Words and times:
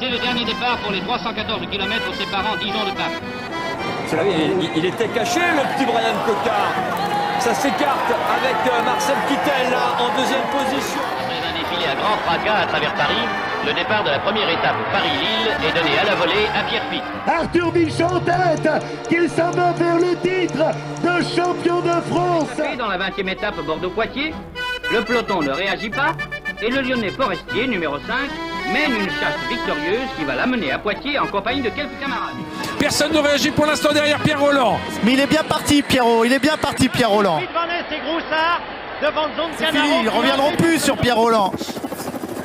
C'est 0.00 0.10
le 0.10 0.18
dernier 0.18 0.44
départ 0.44 0.78
pour 0.78 0.92
les 0.92 1.00
314 1.00 1.66
km 1.70 2.14
séparant 2.14 2.56
Dijon 2.56 2.84
de 2.84 2.90
Paris. 2.90 3.20
Il, 4.12 4.70
il, 4.76 4.84
était 4.84 5.08
caché, 5.08 5.40
le 5.40 5.62
petit 5.74 5.86
Brian 5.86 6.14
Cocard. 6.26 6.72
Ça 7.40 7.54
s'écarte 7.54 8.10
avec 8.10 8.56
euh, 8.66 8.82
Marcel 8.84 9.16
Kittel 9.28 9.70
là, 9.70 9.96
en 9.98 10.16
deuxième 10.16 10.46
position. 10.50 11.00
Après 11.20 11.36
un 11.36 11.52
défilé 11.52 11.90
à 11.90 11.94
grand 11.94 12.16
fracas 12.24 12.62
à 12.62 12.66
travers 12.66 12.94
Paris, 12.94 13.26
le 13.66 13.72
départ 13.72 14.04
de 14.04 14.10
la 14.10 14.18
première 14.18 14.48
étape 14.48 14.76
Paris-Lille 14.92 15.68
est 15.68 15.72
donné 15.72 15.98
à 15.98 16.04
la 16.04 16.14
volée 16.14 16.46
à 16.54 16.62
Pierre 16.64 16.88
Pitt. 16.90 17.02
Arthur 17.26 17.72
Bichon 17.72 18.06
en 18.06 18.20
tête, 18.20 18.68
qu'il 19.08 19.28
s'en 19.28 19.50
va 19.50 19.72
vers 19.72 19.96
le 19.96 20.16
titre 20.16 20.64
de 21.02 21.24
champion 21.36 21.80
de 21.80 22.00
France. 22.10 22.78
Dans 22.78 22.88
la 22.88 22.98
20e 22.98 23.28
étape 23.28 23.56
Bordeaux-Poitiers, 23.64 24.34
le 24.92 25.02
peloton 25.02 25.42
ne 25.42 25.50
réagit 25.50 25.90
pas 25.90 26.12
et 26.62 26.70
le 26.70 26.80
Lyonnais 26.82 27.10
Forestier, 27.10 27.66
numéro 27.66 27.98
5, 27.98 28.14
mène 28.72 28.92
une 28.92 29.10
chasse 29.10 29.38
victorieuse 29.48 30.08
qui 30.18 30.24
va 30.24 30.34
l'amener 30.34 30.72
à 30.72 30.78
Poitiers 30.78 31.18
en 31.18 31.26
compagnie 31.26 31.62
de 31.62 31.70
quelques 31.70 31.98
camarades. 32.00 32.34
Personne 32.78 33.12
ne 33.12 33.18
réagit 33.18 33.50
pour 33.50 33.66
l'instant 33.66 33.92
derrière 33.92 34.18
Pierre 34.20 34.40
Roland. 34.40 34.78
Mais 35.04 35.12
il 35.14 35.20
est 35.20 35.26
bien 35.26 35.42
parti, 35.44 35.82
Pierrot. 35.82 36.24
Il 36.24 36.32
est 36.32 36.38
bien 36.38 36.56
parti, 36.56 36.88
Pierre 36.88 37.10
Roland. 37.10 37.40
C'est 39.58 39.66
fini. 39.66 39.88
Ils 40.00 40.04
ne 40.04 40.10
reviendront 40.10 40.52
plus 40.56 40.78
sur 40.78 40.96
Pierre 40.96 41.16
Roland. 41.16 41.52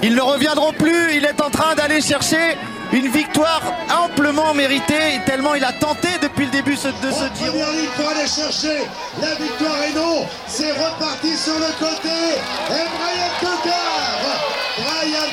Ils 0.01 0.15
ne 0.15 0.21
reviendront 0.21 0.73
plus. 0.73 1.15
Il 1.15 1.25
est 1.25 1.41
en 1.41 1.49
train 1.49 1.75
d'aller 1.75 2.01
chercher 2.01 2.57
une 2.91 3.07
victoire 3.07 3.61
amplement 4.03 4.53
méritée, 4.53 5.21
tellement 5.25 5.53
il 5.53 5.63
a 5.63 5.73
tenté 5.73 6.07
depuis 6.21 6.45
le 6.45 6.51
début 6.51 6.73
de 6.73 6.77
ce 6.79 6.87
Giro. 6.87 7.27
Première 7.35 7.71
ligne 7.71 7.89
pour 7.95 8.09
aller 8.09 8.27
chercher 8.27 8.87
la 9.21 9.35
victoire 9.35 9.83
et 9.83 9.93
non, 9.93 10.25
c'est 10.47 10.71
reparti 10.71 11.37
sur 11.37 11.53
le 11.53 11.71
côté. 11.77 12.09
Et 12.69 12.85
Brian 12.97 13.29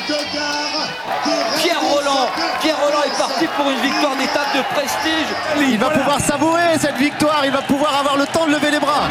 Pierre 0.07 1.81
Roland 1.81 2.29
Pierre 2.61 2.77
Roland 2.79 3.03
est 3.05 3.19
parti 3.19 3.47
pour 3.57 3.69
une 3.69 3.81
victoire 3.81 4.15
d'étape 4.17 4.55
de 4.55 4.63
prestige. 4.75 5.27
Il 5.59 5.79
va 5.79 5.91
pouvoir 5.91 6.21
savourer 6.21 6.79
cette 6.79 6.97
victoire, 6.97 7.43
il 7.45 7.51
va 7.51 7.63
pouvoir 7.63 7.99
avoir 7.99 8.17
le 8.17 8.27
temps 8.27 8.47
de 8.47 8.53
lever 8.53 8.71
les 8.71 8.79
bras. 8.79 9.09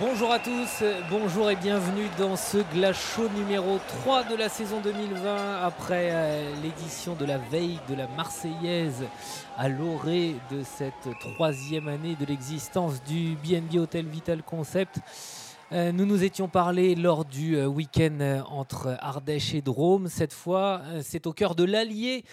Bonjour 0.00 0.32
à 0.32 0.38
tous, 0.38 0.82
bonjour 1.10 1.50
et 1.50 1.56
bienvenue 1.56 2.08
dans 2.16 2.34
ce 2.34 2.56
Glace 2.72 3.14
Show 3.14 3.28
numéro 3.36 3.78
3 3.86 4.24
de 4.24 4.34
la 4.34 4.48
saison 4.48 4.80
2020 4.80 5.62
après 5.62 6.08
euh, 6.10 6.54
l'édition 6.62 7.14
de 7.14 7.26
la 7.26 7.36
veille 7.36 7.78
de 7.86 7.94
la 7.94 8.06
Marseillaise 8.08 9.04
à 9.58 9.68
l'orée 9.68 10.36
de 10.50 10.62
cette 10.62 11.18
troisième 11.34 11.86
année 11.86 12.16
de 12.18 12.24
l'existence 12.24 13.02
du 13.04 13.36
BNB 13.44 13.76
Hotel 13.76 14.06
Vital 14.06 14.42
Concept. 14.42 15.00
Euh, 15.72 15.92
nous 15.92 16.06
nous 16.06 16.24
étions 16.24 16.48
parlé 16.48 16.94
lors 16.94 17.26
du 17.26 17.56
euh, 17.56 17.66
week-end 17.66 18.42
entre 18.48 18.96
Ardèche 19.00 19.52
et 19.52 19.60
Drôme. 19.60 20.08
Cette 20.08 20.32
fois, 20.32 20.80
c'est 21.02 21.26
au 21.26 21.34
cœur 21.34 21.54
de 21.54 21.64
l'Allier 21.64 22.24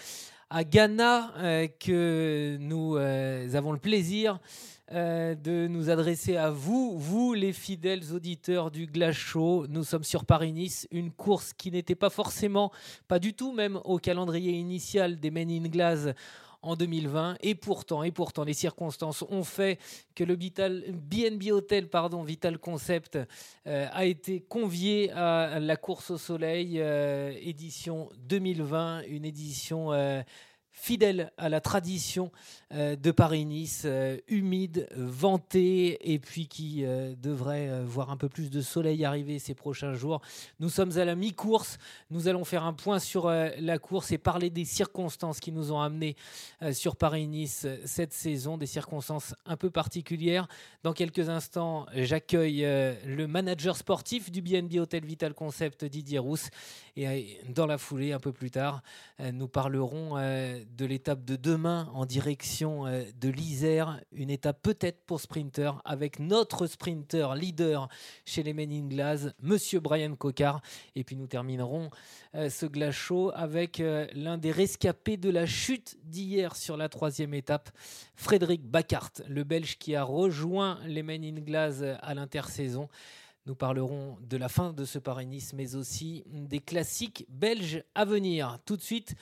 à 0.48 0.64
Ghana 0.64 1.32
que 1.78 2.56
nous 2.58 2.96
avons 2.96 3.72
le 3.72 3.78
plaisir 3.78 4.38
euh, 4.92 5.34
de 5.34 5.66
nous 5.66 5.90
adresser 5.90 6.36
à 6.36 6.50
vous, 6.50 6.98
vous 6.98 7.34
les 7.34 7.52
fidèles 7.52 8.12
auditeurs 8.14 8.70
du 8.70 8.86
Glace. 8.86 9.34
Nous 9.34 9.84
sommes 9.84 10.04
sur 10.04 10.24
Paris-Nice, 10.24 10.88
une 10.90 11.10
course 11.10 11.52
qui 11.52 11.70
n'était 11.70 11.94
pas 11.94 12.08
forcément, 12.08 12.72
pas 13.06 13.18
du 13.18 13.34
tout 13.34 13.52
même 13.52 13.78
au 13.84 13.98
calendrier 13.98 14.52
initial 14.52 15.20
des 15.20 15.30
Men 15.30 15.50
in 15.50 15.68
Glass 15.68 16.08
en 16.62 16.74
2020 16.74 17.36
et 17.40 17.54
pourtant 17.54 18.02
et 18.02 18.10
pourtant 18.10 18.44
les 18.44 18.54
circonstances 18.54 19.24
ont 19.28 19.44
fait 19.44 19.78
que 20.14 20.24
le 20.24 20.36
BNB 20.36 21.52
Hotel 21.52 21.88
pardon 21.88 22.22
Vital 22.22 22.58
Concept 22.58 23.18
euh, 23.66 23.86
a 23.92 24.04
été 24.04 24.40
convié 24.40 25.10
à 25.12 25.60
la 25.60 25.76
course 25.76 26.10
au 26.10 26.18
soleil 26.18 26.80
euh, 26.80 27.32
édition 27.40 28.08
2020 28.28 29.02
une 29.08 29.24
édition 29.24 29.92
fidèle 30.78 31.32
à 31.36 31.48
la 31.48 31.60
tradition 31.60 32.30
euh, 32.72 32.96
de 32.96 33.10
Paris-Nice, 33.10 33.82
euh, 33.84 34.16
humide, 34.28 34.88
venté, 34.94 36.12
et 36.12 36.18
puis 36.18 36.46
qui 36.46 36.84
euh, 36.84 37.14
devrait 37.20 37.82
voir 37.84 38.10
un 38.10 38.16
peu 38.16 38.28
plus 38.28 38.48
de 38.50 38.60
soleil 38.60 39.04
arriver 39.04 39.38
ces 39.38 39.54
prochains 39.54 39.94
jours. 39.94 40.20
Nous 40.60 40.68
sommes 40.68 40.96
à 40.96 41.04
la 41.04 41.14
mi-course, 41.14 41.78
nous 42.10 42.28
allons 42.28 42.44
faire 42.44 42.64
un 42.64 42.72
point 42.72 43.00
sur 43.00 43.28
la 43.28 43.78
course 43.78 44.12
et 44.12 44.18
parler 44.18 44.50
des 44.50 44.64
circonstances 44.64 45.40
qui 45.40 45.50
nous 45.50 45.72
ont 45.72 45.80
amenés 45.80 46.16
sur 46.72 46.96
Paris-Nice 46.96 47.66
cette 47.84 48.12
saison, 48.12 48.56
des 48.56 48.66
circonstances 48.66 49.34
un 49.46 49.56
peu 49.56 49.70
particulières. 49.70 50.46
Dans 50.82 50.92
quelques 50.92 51.28
instants, 51.28 51.86
j'accueille 51.94 52.60
le 52.60 53.26
manager 53.26 53.76
sportif 53.76 54.30
du 54.30 54.42
BNB 54.42 54.78
Hotel 54.78 55.04
Vital 55.04 55.34
Concept, 55.34 55.84
Didier 55.84 56.18
Rousse, 56.18 56.50
et 57.02 57.40
dans 57.48 57.66
la 57.66 57.78
foulée, 57.78 58.12
un 58.12 58.20
peu 58.20 58.32
plus 58.32 58.50
tard, 58.50 58.82
nous 59.32 59.48
parlerons 59.48 60.16
de 60.16 60.84
l'étape 60.84 61.24
de 61.24 61.36
demain 61.36 61.90
en 61.94 62.06
direction 62.06 62.86
euh, 62.86 63.04
de 63.20 63.28
l'Isère, 63.28 64.00
une 64.12 64.30
étape 64.30 64.62
peut-être 64.62 65.04
pour 65.06 65.20
sprinter 65.20 65.72
avec 65.84 66.18
notre 66.18 66.66
sprinter 66.66 67.34
leader 67.34 67.88
chez 68.24 68.42
les 68.42 68.52
Men 68.52 68.72
in 68.72 68.88
Glass, 68.88 69.28
Monsieur 69.40 69.80
Brian 69.80 70.14
Cocard. 70.16 70.60
Et 70.94 71.04
puis 71.04 71.16
nous 71.16 71.26
terminerons 71.26 71.90
euh, 72.34 72.50
ce 72.50 72.66
glace 72.66 72.98
avec 73.34 73.80
euh, 73.80 74.06
l'un 74.14 74.38
des 74.38 74.50
rescapés 74.50 75.16
de 75.16 75.30
la 75.30 75.46
chute 75.46 75.96
d'hier 76.04 76.56
sur 76.56 76.76
la 76.76 76.88
troisième 76.88 77.34
étape, 77.34 77.70
Frédéric 78.16 78.64
Bacart, 78.64 79.12
le 79.28 79.44
Belge 79.44 79.78
qui 79.78 79.94
a 79.94 80.02
rejoint 80.02 80.78
les 80.84 81.02
Men 81.02 81.24
in 81.24 81.38
à 82.00 82.14
l'intersaison. 82.14 82.88
Nous 83.48 83.54
parlerons 83.54 84.18
de 84.20 84.36
la 84.36 84.50
fin 84.50 84.74
de 84.74 84.84
ce 84.84 84.98
Paris-Nice, 84.98 85.54
mais 85.54 85.74
aussi 85.74 86.22
des 86.26 86.60
classiques 86.60 87.24
belges 87.30 87.82
à 87.94 88.04
venir. 88.04 88.58
Tout 88.66 88.76
de 88.76 88.82
suite, 88.82 89.14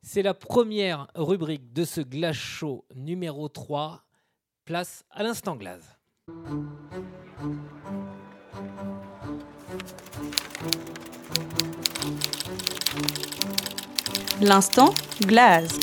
c'est 0.00 0.22
la 0.22 0.32
première 0.32 1.06
rubrique 1.14 1.70
de 1.74 1.84
ce 1.84 2.00
Glace 2.00 2.34
Show 2.34 2.86
numéro 2.94 3.46
3. 3.50 4.02
Place 4.64 5.04
à 5.10 5.22
l'instant 5.22 5.54
glace. 5.54 5.98
L'instant 14.40 14.94
glace. 15.20 15.78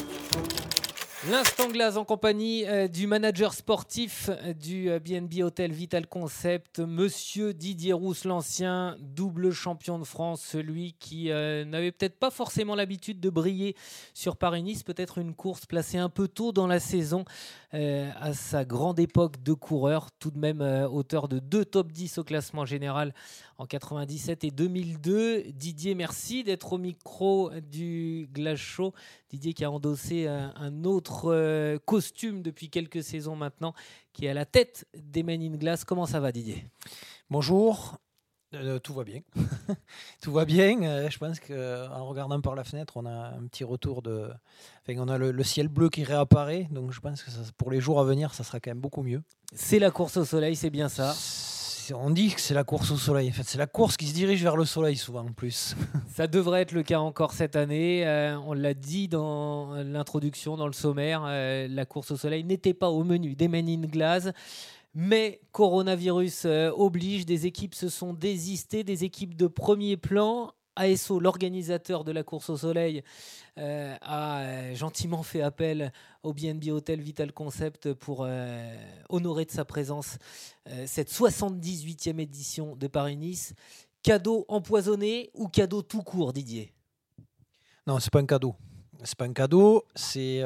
L'instant 1.30 1.68
glace 1.68 1.98
en 1.98 2.04
compagnie 2.04 2.66
euh, 2.66 2.88
du 2.88 3.06
manager 3.06 3.54
sportif 3.54 4.32
euh, 4.32 4.54
du 4.54 4.90
BNB 5.00 5.42
euh, 5.42 5.44
Hotel 5.44 5.72
Vital 5.72 6.08
Concept, 6.08 6.80
monsieur 6.80 7.54
Didier 7.54 7.94
Rousse, 7.94 8.26
l'ancien 8.26 8.98
double 9.00 9.52
champion 9.52 10.00
de 10.00 10.04
France, 10.04 10.42
celui 10.42 10.94
qui 10.94 11.30
n'avait 11.30 11.92
peut-être 11.92 12.18
pas 12.18 12.32
forcément 12.32 12.74
l'habitude 12.74 13.20
de 13.20 13.30
briller 13.30 13.76
sur 14.16 14.36
Paris-Nice, 14.36 14.82
peut-être 14.82 15.20
une 15.20 15.36
course 15.36 15.68
placée 15.68 16.00
un 16.00 16.10
peu 16.10 16.28
tôt 16.28 16.52
dans 16.52 16.66
la 16.66 16.80
saison 16.80 17.24
à 17.74 18.34
sa 18.34 18.66
grande 18.66 19.00
époque 19.00 19.42
de 19.44 19.54
coureur, 19.54 20.12
tout 20.20 20.32
de 20.32 20.40
même 20.40 20.62
auteur 20.92 21.28
de 21.28 21.40
deux 21.40 21.64
top 21.64 21.92
10 21.92 22.18
au 22.18 22.24
classement 22.24 22.66
général 22.66 23.14
en 23.62 23.68
97 23.68 24.44
et 24.44 24.50
2002. 24.50 25.44
Didier, 25.52 25.94
merci 25.94 26.44
d'être 26.44 26.74
au 26.74 26.80
micro 26.80 27.52
du 27.60 28.28
Glace 28.34 28.58
Show. 28.58 28.92
Didier 29.30 29.54
qui 29.54 29.64
a 29.64 29.70
endossé 29.70 30.28
un 30.28 30.84
autre 30.84 31.32
euh, 31.32 31.78
costume 31.86 32.42
depuis 32.42 32.72
quelques 32.72 33.04
saisons 33.04 33.36
maintenant, 33.36 33.76
qui 34.14 34.26
est 34.26 34.30
à 34.30 34.34
la 34.34 34.46
tête 34.46 34.88
des 34.96 35.22
Men 35.22 35.44
in 35.44 35.58
Glass. 35.58 35.86
Comment 35.86 36.08
ça 36.08 36.20
va, 36.20 36.32
Didier? 36.32 36.66
Bonjour. 37.30 38.00
Euh, 38.56 38.80
tout 38.80 38.96
va 38.96 39.04
bien. 39.04 39.22
tout 40.24 40.32
va 40.32 40.44
bien. 40.44 40.82
Euh, 40.82 41.10
je 41.12 41.20
pense 41.20 41.40
qu'en 41.40 42.06
regardant 42.06 42.42
par 42.42 42.56
la 42.56 42.64
fenêtre, 42.64 42.98
on 42.98 43.06
a 43.06 43.30
un 43.38 43.46
petit 43.46 43.64
retour 43.64 44.02
de. 44.02 44.32
Enfin, 44.82 45.00
on 45.00 45.08
a 45.08 45.20
le, 45.20 45.44
ciel 45.44 45.68
bleu 45.68 45.90
qui 45.90 46.04
réapparaît. 46.04 46.68
Donc 46.72 46.94
je 46.94 47.00
pense 47.00 47.22
que 47.22 47.30
pour 47.58 47.70
les 47.70 47.80
jours 47.80 48.00
à 48.00 48.06
venir, 48.06 48.34
ça 48.34 48.44
sera 48.44 48.60
quand 48.60 48.72
même 48.72 48.82
beaucoup 48.82 49.04
mieux. 49.04 49.22
C'est 49.54 49.80
la 49.80 49.92
course 49.92 50.18
au 50.18 50.26
soleil, 50.26 50.56
c'est 50.56 50.72
bien 50.72 50.90
ça 50.90 51.14
on 51.94 52.10
dit 52.10 52.34
que 52.34 52.42
c'est 52.42 52.54
la 52.54 52.64
course 52.64 52.92
au 52.92 52.98
soleil. 52.98 53.30
En 53.30 53.32
fait, 53.32 53.44
c'est 53.44 53.58
la 53.58 53.68
course 53.68 53.98
qui 53.98 54.08
se 54.08 54.14
dirige 54.14 54.42
vers 54.44 54.58
le 54.58 54.66
soleil 54.66 54.96
souvent 54.96 55.22
en 55.22 55.32
plus. 55.32 55.76
Ça 56.14 56.28
devrait 56.28 56.62
être 56.62 56.72
le 56.72 56.84
cas 56.84 57.00
encore 57.00 57.34
cette 57.34 57.56
année. 57.56 58.06
Euh, 58.06 58.38
on 58.46 58.54
l'a 58.54 58.74
dit 58.74 59.08
dans 59.08 59.74
l'introduction, 59.84 60.58
dans 60.58 60.68
le 60.68 60.74
sommaire, 60.74 61.24
euh, 61.26 61.68
la 61.70 61.86
course 61.86 62.12
au 62.12 62.18
soleil 62.18 62.44
n'était 62.44 62.74
pas 62.74 62.90
au 62.90 63.04
menu 63.04 63.36
des 63.36 63.48
Men 63.48 63.68
in 63.68 63.88
Glass. 63.88 64.30
Mais 64.94 65.40
coronavirus 65.52 66.44
euh, 66.46 66.72
oblige, 66.76 67.26
des 67.26 67.46
équipes 67.46 67.76
se 67.76 67.88
sont 67.88 68.14
désistées, 68.14 68.84
des 68.84 69.04
équipes 69.04 69.36
de 69.36 69.48
premier 69.48 69.96
plan. 69.96 70.52
ASO, 70.76 71.20
l'organisateur 71.20 72.04
de 72.04 72.12
la 72.12 72.24
course 72.24 72.50
au 72.50 72.58
soleil, 72.58 73.04
euh, 73.58 73.96
a 74.02 74.42
euh, 74.42 74.76
gentiment 74.76 75.24
fait 75.24 75.42
appel 75.42 75.92
au 76.24 76.34
BNB 76.34 76.70
Hotel 76.70 77.02
Vital 77.02 77.34
Concept 77.34 77.94
pour 77.94 78.24
euh, 78.24 78.76
honorer 79.10 79.46
de 79.46 79.52
sa 79.52 79.66
présence 79.66 80.18
cette 80.86 81.12
78e 81.12 82.20
édition 82.20 82.76
de 82.76 82.88
Paris-Nice 82.88 83.54
Cadeau 84.04 84.46
empoisonné 84.48 85.32
ou 85.34 85.48
cadeau 85.48 85.82
tout 85.82 86.02
court, 86.02 86.34
Didier? 86.34 86.74
Non, 87.86 88.00
c'est 88.00 88.12
pas 88.12 88.20
un 88.20 88.26
cadeau. 88.26 88.56
C'est 89.04 89.18
pas 89.18 89.26
un 89.26 89.34
cadeau. 89.34 89.86
C'est 89.96 90.44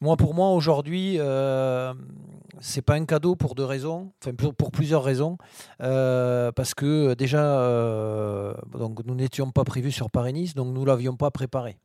moi 0.00 0.16
pour 0.16 0.34
moi 0.34 0.50
aujourd'hui, 0.50 1.16
euh, 1.18 1.92
c'est 2.60 2.82
pas 2.82 2.94
un 2.94 3.04
cadeau 3.04 3.36
pour 3.36 3.54
deux 3.54 3.64
raisons. 3.64 4.12
Enfin 4.22 4.34
pour, 4.34 4.70
plusieurs 4.70 5.02
raisons. 5.02 5.38
Euh, 5.82 6.52
parce 6.52 6.74
que 6.74 7.14
déjà, 7.14 7.60
euh, 7.60 8.54
nous 9.04 9.14
n'étions 9.14 9.50
pas 9.50 9.64
prévus 9.64 9.92
sur 9.92 10.10
Paris-Nice, 10.10 10.54
donc 10.54 10.74
nous 10.74 10.84
l'avions 10.84 11.16
pas 11.16 11.30
préparé. 11.30 11.78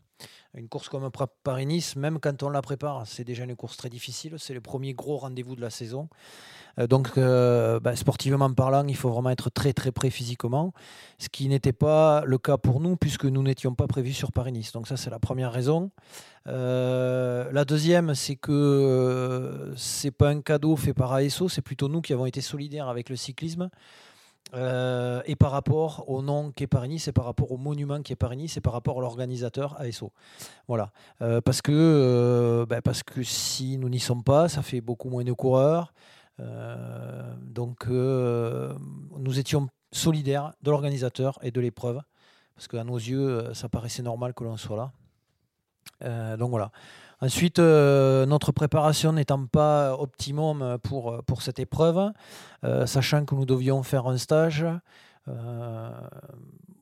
Une 0.57 0.69
course 0.69 0.87
comme 0.87 1.09
Paris-Nice, 1.43 1.95
même 1.95 2.19
quand 2.19 2.41
on 2.43 2.49
la 2.49 2.61
prépare, 2.61 3.05
c'est 3.05 3.23
déjà 3.23 3.43
une 3.43 3.55
course 3.55 3.75
très 3.75 3.89
difficile. 3.89 4.35
C'est 4.37 4.53
le 4.53 4.61
premier 4.61 4.93
gros 4.93 5.17
rendez-vous 5.17 5.55
de 5.55 5.61
la 5.61 5.69
saison. 5.69 6.07
Euh, 6.79 6.87
donc, 6.87 7.17
euh, 7.17 7.79
bah, 7.79 7.95
sportivement 7.95 8.51
parlant, 8.53 8.85
il 8.87 8.95
faut 8.95 9.09
vraiment 9.09 9.29
être 9.29 9.49
très 9.49 9.73
très 9.73 9.91
prêt 9.91 10.09
physiquement, 10.09 10.73
ce 11.19 11.29
qui 11.29 11.47
n'était 11.47 11.73
pas 11.73 12.23
le 12.25 12.37
cas 12.37 12.57
pour 12.57 12.79
nous 12.79 12.95
puisque 12.95 13.25
nous 13.25 13.43
n'étions 13.43 13.75
pas 13.75 13.87
prévus 13.87 14.13
sur 14.13 14.31
Paris-Nice. 14.31 14.71
Donc 14.71 14.87
ça, 14.87 14.97
c'est 14.97 15.09
la 15.09 15.19
première 15.19 15.51
raison. 15.51 15.91
Euh, 16.47 17.51
la 17.51 17.65
deuxième, 17.65 18.13
c'est 18.13 18.35
que 18.35 18.51
euh, 18.51 19.75
c'est 19.75 20.11
pas 20.11 20.29
un 20.29 20.41
cadeau 20.41 20.75
fait 20.75 20.93
par 20.93 21.13
ASO, 21.13 21.49
c'est 21.49 21.61
plutôt 21.61 21.89
nous 21.89 22.01
qui 22.01 22.13
avons 22.13 22.25
été 22.25 22.41
solidaires 22.41 22.87
avec 22.87 23.09
le 23.09 23.15
cyclisme. 23.15 23.69
Euh, 24.55 25.21
et 25.25 25.35
par 25.35 25.51
rapport 25.51 26.09
au 26.09 26.21
nom 26.21 26.51
qu'est 26.51 26.67
Paris-Nice, 26.67 27.07
et 27.07 27.11
par 27.11 27.25
rapport 27.25 27.51
au 27.51 27.57
monument 27.57 28.01
qui 28.01 28.13
est 28.13 28.15
Paris-Nice, 28.15 28.57
et 28.57 28.61
par 28.61 28.73
rapport 28.73 28.97
à 28.97 29.01
l'organisateur 29.01 29.79
ASO. 29.79 30.11
Voilà. 30.67 30.91
Euh, 31.21 31.41
parce, 31.41 31.61
que, 31.61 31.71
euh, 31.73 32.65
ben, 32.65 32.81
parce 32.81 33.03
que 33.03 33.23
si 33.23 33.77
nous 33.77 33.89
n'y 33.89 33.99
sommes 33.99 34.23
pas, 34.23 34.47
ça 34.47 34.61
fait 34.61 34.81
beaucoup 34.81 35.09
moins 35.09 35.23
de 35.23 35.33
coureurs. 35.33 35.93
Donc 36.37 37.87
nous 37.87 39.39
étions 39.39 39.69
solidaires 39.93 40.51
de 40.61 40.71
l'organisateur 40.71 41.39
et 41.41 41.51
de 41.51 41.61
l'épreuve, 41.61 42.01
parce 42.55 42.67
qu'à 42.67 42.83
nos 42.83 42.97
yeux, 42.97 43.53
ça 43.53 43.69
paraissait 43.69 44.03
normal 44.03 44.33
que 44.33 44.43
l'on 44.43 44.57
soit 44.57 44.91
là. 46.01 46.35
Donc 46.35 46.49
voilà. 46.49 46.71
Ensuite, 47.21 47.59
euh, 47.59 48.25
notre 48.25 48.51
préparation 48.51 49.13
n'étant 49.13 49.45
pas 49.45 49.97
optimum 49.97 50.77
pour, 50.83 51.41
cette 51.41 51.59
épreuve, 51.59 52.11
euh, 52.63 52.85
sachant 52.85 53.25
que 53.25 53.35
nous 53.35 53.45
devions 53.45 53.83
faire 53.83 54.07
un 54.07 54.17
stage, 54.17 54.65
euh, 55.27 55.89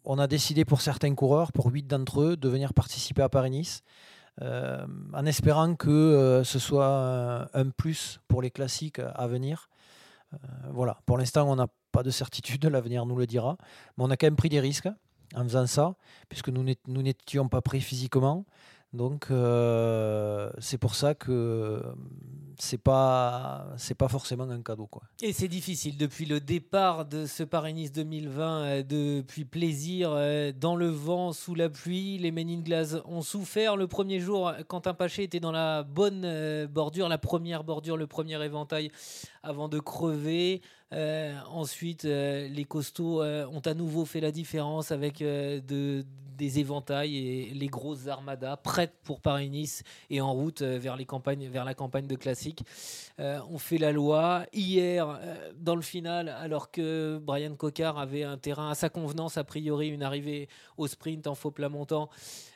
on 0.03 0.19
a 0.19 0.27
décidé 0.27 0.65
pour 0.65 0.81
certains 0.81 1.13
coureurs, 1.13 1.51
pour 1.51 1.68
huit 1.68 1.85
d'entre 1.88 2.21
eux, 2.21 2.38
de 2.38 2.50
venir 2.50 2.74
participer 2.74 3.21
à 3.21 3.30
Paris-Nice, 3.30 3.83
en 4.41 5.25
espérant 5.27 5.75
que 5.75 6.41
ce 6.44 6.57
soit 6.57 7.47
un, 7.53 7.69
plus 7.69 8.19
pour 8.27 8.41
les 8.41 8.50
classiques 8.50 9.00
à 9.00 9.27
venir. 9.27 9.69
Voilà, 10.71 10.97
pour 11.06 11.19
l'instant, 11.19 11.47
on 11.47 11.56
n'a 11.56 11.68
pas 11.91 12.01
de 12.01 12.09
certitude, 12.09 12.65
l'avenir 12.71 13.06
nous 13.06 13.15
le 13.15 13.27
dira, 13.27 13.57
mais 13.97 14.03
on 14.03 14.09
a 14.09 14.18
quand 14.18 14.25
même 14.25 14.35
pris 14.35 14.50
des 14.50 14.59
risques 14.59 14.89
en 15.35 15.44
faisant 15.44 15.68
ça, 15.68 15.95
puisque 16.27 16.50
nous 16.50 16.63
n'étions 17.01 17.47
pas 17.47 17.62
prêts 17.62 17.80
physiquement. 17.80 18.45
Donc 18.94 19.28
euh, 19.31 20.51
c'est 20.60 20.78
pour 20.78 20.94
ça 20.95 21.16
que 21.16 21.81
c'est 22.60 22.78
pas 22.78 23.66
c'est 23.78 23.95
pas 23.95 24.07
forcément 24.07 24.44
un 24.44 24.62
cadeau 24.62 24.86
quoi. 24.86 25.01
Et 25.24 25.34
c'est 25.34 25.48
difficile 25.48 25.98
depuis 25.98 26.25
le 26.28 26.40
départ 26.40 27.06
de 27.06 27.25
ce 27.25 27.42
Paris-Nice 27.42 27.92
2020, 27.92 28.62
euh, 28.62 28.84
depuis 28.84 29.45
plaisir 29.45 30.12
euh, 30.13 30.51
dans 30.51 30.75
le 30.75 30.88
vent, 30.90 31.34
sous 31.34 31.56
la 31.56 31.69
pluie. 31.69 32.19
Les 32.19 32.30
Men 32.31 32.48
in 32.50 32.60
Glass 32.62 32.98
ont 33.06 33.24
souffert. 33.24 33.75
Le 33.78 33.88
premier 33.88 34.19
jour, 34.19 34.54
Quentin 34.68 34.94
Paché 34.94 35.24
était 35.24 35.40
dans 35.40 35.51
la 35.51 35.81
bonne 35.81 36.22
euh, 36.24 36.68
bordure, 36.68 37.10
la 37.10 37.18
première 37.18 37.63
bordure, 37.63 37.98
le 37.98 38.06
premier 38.06 38.42
éventail 38.44 38.92
avant 39.42 39.69
de 39.69 39.80
crever. 39.80 40.62
Euh, 40.94 41.34
ensuite, 41.50 42.06
euh, 42.06 42.48
les 42.48 42.66
costauds 42.66 43.24
euh, 43.24 43.48
ont 43.48 43.62
à 43.62 43.74
nouveau 43.74 44.06
fait 44.06 44.19
la 44.22 44.31
différence 44.31 44.92
avec 44.92 45.24
euh, 45.24 45.60
de- 45.62 46.06
des 46.38 46.59
éventails 46.59 47.15
et 47.18 47.45
les 47.53 47.68
grosses 47.68 48.07
armadas 48.07 48.57
prêtes 48.57 48.95
pour 49.03 49.21
Paris-Nice 49.21 49.83
et 50.09 50.21
en 50.21 50.33
route 50.33 50.62
euh, 50.62 50.77
vers, 50.80 50.95
les 50.95 51.06
campagnes, 51.06 51.47
vers 51.47 51.65
la 51.65 51.74
campagne 51.74 52.07
de 52.07 52.15
classique. 52.15 52.63
Euh, 53.19 53.39
on 53.50 53.57
fait 53.57 53.77
la 53.77 53.91
loi. 53.91 54.45
Hier, 54.53 55.07
euh, 55.07 55.51
dans 55.57 55.75
le 55.75 55.81
final, 55.81 56.30
alors 56.30 56.71
que 56.71 57.19
Brian 57.21 57.56
Cocard 57.56 57.97
avait 57.97 58.24
un 58.24 58.38
terrain 58.38 58.69
à 58.71 58.75
sa 58.75 58.89
convenance, 58.89 59.38
a 59.38 59.44
priori 59.44 59.89
une 59.89 60.03
arrivée 60.03 60.47
au 60.77 60.88
sprint 60.88 61.27
en 61.27 61.35
faux 61.35 61.51
plat 61.51 61.69
montant, 61.69 62.09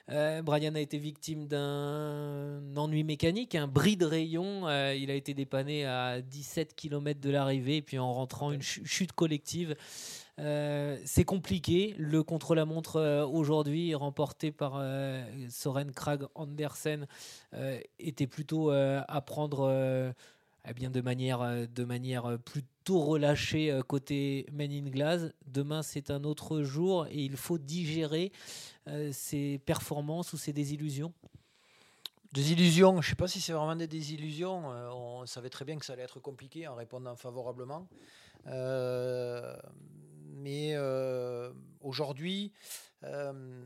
Brian 0.09 0.74
a 0.75 0.79
été 0.79 0.97
victime 0.97 1.47
d'un 1.47 2.62
ennui 2.77 3.03
mécanique, 3.03 3.56
un 3.56 3.68
bris 3.68 3.97
de 3.97 4.06
rayon. 4.06 4.62
Il 4.94 5.12
a 5.12 5.13
été 5.13 5.33
dépanné 5.33 5.85
à 5.85 6.21
17 6.21 6.75
km 6.75 7.19
de 7.19 7.29
l'arrivée, 7.29 7.81
puis 7.81 8.00
en 8.00 8.13
rentrant 8.13 8.53
une 8.53 8.62
ch- 8.62 8.85
chute 8.85 9.12
collective. 9.12 9.75
Euh, 10.39 10.98
c'est 11.06 11.24
compliqué. 11.24 11.95
Le 11.98 12.22
contre-la-montre 12.24 12.98
euh, 12.98 13.25
aujourd'hui, 13.25 13.95
remporté 13.95 14.51
par 14.51 14.74
euh, 14.75 15.24
Soren 15.50 15.92
Krag 15.92 16.28
Andersen, 16.36 17.07
euh, 17.54 17.80
était 18.00 18.28
plutôt 18.28 18.69
à 18.69 19.22
prendre 19.22 20.13
eh 20.69 20.74
bien 20.74 20.89
de 20.89 21.01
manière, 21.01 21.68
de 21.68 21.84
manière 21.84 22.38
plutôt 22.39 23.00
relâchée 23.00 23.80
côté 23.88 24.45
Men 24.51 24.72
in 24.72 24.89
Glass. 24.89 25.31
Demain, 25.48 25.81
c'est 25.81 26.12
un 26.12 26.24
autre 26.24 26.62
jour 26.62 27.07
et 27.07 27.24
il 27.24 27.38
faut 27.38 27.57
digérer 27.57 28.31
ces 29.12 29.60
performances 29.66 30.34
ou 30.34 30.38
ces 30.38 30.54
désillusions. 30.54 31.13
Des 32.34 32.51
illusions, 32.51 33.01
je 33.01 33.07
ne 33.07 33.10
sais 33.12 33.16
pas 33.16 33.28
si 33.28 33.39
c'est 33.39 33.54
vraiment 33.54 33.75
des 33.75 33.88
désillusions. 33.88 34.68
on 34.68 35.25
savait 35.25 35.50
très 35.50 35.66
bien 35.66 35.78
que 35.78 35.86
ça 35.86 35.94
allait 35.94 36.04
être 36.04 36.19
compliqué 36.19 36.68
en 36.68 36.75
répondant 36.75 37.16
favorablement. 37.16 37.88
Mais 40.38 40.74
euh, 40.75 41.51
aujourd'hui, 41.81 42.51
euh, 43.04 43.63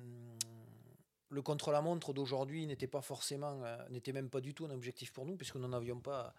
le 1.29 1.41
contre-la-montre 1.41 2.13
d'aujourd'hui 2.13 2.65
n'était 2.65 2.87
pas 2.87 3.01
forcément, 3.01 3.61
euh, 3.63 3.77
n'était 3.89 4.13
même 4.13 4.29
pas 4.29 4.41
du 4.41 4.53
tout 4.53 4.65
un 4.65 4.71
objectif 4.71 5.11
pour 5.11 5.25
nous, 5.25 5.35
puisque 5.35 5.55
nous 5.55 5.67
n'avions 5.67 5.99
pas 5.99 6.33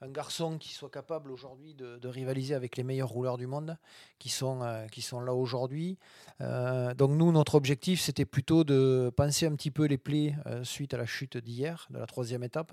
un 0.00 0.10
garçon 0.10 0.58
qui 0.58 0.72
soit 0.74 0.90
capable 0.90 1.32
aujourd'hui 1.32 1.74
de, 1.74 2.06
rivaliser 2.06 2.54
avec 2.54 2.76
les 2.76 2.84
meilleurs 2.84 3.08
rouleurs 3.08 3.36
du 3.36 3.48
monde 3.48 3.76
qui 4.20 4.28
sont, 4.28 4.60
qui 4.92 5.02
sont 5.02 5.20
là 5.20 5.34
aujourd'hui. 5.34 5.98
Donc 6.38 7.10
nous, 7.10 7.32
notre 7.32 7.56
objectif, 7.56 8.00
c'était 8.00 8.24
plutôt 8.24 8.62
de 8.62 9.10
penser 9.16 9.46
un 9.46 9.56
petit 9.56 9.72
peu 9.72 9.86
les 9.86 9.98
plaies 9.98 10.36
suite 10.62 10.94
à 10.94 10.98
la 10.98 11.06
chute 11.06 11.36
d'hier, 11.36 11.88
de 11.90 11.98
la 11.98 12.06
troisième 12.06 12.44
étape, 12.44 12.72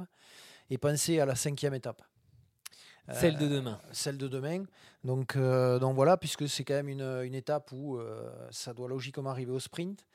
et 0.69 0.77
penser 0.77 1.19
à 1.19 1.25
la 1.25 1.33
cinquième 1.33 1.73
étape. 1.73 2.03
Celle 3.11 3.37
de 3.37 3.45
Euh, 3.45 3.49
demain. 3.49 3.79
Celle 3.91 4.17
de 4.17 4.27
demain. 4.27 4.65
Donc, 5.03 5.35
euh, 5.35 5.79
donc 5.79 5.95
voilà, 5.95 6.17
puisque 6.17 6.49
c'est 6.49 6.63
quand 6.63 6.73
même 6.73 6.89
une, 6.89 7.01
une 7.23 7.35
étape 7.35 7.71
où 7.71 7.97
euh, 7.97 8.29
ça 8.51 8.73
doit 8.73 8.87
logiquement 8.87 9.29
arriver 9.29 9.51
au 9.51 9.59
sprint. 9.59 10.05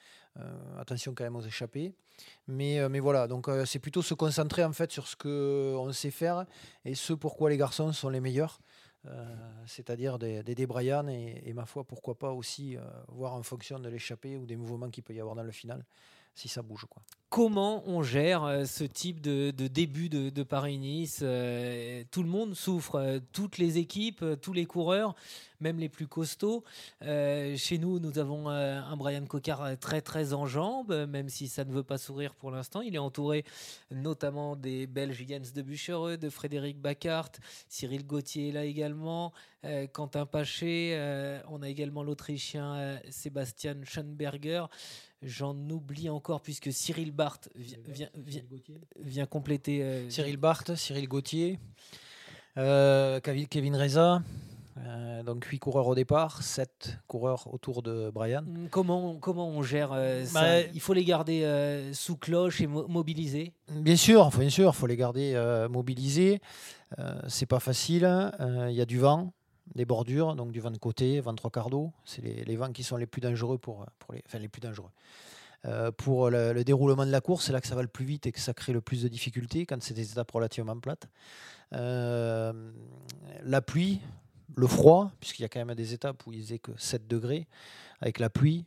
Attention 0.79 1.13
quand 1.13 1.25
même 1.25 1.35
aux 1.37 1.43
échappées. 1.43 1.93
Mais, 2.47 2.89
mais 2.89 3.01
voilà, 3.01 3.27
donc 3.27 3.51
c'est 3.67 3.81
plutôt 3.81 4.01
se 4.01 4.15
concentrer 4.15 4.65
en 4.65 4.73
fait 4.73 4.91
sur 4.93 5.09
ce 5.09 5.17
qu'on 5.17 5.93
sait 5.93 6.13
faire 6.13 6.47
et 6.85 6.95
ce 6.95 7.13
pourquoi 7.13 7.51
les 7.51 7.57
garçons 7.57 7.93
sont 7.93 8.09
les 8.09 8.21
meilleurs. 8.21 8.61
Euh, 9.07 9.25
c'est-à-dire 9.67 10.19
des, 10.19 10.43
des, 10.43 10.53
et, 10.63 11.49
et, 11.49 11.53
ma 11.55 11.65
foi, 11.65 11.85
pourquoi 11.85 12.19
pas 12.19 12.33
aussi 12.33 12.77
euh, 12.77 12.81
voir 13.09 13.35
en 13.35 13.43
fonction 13.43 13.79
de 13.79 13.89
l'échappée 13.89 14.37
ou 14.37 14.45
des 14.45 14.57
mouvements 14.57 14.91
qu'il 14.91 15.03
peut 15.03 15.15
y 15.15 15.21
avoir 15.21 15.35
dans 15.37 15.43
le 15.43 15.53
final, 15.53 15.85
si 16.35 16.49
ça 16.49 16.63
bouge. 16.63 16.87
Comment 17.31 17.85
on 17.87 18.03
gère 18.03 18.43
euh, 18.43 18.65
ce 18.65 18.83
type 18.83 19.21
de, 19.21 19.53
début 19.53 20.09
de, 20.09 20.43
Paris-Nice 20.43 21.21
euh, 21.23 22.03
Tout 22.11 22.25
le 22.25 22.29
monde 22.29 22.57
souffre, 22.57 22.97
euh, 22.97 23.21
toutes 23.33 23.57
les 23.57 23.79
équipes, 23.79 24.25
tous 24.43 24.53
les 24.53 24.67
coureurs, 24.67 25.15
même 25.61 25.79
les 25.79 25.89
plus 25.89 26.09
costauds. 26.09 26.65
Chez 27.03 27.79
nous, 27.79 28.01
nous 28.01 28.19
avons 28.19 28.49
un 28.49 28.97
Brian 28.97 29.25
Cocard 29.27 29.79
très 29.79 30.01
très 30.01 30.33
en 30.33 30.47
jambes, 30.47 31.07
même 31.09 31.29
si 31.29 31.47
ça 31.47 31.65
ne 31.65 31.73
veut 31.73 31.85
pas 31.85 31.99
sourire 31.99 32.35
pour 32.35 32.51
l'instant. 32.51 32.81
Il 32.81 32.95
est 32.95 32.99
entouré 32.99 33.45
notamment 33.91 34.57
des 34.57 34.87
Belges 34.87 35.25
Jens 35.29 35.53
de 35.53 35.61
Buchereux, 35.61 36.17
de 36.17 36.31
Frédéric 36.31 36.81
Bacart, 36.81 37.31
Cyril 37.69 38.07
Gauthier 38.07 38.49
est 38.49 38.53
là 38.53 38.65
également, 38.65 39.35
Quentin 39.93 40.25
Paché, 40.25 40.97
on 41.51 41.61
a 41.61 41.69
également 41.69 42.03
l'Autrichien 42.03 42.99
Sébastien 43.11 43.77
Schoenberger. 43.85 44.65
J'en 45.23 45.55
oublie 45.69 46.09
encore 46.09 46.41
puisque 46.41 46.73
Cyril 46.73 47.13
Barth 47.13 47.51
vient, 47.55 47.79
vient, 47.87 48.09
vient, 48.15 48.43
vient 48.99 49.27
compléter. 49.27 49.83
Euh, 49.83 50.09
Cyril 50.09 50.39
Barth, 50.39 50.75
Cyril 50.75 51.09
Gauthier, 51.09 51.59
euh, 52.57 53.21
Kevin 53.21 53.77
Reza. 53.77 54.23
Euh, 54.87 55.23
donc 55.23 55.45
8 55.45 55.59
coureurs 55.59 55.87
au 55.89 55.95
départ, 55.95 56.43
7 56.43 56.99
coureurs 57.07 57.53
autour 57.53 57.83
de 57.83 58.11
Brian. 58.13 58.45
Comment, 58.71 59.17
comment 59.17 59.49
on 59.49 59.63
gère 59.63 59.91
euh, 59.93 60.25
ça? 60.25 60.41
Bah, 60.41 60.69
Il 60.73 60.81
faut 60.81 60.95
les 60.95 61.05
garder 61.05 61.45
euh, 61.45 61.93
sous 61.93 62.17
cloche 62.17 62.61
et 62.61 62.67
mo 62.67 62.87
mobilisés? 62.89 63.53
Bien 63.69 63.97
sûr, 63.97 64.31
bien 64.31 64.49
sûr, 64.49 64.73
il 64.75 64.79
faut 64.79 64.87
les 64.87 64.97
garder 64.97 65.35
euh, 65.35 65.69
mobilisés. 65.69 66.41
c'est 67.29 67.47
pas 67.47 67.61
facile. 67.61 68.09
Il 68.69 68.75
y 68.75 68.81
a 68.81 68.87
du 68.87 68.99
vent, 68.99 69.33
des 69.75 69.85
bordures, 69.85 70.35
donc 70.35 70.53
du 70.53 70.61
vent 70.61 70.71
de 70.71 70.79
côté, 70.79 71.21
vent 71.21 71.35
trois 71.35 71.51
quarts 71.51 71.71
d'eau. 71.71 71.93
C'est 72.05 72.23
les, 72.23 72.57
vents 72.57 72.73
qui 72.73 72.83
sont 72.83 72.97
les 72.97 73.07
plus 73.07 73.21
dangereux 73.21 73.59
pour, 73.59 73.87
pour 73.99 74.15
les, 74.15 74.23
enfin 74.27 74.39
les 74.39 74.49
plus 74.49 74.61
dangereux. 74.61 74.91
Euh, 75.67 75.91
pour 75.93 76.31
le, 76.31 76.53
le, 76.53 76.65
déroulement 76.65 77.05
de 77.05 77.11
la 77.11 77.21
course, 77.21 77.47
c'est 77.47 77.53
là 77.53 77.61
que 77.61 77.67
ça 77.67 77.75
va 77.75 77.83
le 77.83 77.89
plus 77.89 78.05
vite 78.05 78.27
et 78.27 78.33
que 78.33 78.41
ça 78.41 78.55
crée 78.55 78.73
le 78.73 78.81
plus 78.81 79.03
de 79.03 79.09
difficultés 79.09 79.67
quand 79.67 79.83
c'est 79.83 79.95
des 79.95 80.11
étapes 80.11 80.31
relativement 80.31 80.79
plates. 80.79 81.09
Euh, 81.73 82.53
la 83.43 83.63
pluie, 83.63 84.01
le 84.61 84.67
froid, 84.67 85.11
puisqu'il 85.21 85.43
y 85.43 85.45
a 85.45 85.49
quand 85.49 85.65
même 85.65 85.75
des 85.75 85.95
étapes 85.95 86.27
où 86.27 86.33
il 86.33 86.43
faisait 86.43 86.59
que 86.59 86.73
7 86.77 87.09
degrés 87.09 87.47
avec 88.01 88.19
la 88.19 88.31
pluie, 88.31 88.65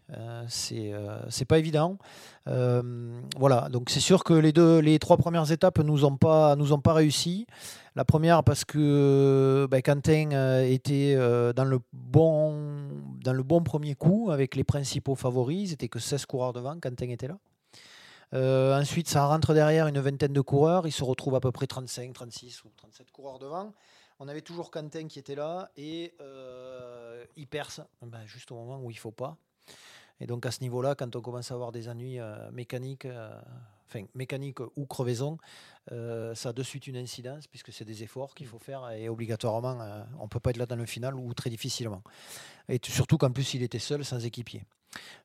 c'est 0.48 0.94
c'est 1.30 1.46
pas 1.46 1.58
évident. 1.58 1.98
voilà, 2.46 3.68
donc 3.72 3.90
c'est 3.90 4.00
sûr 4.00 4.24
que 4.24 4.34
les 4.34 4.52
deux, 4.52 4.78
les 4.78 5.00
trois 5.00 5.18
premières 5.18 5.52
étapes 5.52 5.80
nous 5.80 6.06
ont 6.06 6.18
pas 6.18 6.56
nous 6.56 6.72
ont 6.72 6.80
pas 6.80 6.94
réussi. 6.94 7.48
La 7.96 8.06
première 8.06 8.44
parce 8.44 8.64
que 8.64 9.68
ben, 9.72 9.82
Quentin 9.82 10.62
était 10.64 11.16
dans 11.56 11.66
le 11.66 11.80
bon 11.94 12.90
dans 13.24 13.34
le 13.34 13.42
bon 13.42 13.64
premier 13.64 13.96
coup 13.96 14.30
avec 14.32 14.56
les 14.56 14.64
principaux 14.64 15.16
favoris. 15.16 15.72
N'étaient 15.72 15.90
que 15.90 16.00
16 16.00 16.28
coureurs 16.28 16.54
devant. 16.54 16.80
Quentin 16.80 17.10
était 17.10 17.28
là. 17.28 17.40
Euh, 18.34 18.80
ensuite, 18.80 19.08
ça 19.08 19.26
rentre 19.26 19.54
derrière 19.54 19.88
une 19.88 20.00
vingtaine 20.00 20.34
de 20.34 20.42
coureurs. 20.42 20.88
Il 20.88 20.92
se 20.92 21.04
retrouve 21.04 21.36
à 21.36 21.40
peu 21.40 21.52
près 21.52 21.68
35, 21.68 22.14
36 22.14 22.64
ou 22.64 22.70
37 22.78 23.12
coureurs 23.12 23.40
devant. 23.40 23.72
On 24.20 24.28
avait 24.28 24.42
toujours 24.42 24.72
Quentin 24.72 25.08
qui 25.08 25.20
était 25.20 25.36
là 25.36 25.72
et 25.78 26.14
euh, 26.22 27.24
il 27.36 27.48
perce 27.48 27.82
ben, 28.02 28.26
juste 28.26 28.52
au 28.52 28.56
moment 28.56 28.80
où 28.82 28.92
il 28.92 28.96
ne 28.96 29.00
faut 29.00 29.12
pas. 29.12 29.38
Et 30.20 30.28
donc 30.28 30.46
à 30.46 30.52
ce 30.52 30.62
niveau-là, 30.62 30.96
quand 30.96 31.16
on 31.16 31.22
commence 31.22 31.52
à 31.52 31.56
avoir 31.56 31.72
des 31.72 31.90
ennuis 31.90 32.20
euh, 32.20 32.52
mécaniques, 32.52 33.08
enfin 33.88 34.06
mécaniques 34.14 34.60
ou 34.76 34.86
crevaison, 34.86 35.38
ça 35.90 36.50
a 36.50 36.54
de 36.54 36.64
suite 36.64 36.88
une 36.88 36.98
incidence 36.98 37.48
puisque 37.48 37.74
c'est 37.74 37.86
des 37.86 38.04
efforts 38.04 38.36
qu'il 38.36 38.48
faut 38.48 38.60
faire 38.60 38.90
et 38.92 39.10
obligatoirement, 39.10 39.78
on 40.20 40.24
ne 40.24 40.30
peut 40.30 40.40
pas 40.40 40.52
être 40.52 40.58
là 40.58 40.66
dans 40.66 40.76
le 40.76 40.86
final 40.86 41.16
ou 41.16 41.34
très 41.34 41.50
difficilement. 41.50 42.04
Et 42.70 42.80
surtout 42.84 43.18
qu'en 43.18 43.32
plus 43.32 43.54
il 43.54 43.64
était 43.64 43.80
seul 43.80 44.06
sans 44.06 44.24
équipier. 44.26 44.64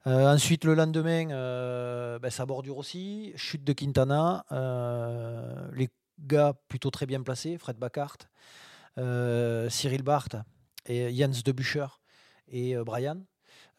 Euh, 0.06 0.32
ensuite, 0.32 0.64
le 0.64 0.74
lendemain, 0.74 1.30
euh, 1.30 2.18
ben, 2.18 2.30
ça 2.30 2.46
bordure 2.46 2.78
aussi. 2.78 3.32
Chute 3.36 3.64
de 3.64 3.72
Quintana. 3.72 4.44
Euh, 4.52 5.68
les 5.74 5.88
gars 6.20 6.54
plutôt 6.68 6.90
très 6.90 7.06
bien 7.06 7.22
placés, 7.22 7.58
Fred 7.58 7.76
Bacart, 7.76 8.16
Cyril 9.70 10.02
Barth 10.02 10.36
et 10.86 11.14
Jens 11.14 11.42
de 11.42 11.54
et 12.48 12.76
Brian. 12.76 13.16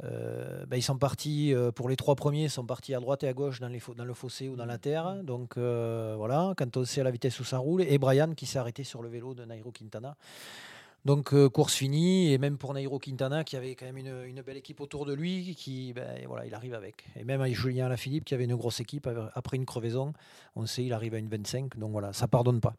Ben, 0.01 0.77
ils 0.77 0.83
sont 0.83 0.97
partis 0.97 1.53
pour 1.75 1.89
les 1.89 1.95
trois 1.95 2.15
premiers, 2.15 2.47
sont 2.47 2.65
partis 2.65 2.93
à 2.93 2.99
droite 2.99 3.23
et 3.23 3.27
à 3.27 3.33
gauche 3.33 3.59
dans, 3.59 3.67
le 3.69 4.13
fossé 4.13 4.47
ou 4.47 4.55
dans 4.55 4.65
la 4.65 4.77
terre. 4.77 5.23
Donc 5.23 5.57
voilà, 5.57 6.53
quand 6.57 6.77
on 6.77 6.85
sait 6.85 7.01
à 7.01 7.03
la 7.03 7.11
vitesse 7.11 7.39
où 7.39 7.43
ça 7.43 7.57
roule. 7.57 7.81
Et 7.81 7.97
Brian 7.97 8.33
qui 8.33 8.45
s'est 8.45 8.59
arrêté 8.59 8.83
sur 8.83 9.01
le 9.01 9.09
vélo 9.09 9.33
de 9.33 9.43
Nairo 9.45 9.71
Quintana. 9.71 10.15
Donc 11.05 11.33
euh, 11.33 11.49
course 11.49 11.75
finie, 11.75 12.33
et 12.33 12.37
même 12.37 12.57
pour 12.57 12.73
Nairo 12.73 12.99
Quintana 12.99 13.43
qui 13.45 13.55
avait 13.55 13.75
quand 13.75 13.85
même 13.85 13.97
une, 13.97 14.41
belle 14.41 14.57
équipe 14.57 14.81
autour 14.81 15.05
de 15.05 15.13
lui, 15.13 15.55
qui 15.55 15.93
ben, 15.93 16.25
voilà, 16.27 16.45
il 16.45 16.53
arrive 16.53 16.73
avec. 16.73 17.05
Et 17.15 17.23
même 17.23 17.45
Julien 17.53 17.85
Alaphilippe 17.85 18.25
qui 18.25 18.33
avait 18.33 18.43
une 18.43 18.55
grosse 18.55 18.81
équipe 18.81 19.09
après 19.33 19.55
une 19.55 19.65
crevaison, 19.65 20.13
on 20.55 20.65
sait 20.65 20.83
il 20.83 20.93
arrive 20.93 21.13
à 21.13 21.17
une 21.17 21.29
25, 21.29 21.77
donc 21.77 21.91
voilà, 21.91 22.11
ça 22.11 22.27
pardonne 22.27 22.59
pas. 22.59 22.73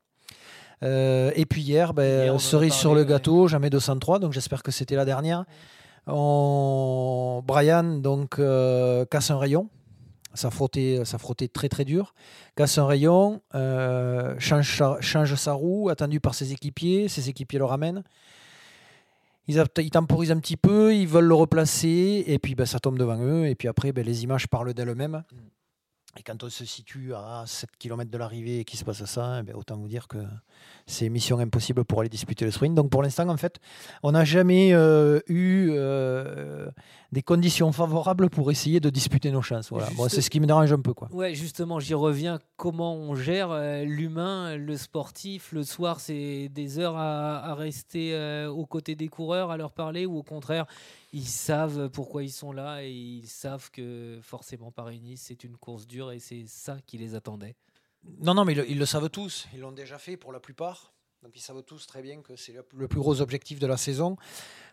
Euh, 0.83 1.31
et 1.35 1.47
puis 1.47 1.63
hier, 1.63 1.93
ben, 1.95 2.39
cerise 2.39 2.73
sur 2.73 2.95
le 2.95 3.05
gâteau, 3.05 3.49
jamais 3.49 3.71
203, 3.71 4.19
donc 4.19 4.33
j'espère 4.33 4.63
que 4.63 4.71
c'était 4.71 4.97
la 4.97 5.05
dernière. 5.05 5.45
Brian 6.07 7.85
donc 7.99 8.39
euh, 8.39 9.05
casse 9.05 9.31
un 9.31 9.39
rayon, 9.39 9.69
ça 10.35 10.51
frottait, 10.51 11.03
ça 11.05 11.19
frottait 11.19 11.49
très 11.49 11.69
très 11.69 11.85
dur. 11.85 12.15
Casse 12.57 12.79
un 12.79 12.87
rayon, 12.87 13.43
euh, 13.55 14.35
change, 14.39 14.83
change 15.01 15.35
sa 15.35 15.53
roue, 15.53 15.89
attendu 15.89 16.21
par 16.21 16.35
ses 16.35 16.53
équipiers, 16.53 17.09
ses 17.09 17.29
équipiers 17.29 17.59
le 17.59 17.65
ramènent. 17.67 18.03
Ils, 19.47 19.63
ils, 19.79 19.91
temporisent 19.91 20.31
un 20.31 20.39
petit 20.39 20.57
peu, 20.57 20.95
ils 20.95 21.09
veulent 21.09 21.25
le 21.25 21.35
replacer, 21.35 22.25
et 22.27 22.39
puis 22.39 22.55
ben, 22.55 22.67
ça 22.67 22.79
tombe 22.79 22.99
devant 22.99 23.19
eux, 23.21 23.47
et 23.47 23.55
puis 23.55 23.69
après 23.69 23.93
ben, 23.93 24.05
les 24.05 24.23
images 24.23 24.47
parlent 24.47 24.73
d'elles-mêmes. 24.73 25.25
Et 26.19 26.23
quand 26.23 26.43
on 26.43 26.51
se 26.51 26.65
situe 26.65 27.15
à 27.15 27.45
7 27.47 27.71
km 27.79 28.11
de 28.11 28.19
l'arrivée 28.19 28.61
et 28.61 28.65
qu'il 28.65 28.79
se 28.79 28.85
passe 28.85 29.05
ça, 29.05 29.43
eh 29.47 29.53
autant 29.55 29.77
vous 29.77 29.87
dire 29.87 30.09
que 30.09 30.19
c'est 30.87 31.09
mission 31.09 31.39
impossible 31.39 31.85
pour 31.85 32.01
aller 32.01 32.09
disputer 32.09 32.45
le 32.45 32.51
sprint. 32.51 32.75
Donc 32.75 32.91
pour 32.91 33.03
l'instant, 33.03 33.29
en 33.29 33.37
fait, 33.37 33.61
on 34.03 34.11
n'a 34.13 34.25
jamais 34.25 34.73
euh, 34.73 35.21
eu 35.29 35.71
euh, 35.71 36.69
des 37.13 37.23
conditions 37.23 37.71
favorables 37.71 38.29
pour 38.29 38.51
essayer 38.51 38.81
de 38.81 38.91
disputer 38.91 39.31
nos 39.31 39.41
chances. 39.41 39.71
Voilà. 39.71 39.87
c'est 40.09 40.21
ce 40.21 40.31
qui 40.31 40.41
me 40.41 40.47
dérange 40.47 40.73
un 40.73 40.81
peu. 40.81 40.95
Quoi. 40.95 41.09
Ouais, 41.13 41.35
justement, 41.35 41.79
j'y 41.79 41.95
reviens. 41.95 42.41
Comment 42.57 42.95
on 42.95 43.15
gère 43.15 43.53
euh, 43.53 43.85
l'humain, 43.85 44.57
le 44.57 44.77
sportif? 44.77 45.53
Le 45.53 45.63
soir, 45.63 46.01
c'est 46.01 46.49
des 46.49 46.81
heures 46.81 46.97
à, 46.97 47.51
à 47.51 47.55
rester 47.55 48.17
aux 48.47 48.67
côtés 48.67 48.97
des 48.97 49.09
coureurs, 49.09 49.53
à 49.53 49.57
leur 49.57 49.73
parler, 49.73 50.07
ou 50.07 50.19
au 50.19 50.23
contraire, 50.25 50.67
ils 51.13 51.27
savent 51.27 51.89
pourquoi 51.91 52.23
ils 52.23 52.33
sont 52.33 52.53
là 52.53 52.83
et 52.83 52.91
ils 52.91 53.27
savent 53.27 53.71
que 53.71 54.21
forcément 54.23 54.71
Paris-Nice, 54.71 55.25
c'est 55.27 55.45
une 55.45 55.57
course 55.57 55.87
dure 55.87 56.13
et 56.13 56.19
c'est 56.19 56.45
ça 56.47 56.79
qui 56.87 56.99
les 56.99 57.15
attendait. 57.15 57.57
Non, 58.21 58.35
non, 58.35 58.45
mais 58.45 58.55
ils 58.55 58.79
le, 58.79 58.87
savent 58.87 59.11
tous. 59.11 59.47
Ils 59.53 59.61
l'ont 59.61 59.73
déjà 59.73 59.99
fait 59.99 60.17
pour 60.17 60.33
la 60.33 60.41
plupart. 60.41 60.93
Donc 61.23 61.33
ils 61.37 61.41
savent 61.41 61.63
tous 61.63 61.87
très 61.87 62.01
bien 62.01 62.23
que 62.23 62.35
c'est 62.35 62.55
le, 62.55 62.89
plus 62.89 62.99
gros 62.99 63.21
objectif 63.21 63.59
de 63.59 63.67
la 63.67 63.77
saison, 63.77 64.17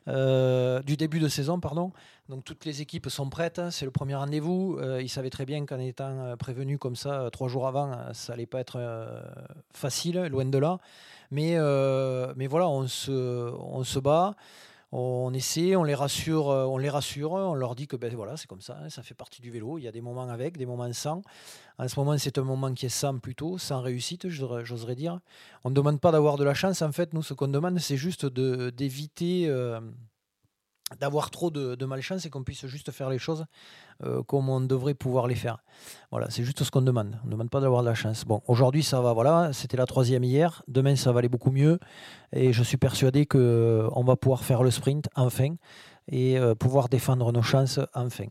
euh, 0.07 0.81
du 0.81 0.95
début 0.95 1.19
de 1.19 1.27
saison, 1.27 1.59
pardon. 1.59 1.91
Donc 2.29 2.45
toutes 2.45 2.63
les 2.63 2.81
équipes 2.81 3.09
sont 3.09 3.29
prêtes. 3.29 3.59
C'est 3.69 3.83
le 3.83 3.91
premier 3.91 4.15
rendez-vous. 4.15 4.77
Euh, 4.79 5.01
ils 5.01 5.09
savaient 5.09 5.29
très 5.29 5.45
bien 5.45 5.65
qu'en 5.65 5.79
étant 5.79 6.17
euh, 6.19 6.35
prévenus 6.37 6.77
comme 6.79 6.95
ça 6.95 7.27
trois 7.33 7.49
jours 7.49 7.67
avant, 7.67 8.13
ça 8.13 8.31
allait 8.31 8.45
pas 8.45 8.61
être 8.61 8.79
facile, 9.73 10.21
loin 10.27 10.45
de 10.45 10.57
là. 10.57 10.77
Mais, 11.31 11.57
mais 12.37 12.47
voilà, 12.47 12.69
on 12.69 12.87
se, 12.87 13.11
on 13.11 13.83
se 13.83 13.99
bat 13.99 14.35
on 14.91 15.33
essaie, 15.33 15.75
on 15.75 15.83
les 15.83 15.95
rassure, 15.95 16.49
euh, 16.49 16.65
on 16.65 16.77
les 16.77 16.89
rassure, 16.89 17.31
on 17.33 17.55
leur 17.55 17.75
dit 17.75 17.87
que 17.87 17.97
ben 17.97 18.13
voilà, 18.15 18.37
c'est 18.37 18.47
comme 18.47 18.61
ça, 18.61 18.77
hein, 18.81 18.89
ça 18.89 19.03
fait 19.03 19.13
partie 19.13 19.41
du 19.41 19.51
vélo. 19.51 19.77
Il 19.77 19.83
y 19.83 19.87
a 19.87 19.91
des 19.91 20.01
moments 20.01 20.29
avec, 20.29 20.57
des 20.57 20.65
moments 20.65 20.91
sans. 20.93 21.21
En 21.77 21.87
ce 21.87 21.99
moment, 21.99 22.17
c'est 22.17 22.37
un 22.37 22.43
moment 22.43 22.73
qui 22.73 22.85
est 22.85 22.89
sans 22.89 23.19
plutôt, 23.19 23.57
sans 23.57 23.81
réussite, 23.81 24.29
j'oserais 24.29 24.95
dire. 24.95 25.19
On 25.63 25.69
ne 25.69 25.75
demande 25.75 25.99
pas 25.99 26.11
d'avoir 26.11 26.37
de 26.37 26.43
la 26.43 26.53
chance. 26.53 26.81
En 26.81 26.91
fait, 26.91 27.13
nous, 27.13 27.21
ce 27.21 27.33
qu'on 27.33 27.49
demande, 27.49 27.79
c'est 27.79 27.97
juste 27.97 28.25
d'éviter 28.25 29.47
euh, 29.47 29.81
d'avoir 30.99 31.31
trop 31.31 31.51
de, 31.51 31.85
malchance 31.85 32.25
et 32.25 32.29
qu'on 32.29 32.43
puisse 32.43 32.65
juste 32.65 32.91
faire 32.91 33.09
les 33.09 33.19
choses 33.19 33.45
euh, 34.03 34.23
comme 34.23 34.49
on 34.49 34.61
devrait 34.61 34.93
pouvoir 34.93 35.27
les 35.27 35.35
faire. 35.35 35.57
Voilà, 36.11 36.29
c'est 36.29 36.43
juste 36.43 36.63
ce 36.63 36.71
qu'on 36.71 36.81
demande. 36.81 37.19
On 37.23 37.27
ne 37.27 37.31
demande 37.31 37.49
pas 37.49 37.59
d'avoir 37.59 37.81
de 37.81 37.87
la 37.87 37.95
chance. 37.95 38.25
Bon, 38.25 38.41
aujourd'hui 38.47 38.83
ça 38.83 39.01
va, 39.01 39.13
voilà, 39.13 39.51
c'était 39.53 39.77
la 39.77 39.85
troisième 39.85 40.23
hier. 40.23 40.63
Demain 40.67 40.95
ça 40.95 41.11
va 41.11 41.19
aller 41.19 41.29
beaucoup 41.29 41.51
mieux 41.51 41.79
et 42.31 42.53
je 42.53 42.63
suis 42.63 42.77
persuadé 42.77 43.25
qu'on 43.25 43.37
euh, 43.39 44.03
va 44.05 44.15
pouvoir 44.15 44.43
faire 44.43 44.63
le 44.63 44.71
sprint 44.71 45.07
enfin 45.15 45.55
et 46.09 46.37
euh, 46.39 46.55
pouvoir 46.55 46.89
défendre 46.89 47.31
nos 47.31 47.41
chances 47.41 47.79
enfin. 47.93 48.25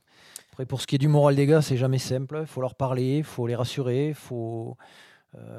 Après, 0.53 0.65
pour 0.65 0.81
ce 0.81 0.87
qui 0.87 0.95
est 0.95 0.99
du 0.99 1.09
moral 1.09 1.37
des 1.37 1.45
gars, 1.45 1.61
c'est 1.61 1.77
jamais 1.77 1.99
simple. 1.99 2.39
Il 2.41 2.47
faut 2.47 2.63
leur 2.63 2.75
parler, 2.75 3.19
il 3.19 3.25
faut 3.25 3.47
les 3.47 3.55
rassurer, 3.55 4.09
il 4.09 4.15
faut 4.15 4.79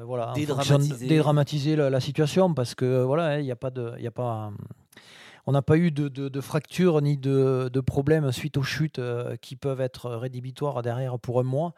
voilà, 0.02 0.32
dédramatiser, 0.34 1.76
la, 1.76 2.00
situation 2.00 2.52
parce 2.52 2.74
que 2.74 3.04
voilà, 3.04 3.38
il 3.38 3.44
n'y 3.44 3.52
a 3.52 3.56
pas 3.56 3.70
de, 3.70 3.94
a 4.04 4.10
pas 4.10 4.50
on 5.48 5.52
n'a 5.52 5.62
pas 5.62 5.78
eu 5.78 5.90
de, 5.90 6.08
de, 6.08 6.40
fractures 6.42 7.00
ni 7.00 7.16
de, 7.16 7.70
de, 7.72 7.80
problèmes 7.80 8.32
suite 8.32 8.58
aux 8.58 8.62
chutes 8.62 8.98
euh, 8.98 9.34
qui 9.36 9.56
peuvent 9.56 9.80
être 9.80 10.10
rédhibitoires 10.10 10.82
derrière 10.82 11.18
pour 11.18 11.40
un 11.40 11.42
mois. 11.42 11.72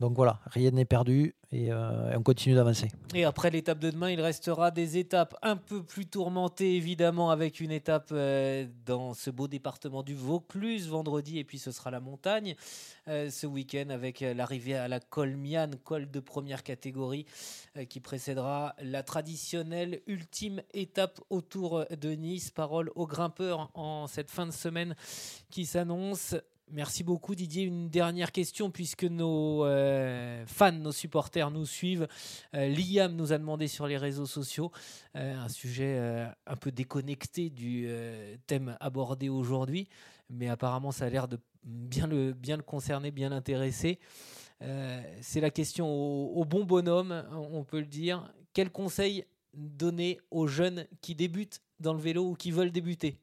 Donc 0.00 0.16
voilà, 0.16 0.40
rien 0.46 0.72
n'est 0.72 0.84
perdu 0.84 1.34
et, 1.52 1.70
euh, 1.70 2.16
on 2.16 2.22
continue 2.22 2.56
d'avancer. 2.56 2.88
Et 3.14 3.24
après 3.24 3.50
l'étape 3.50 3.78
de 3.78 3.90
demain, 3.90 4.10
il 4.10 4.20
restera 4.20 4.72
des 4.72 4.98
étapes 4.98 5.36
un 5.40 5.56
peu 5.56 5.84
plus 5.84 6.06
tourmentées, 6.06 6.74
évidemment, 6.74 7.30
avec 7.30 7.60
une 7.60 7.70
étape 7.70 8.08
euh, 8.10 8.66
dans 8.86 9.14
ce 9.14 9.30
beau 9.30 9.46
département 9.46 10.02
du 10.02 10.14
Vaucluse 10.14 10.88
vendredi, 10.88 11.38
et 11.38 11.44
puis 11.44 11.60
ce 11.60 11.70
sera 11.70 11.92
la 11.92 12.00
montagne 12.00 12.56
euh, 13.06 13.30
ce 13.30 13.46
week-end 13.46 13.90
avec 13.90 14.20
l'arrivée 14.20 14.74
à 14.74 14.88
la 14.88 14.98
Colmiane, 14.98 15.76
col 15.84 16.10
de 16.10 16.20
première 16.20 16.64
catégorie, 16.64 17.26
qui 17.88 18.00
précédera 18.00 18.74
la 18.80 19.02
traditionnelle 19.02 20.00
ultime 20.06 20.60
étape 20.72 21.20
autour 21.30 21.84
de 21.88 22.10
Nice. 22.10 22.50
Parole 22.50 22.90
aux 22.94 23.06
grimpeurs 23.06 23.70
en 23.74 24.06
cette 24.06 24.30
fin 24.30 24.46
de 24.46 24.52
semaine 24.52 24.94
qui 25.50 25.66
s'annonce. 25.66 26.34
Merci 26.70 27.04
beaucoup 27.04 27.34
Didier. 27.34 27.64
Une 27.64 27.88
dernière 27.88 28.32
question 28.32 28.70
puisque 28.70 29.04
nos 29.04 29.64
euh, 29.64 30.44
fans, 30.46 30.72
nos 30.72 30.92
supporters 30.92 31.50
nous 31.50 31.66
suivent. 31.66 32.08
Euh, 32.54 32.68
Liam 32.68 33.14
nous 33.14 33.32
a 33.32 33.38
demandé 33.38 33.68
sur 33.68 33.86
les 33.86 33.98
réseaux 33.98 34.26
sociaux 34.26 34.72
euh, 35.14 35.36
un 35.36 35.48
sujet 35.48 35.98
un 36.46 36.56
peu 36.56 36.72
déconnecté 36.72 37.50
du 37.50 37.88
thème 38.46 38.76
abordé 38.80 39.28
aujourd'hui, 39.28 39.88
mais 40.30 40.48
apparemment 40.48 40.90
ça 40.90 41.04
a 41.04 41.10
l'air 41.10 41.28
de 41.28 41.38
bien 41.64 42.06
le, 42.06 42.34
concerner, 42.62 43.10
bien 43.10 43.28
l'intéresser. 43.28 43.98
C'est 45.20 45.40
la 45.40 45.50
question 45.50 45.86
au, 45.86 46.32
au, 46.40 46.44
bon 46.44 46.64
bonhomme, 46.64 47.24
on 47.32 47.64
peut 47.64 47.80
le 47.80 47.86
dire. 47.86 48.32
Quel 48.54 48.70
conseil 48.70 49.26
donner 49.52 50.18
aux 50.30 50.46
jeunes 50.46 50.86
qui 51.02 51.14
débutent 51.14 51.60
dans 51.80 51.92
le 51.92 52.00
vélo 52.00 52.30
ou 52.30 52.34
qui 52.34 52.50
veulent 52.50 52.72
débuter? 52.72 53.18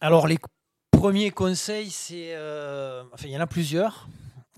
Alors 0.00 0.26
les 0.26 0.38
premier 1.00 1.30
conseil, 1.30 1.88
c'est. 1.88 2.34
Euh, 2.34 3.02
enfin, 3.14 3.24
il 3.26 3.30
y 3.30 3.36
en 3.36 3.40
a 3.40 3.46
plusieurs. 3.46 4.06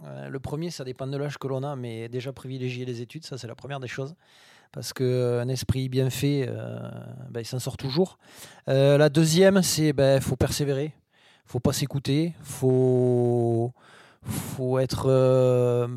Euh, 0.04 0.28
le 0.28 0.40
premier, 0.40 0.70
ça 0.70 0.82
dépend 0.82 1.06
de 1.06 1.16
l'âge 1.16 1.38
que 1.38 1.46
l'on 1.46 1.62
a, 1.62 1.76
mais 1.76 2.08
déjà 2.08 2.32
privilégier 2.32 2.84
les 2.84 3.00
études, 3.00 3.24
ça 3.24 3.38
c'est 3.38 3.46
la 3.46 3.54
première 3.54 3.78
des 3.78 3.86
choses. 3.86 4.16
Parce 4.72 4.92
qu'un 4.92 5.46
esprit 5.48 5.88
bien 5.88 6.10
fait, 6.10 6.46
euh, 6.48 6.90
ben, 7.30 7.40
il 7.40 7.44
s'en 7.44 7.60
sort 7.60 7.76
toujours. 7.76 8.18
la 8.66 9.08
deuxième, 9.08 9.62
c'est 9.62 9.82
qu'il 9.82 9.92
ben, 9.92 10.20
faut 10.20 10.34
persévérer. 10.34 10.92
faut 11.46 11.60
pas 11.60 11.72
s'écouter. 11.72 12.34
faut 12.42 13.72
faut 14.24 14.78
être 14.80 15.88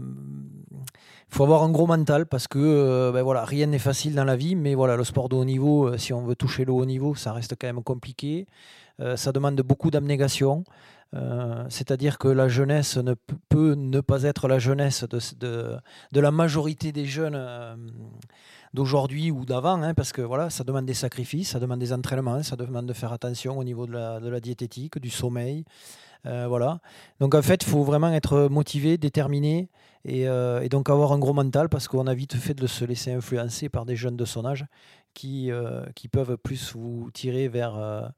faut 1.30 1.44
avoir 1.44 1.64
un 1.64 1.72
gros 1.72 1.88
mental 1.88 2.28
parce 2.28 2.48
que 2.48 3.12
ben 3.12 3.24
voilà, 3.24 3.46
rien 3.46 3.66
n'est 3.66 3.80
facile 3.80 4.14
dans 4.14 4.24
la 4.24 4.36
vie, 4.36 4.56
mais 4.56 4.76
voilà, 4.76 4.96
le 4.96 5.04
sport 5.04 5.28
de 5.28 5.36
haut 5.36 5.46
niveau, 5.46 5.98
si 5.98 6.14
on 6.14 6.24
veut 6.24 6.36
toucher 6.36 6.66
le 6.66 6.72
haut 6.72 6.86
niveau, 6.86 7.16
ça 7.16 7.34
reste 7.34 7.56
quand 7.60 7.68
même 7.68 7.84
compliqué. 7.84 8.46
Ça 9.16 9.32
demande 9.32 9.62
beaucoup 9.62 9.92
d'abnégation. 9.92 10.64
Euh, 11.16 11.64
c'est-à-dire 11.70 12.18
que 12.18 12.28
la 12.28 12.48
jeunesse 12.48 12.98
ne 12.98 13.14
peut 13.50 13.76
ne 13.76 14.02
pas 14.02 14.24
être 14.24 14.48
la 14.48 14.60
jeunesse 14.60 15.06
de, 15.40 15.78
la 16.12 16.32
majorité 16.32 16.92
des 16.92 17.06
jeunes 17.06 17.36
euh, 17.38 17.76
d'aujourd'hui 18.74 19.32
ou 19.32 19.46
d'avant, 19.46 19.82
hein, 19.82 19.94
parce 19.94 20.12
que 20.12 20.22
voilà, 20.22 20.50
ça 20.50 20.64
demande 20.64 20.86
des 20.86 20.94
sacrifices, 20.94 21.52
ça 21.52 21.60
demande 21.60 21.80
des 21.80 21.94
entraînements, 21.94 22.44
ça 22.44 22.56
demande 22.58 22.86
de 22.86 22.94
faire 22.94 23.14
attention 23.14 23.58
au 23.58 23.64
niveau 23.64 23.88
de 23.88 23.94
la, 23.94 24.40
diététique, 24.42 25.00
du 25.00 25.10
sommeil. 25.10 25.64
Euh, 26.26 26.48
voilà. 26.50 26.80
Donc 27.20 27.34
en 27.36 27.42
fait, 27.42 27.64
il 27.64 27.70
faut 27.70 27.84
vraiment 27.84 28.12
être 28.12 28.50
motivé, 28.50 28.98
déterminé 28.98 29.70
et, 30.04 30.24
et, 30.24 30.70
donc 30.70 30.90
avoir 30.90 31.14
un 31.14 31.20
gros 31.20 31.34
mental 31.34 31.70
parce 31.70 31.88
qu'on 31.88 32.08
a 32.08 32.14
vite 32.14 32.36
fait 32.36 32.54
de 32.54 32.68
se 32.68 32.84
laisser 32.84 33.14
influencer 33.14 33.70
par 33.70 33.86
des 33.86 33.96
jeunes 33.96 34.18
de 34.18 34.26
son 34.26 34.46
âge 34.46 34.66
qui, 35.14 35.50
qui 35.96 36.08
peuvent 36.08 36.38
plus 36.38 36.74
vous 36.74 37.10
tirer 37.14 37.48
vers 37.48 38.12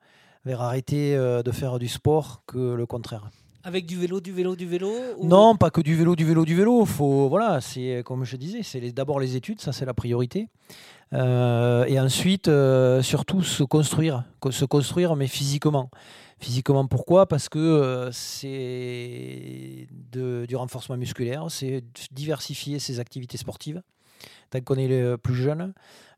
vers 0.47 0.61
arrêter 0.61 1.15
euh, 1.15 1.43
de 1.43 1.51
faire 1.51 1.77
du 1.77 1.87
sport 1.87 2.41
que 2.47 2.73
le 2.73 2.85
contraire. 2.85 3.29
Avec 3.63 3.85
du 3.85 3.97
vélo, 3.97 4.21
du 4.21 4.31
vélo, 4.31 4.55
du 4.55 4.65
vélo 4.65 4.91
Non, 5.21 5.57
pas 5.57 5.69
que 5.69 5.81
du 5.81 5.95
vélo, 5.95 6.15
du 6.15 6.23
vélo, 6.23 6.45
du 6.45 6.55
vélo. 6.55 6.85
Faut, 6.85 7.27
voilà, 7.27 7.59
c'est 7.59 8.01
comme 8.05 8.23
je 8.23 8.37
disais, 8.37 8.63
c'est 8.63 8.79
d'abord 8.93 9.19
les 9.19 9.35
études, 9.35 9.59
ça 9.59 9.73
c'est 9.73 9.85
la 9.85 9.93
priorité. 9.93 10.47
Euh, 11.13 11.85
et 11.85 11.99
ensuite, 11.99 12.47
euh, 12.47 13.01
surtout 13.01 13.43
se 13.43 13.63
construire, 13.63 14.23
se 14.49 14.65
construire, 14.65 15.17
mais 15.17 15.27
physiquement. 15.27 15.91
Physiquement, 16.39 16.87
pourquoi? 16.87 17.27
Parce 17.27 17.49
que 17.49 18.09
c'est 18.13 19.87
du 20.13 20.55
renforcement 20.55 20.95
musculaire, 20.95 21.47
c'est 21.49 21.83
diversifier 22.11 22.79
ses 22.79 22.99
activités 22.99 23.37
sportives 23.37 23.81
tant 24.49 24.61
qu'on 24.61 24.75
est 24.75 25.17
plus 25.17 25.35
jeune. 25.35 25.73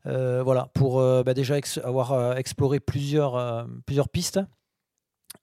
Euh, 0.06 0.42
voilà, 0.42 0.70
pour 0.74 0.98
euh, 0.98 1.22
bah, 1.22 1.34
déjà 1.34 1.56
avoir 1.84 2.12
euh, 2.12 2.34
exploré 2.34 2.80
plusieurs, 2.80 3.66
plusieurs 3.86 4.08
pistes. 4.08 4.40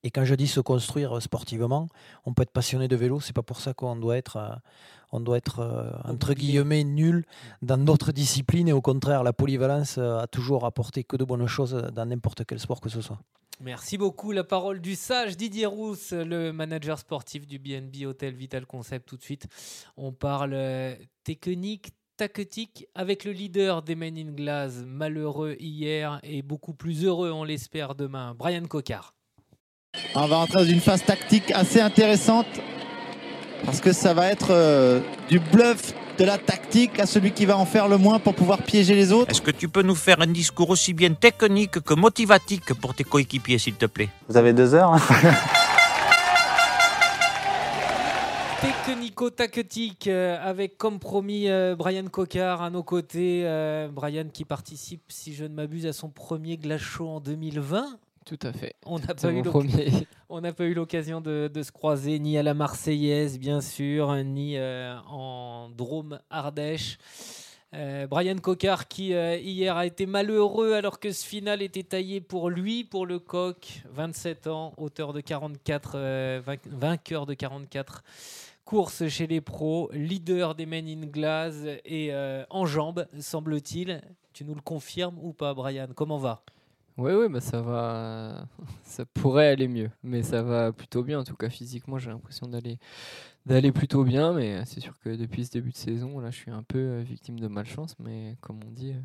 Et 0.04 0.12
quand 0.12 0.26
je 0.26 0.36
dis 0.36 0.48
se 0.48 0.60
construire 0.60 1.22
sportivement, 1.22 1.88
on 2.26 2.34
peut 2.34 2.44
être 2.44 2.52
passionné 2.52 2.88
de 2.88 2.96
vélo, 2.96 3.20
c'est 3.20 3.34
pas 3.34 3.42
pour 3.42 3.60
ça 3.62 3.74
qu'on 3.74 3.96
doit 3.96 4.18
être, 4.18 4.60
on 5.12 5.22
doit 5.22 5.38
être 5.38 5.94
entre 6.04 6.34
guillemets 6.34 6.84
nul 6.84 7.26
dans 7.62 7.78
d'autres 7.78 8.12
disciplines. 8.12 8.68
Et 8.68 8.74
au 8.74 8.82
contraire, 8.82 9.24
la 9.24 9.32
polyvalence 9.32 9.98
a 9.98 10.28
toujours 10.28 10.66
apporté 10.66 11.04
que 11.04 11.16
de 11.16 11.24
bonnes 11.24 11.48
choses 11.48 11.74
dans 11.94 12.06
n'importe 12.06 12.44
quel 12.46 12.60
sport 12.60 12.82
que 12.82 12.90
ce 12.90 13.02
soit. 13.02 13.20
Merci 13.62 13.98
beaucoup. 13.98 14.34
La 14.34 14.44
parole 14.44 14.82
du 14.82 14.96
sage 14.96 15.38
Didier 15.38 15.66
Rousse, 15.66 16.12
le 16.12 16.52
manager 16.52 17.00
sportif 17.00 17.48
du 17.48 17.58
BNB 17.58 18.06
Hotel 18.06 18.36
Vital 18.36 18.66
Concept. 18.66 19.08
Tout 19.08 19.18
de 19.18 19.24
suite, 19.24 19.48
on 19.96 20.12
parle 20.12 20.56
technique, 21.24 21.92
tactique 22.18 22.88
avec 22.96 23.24
le 23.26 23.32
leader 23.32 23.84
des 23.84 23.96
Men 23.96 24.18
in 24.18 24.32
Glass, 24.32 24.84
malheureux 24.86 25.56
hier 25.60 26.20
et 26.24 26.42
beaucoup 26.42 26.74
plus 26.74 27.06
heureux, 27.06 27.32
on 27.32 27.44
l'espère, 27.44 27.94
demain, 27.94 28.36
Brian 28.38 28.66
Cocard. 28.66 29.14
On 30.16 30.26
va 30.26 30.38
entrer 30.38 30.60
dans 30.60 30.70
une 30.70 30.80
phase 30.80 31.04
tactique 31.04 31.52
assez 31.52 31.80
intéressante 31.80 32.48
parce 33.66 33.80
que 33.82 33.94
ça 33.94 34.16
va 34.16 34.28
être 34.32 34.50
euh, 34.50 35.00
du 35.30 35.40
bluff 35.40 35.94
de 36.18 36.26
la 36.26 36.40
tactique 36.40 37.00
à 37.00 37.06
celui 37.06 37.32
qui 37.32 37.46
va 37.46 37.56
en 37.56 37.66
faire 37.66 37.88
le 37.88 37.98
moins 37.98 38.18
pour 38.18 38.34
pouvoir 38.34 38.64
piéger 38.64 38.96
les 38.96 39.12
autres. 39.12 39.30
Est-ce 39.30 39.42
que 39.42 39.52
tu 39.52 39.70
peux 39.70 39.84
nous 39.84 39.96
faire 39.96 40.20
un 40.20 40.28
discours 40.28 40.72
aussi 40.72 40.94
bien 40.94 41.14
technique 41.14 41.80
que 41.80 41.94
motivatique 41.94 42.74
pour 42.74 42.96
tes 42.96 43.04
coéquipiers, 43.04 43.60
s'il 43.60 43.76
te 43.76 43.86
plaît? 43.86 44.10
Vous 44.28 44.38
avez 44.38 44.54
deux 44.54 44.74
heures 44.74 45.00
technico-tactique 49.18 50.08
euh, 50.08 50.38
avec 50.42 50.78
comme 50.78 51.00
promis 51.00 51.50
euh, 51.50 51.76
Brian 51.76 52.08
Cocard 52.08 52.62
à 52.62 52.70
nos 52.70 52.84
côtés. 52.84 53.42
Euh, 53.46 53.90
Brian 53.92 54.26
qui 54.32 54.46
participe, 54.46 55.04
si 55.10 55.34
je 55.34 55.44
ne 55.44 55.54
m'abuse, 55.54 55.86
à 55.86 55.94
son 55.94 56.10
premier 56.10 56.58
glace 56.58 56.82
show 56.82 57.08
en 57.08 57.20
2020. 57.20 57.98
Tout 58.26 58.40
à 58.44 58.54
fait. 58.54 58.76
On 58.86 59.00
n'a 59.00 59.08
pas, 59.08 59.16
pas, 60.58 60.64
eu 60.66 60.74
l'occasion 60.74 61.22
de, 61.22 61.50
se 61.56 61.72
croiser 61.72 62.20
ni 62.20 62.38
à 62.38 62.44
la 62.44 62.54
Marseillaise, 62.54 63.40
bien 63.40 63.62
sûr, 63.62 64.14
ni 64.24 64.58
en 64.60 65.70
Drôme 65.70 66.20
Ardèche. 66.30 66.98
Brian 68.10 68.38
Cocard 68.38 68.88
qui 68.88 69.10
hier 69.10 69.78
a 69.78 69.86
été 69.86 70.06
malheureux 70.06 70.74
alors 70.74 71.00
que 71.00 71.12
ce 71.12 71.26
final 71.26 71.62
était 71.62 71.84
taillé 71.84 72.22
pour 72.22 72.50
lui, 72.50 72.84
pour 72.84 73.06
le 73.06 73.20
coq, 73.20 73.84
27 73.94 74.48
ans, 74.48 74.74
auteur 74.78 75.14
de 75.14 75.22
44, 75.22 76.42
vainqueur 76.66 77.26
de 77.26 77.34
44 77.34 78.04
course 78.68 79.08
chez 79.08 79.28
les 79.28 79.40
pros, 79.40 79.90
leader 79.94 80.54
des 80.54 80.66
Men 80.66 80.86
in 80.90 81.06
Glass 81.06 81.56
et 81.86 82.10
euh, 82.12 82.44
en 82.50 82.66
jambes, 82.66 83.08
semble-t-il. 83.18 84.02
Tu 84.34 84.44
nous 84.44 84.54
le 84.54 84.62
confirmes 84.62 85.18
ou 85.22 85.32
pas, 85.32 85.54
Brian? 85.54 85.88
Comment 85.96 86.18
va? 86.18 86.44
Oui, 86.98 87.14
oui, 87.14 87.30
bah 87.30 87.40
ça 87.40 87.62
va. 87.62 88.46
Ça 88.84 89.06
pourrait 89.06 89.48
aller 89.48 89.70
mieux, 89.70 89.90
mais 90.04 90.22
ça 90.22 90.42
va 90.44 90.74
plutôt 90.74 91.02
bien. 91.02 91.20
En 91.20 91.24
tout 91.24 91.36
cas, 91.36 91.50
physiquement, 91.50 91.98
j'ai 91.98 92.10
l'impression 92.10 92.48
d'aller 92.48 92.78
d'aller 93.46 93.72
plutôt 93.72 94.04
bien, 94.04 94.34
mais 94.34 94.66
c'est 94.66 94.82
sûr 94.82 95.00
que 95.00 95.16
depuis 95.16 95.46
ce 95.46 95.52
début 95.52 95.72
de 95.72 95.78
saison, 95.78 96.20
là, 96.20 96.30
je 96.32 96.36
suis 96.36 96.52
un 96.52 96.64
peu 96.64 96.80
euh, 96.80 97.02
victime 97.02 97.40
de 97.40 97.48
malchance, 97.48 97.96
mais 98.00 98.36
comme 98.42 98.60
on 98.68 98.72
dit, 98.72 98.92
euh, 98.92 99.02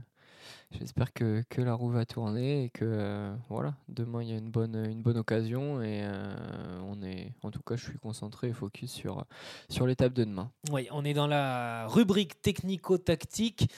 J'espère 0.79 1.13
que, 1.13 1.43
que, 1.49 1.61
la 1.61 1.75
roue 1.75 1.91
va 1.91 2.05
tourner 2.05 2.65
et 2.65 2.71
que 2.71 2.85
euh, 2.85 3.35
voilà, 3.49 3.75
demain 3.89 4.23
il 4.23 4.31
y 4.31 4.33
a 4.33 4.37
une 4.37 4.51
bonne, 4.51 4.77
une 4.77 5.03
bonne 5.03 5.19
occasion 5.19 5.83
et 5.83 6.01
euh, 6.03 6.81
on 6.87 7.03
est, 7.03 7.33
en 7.43 7.51
tout 7.51 7.63
cas, 7.63 7.77
je 7.77 7.85
suis 7.85 7.99
concentré 7.99 8.49
et 8.49 8.53
focus 8.53 8.91
sur, 8.91 9.25
sur 9.69 9.87
l'étape 9.87 10.13
de 10.13 10.25
demain. 10.25 10.51
Oui, 10.71 10.89
on 10.93 11.05
est 11.05 11.15
dans 11.15 11.27
la 11.27 11.87
rubrique 11.89 12.41
technico-tactique. 12.41 13.69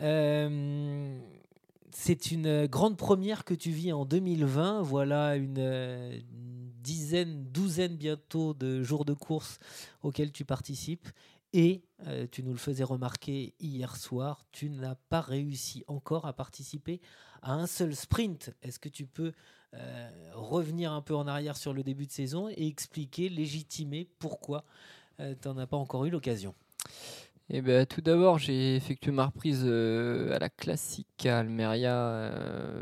Euh, 0.00 1.18
c'est 1.90 2.30
une 2.30 2.66
grande 2.66 2.96
première 2.96 3.44
que 3.44 3.54
tu 3.54 3.70
vis 3.70 3.92
en 3.92 4.04
2020. 4.04 4.82
Voilà 4.82 5.36
une 5.36 6.22
dizaine, 6.84 7.44
douzaine 7.50 7.96
bientôt 7.96 8.52
de 8.54 8.82
jours 8.82 9.04
de 9.04 9.14
course 9.14 9.58
auxquels 10.02 10.30
tu 10.30 10.44
participes. 10.44 11.08
Et 11.56 11.84
euh, 12.08 12.26
tu 12.28 12.42
nous 12.42 12.50
le 12.50 12.58
faisais 12.58 12.82
remarquer 12.82 13.54
hier 13.60 13.94
soir, 13.94 14.44
tu 14.50 14.70
n'as 14.70 14.96
pas 15.08 15.20
réussi 15.20 15.84
encore 15.86 16.26
à 16.26 16.32
participer 16.32 17.00
à 17.42 17.52
un 17.52 17.68
seul 17.68 17.94
sprint. 17.94 18.50
Est-ce 18.60 18.80
que 18.80 18.88
tu 18.88 19.06
peux 19.06 19.32
euh, 19.74 20.10
revenir 20.34 20.92
un 20.92 21.00
peu 21.00 21.14
en 21.14 21.28
arrière 21.28 21.56
sur 21.56 21.72
le 21.72 21.84
début 21.84 22.06
de 22.06 22.10
saison 22.10 22.48
et 22.48 22.66
expliquer, 22.66 23.28
légitimer 23.28 24.08
pourquoi 24.18 24.64
euh, 25.20 25.36
tu 25.40 25.46
n'en 25.46 25.56
as 25.58 25.68
pas 25.68 25.76
encore 25.76 26.04
eu 26.04 26.10
l'occasion? 26.10 26.56
Eh 27.50 27.60
ben, 27.60 27.86
tout 27.86 28.00
d'abord, 28.00 28.38
j'ai 28.38 28.76
effectué 28.76 29.12
ma 29.12 29.26
reprise 29.26 29.64
à 29.64 30.38
la 30.38 30.48
classique 30.48 31.26
à 31.26 31.38
Almeria 31.40 32.32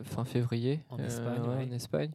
fin 0.05 0.25
février 0.25 0.81
en 0.91 0.99
Espagne. 0.99 1.41
en 1.41 1.71
Espagne. 1.73 2.11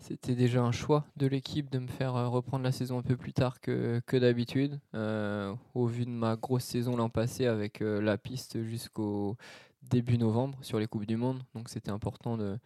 C'était 0.00 0.34
déjà 0.34 0.62
un 0.62 0.72
choix 0.72 1.04
de 1.16 1.26
l'équipe 1.26 1.70
de 1.70 1.78
me 1.78 1.86
faire 1.86 2.16
euh, 2.16 2.26
reprendre 2.26 2.64
la 2.64 2.72
saison 2.72 2.98
un 2.98 3.02
peu 3.02 3.16
plus 3.16 3.34
tard 3.34 3.60
que, 3.60 4.00
que 4.06 4.16
d'habitude. 4.16 4.80
Euh, 4.94 5.54
au 5.74 5.86
vu 5.86 6.06
de 6.06 6.10
ma 6.10 6.36
grosse 6.36 6.64
saison 6.64 6.96
l'an 6.96 7.10
passé 7.10 7.46
avec 7.46 7.82
euh, 7.82 8.00
la 8.00 8.16
piste 8.16 8.62
jusqu'au 8.62 9.36
début 9.82 10.18
novembre 10.18 10.58
sur 10.62 10.78
les 10.78 10.86
Coupes 10.86 11.06
du 11.06 11.16
Monde. 11.16 11.42
Donc 11.54 11.68
c'était 11.68 11.90
important 11.90 12.36
de, 12.36 12.58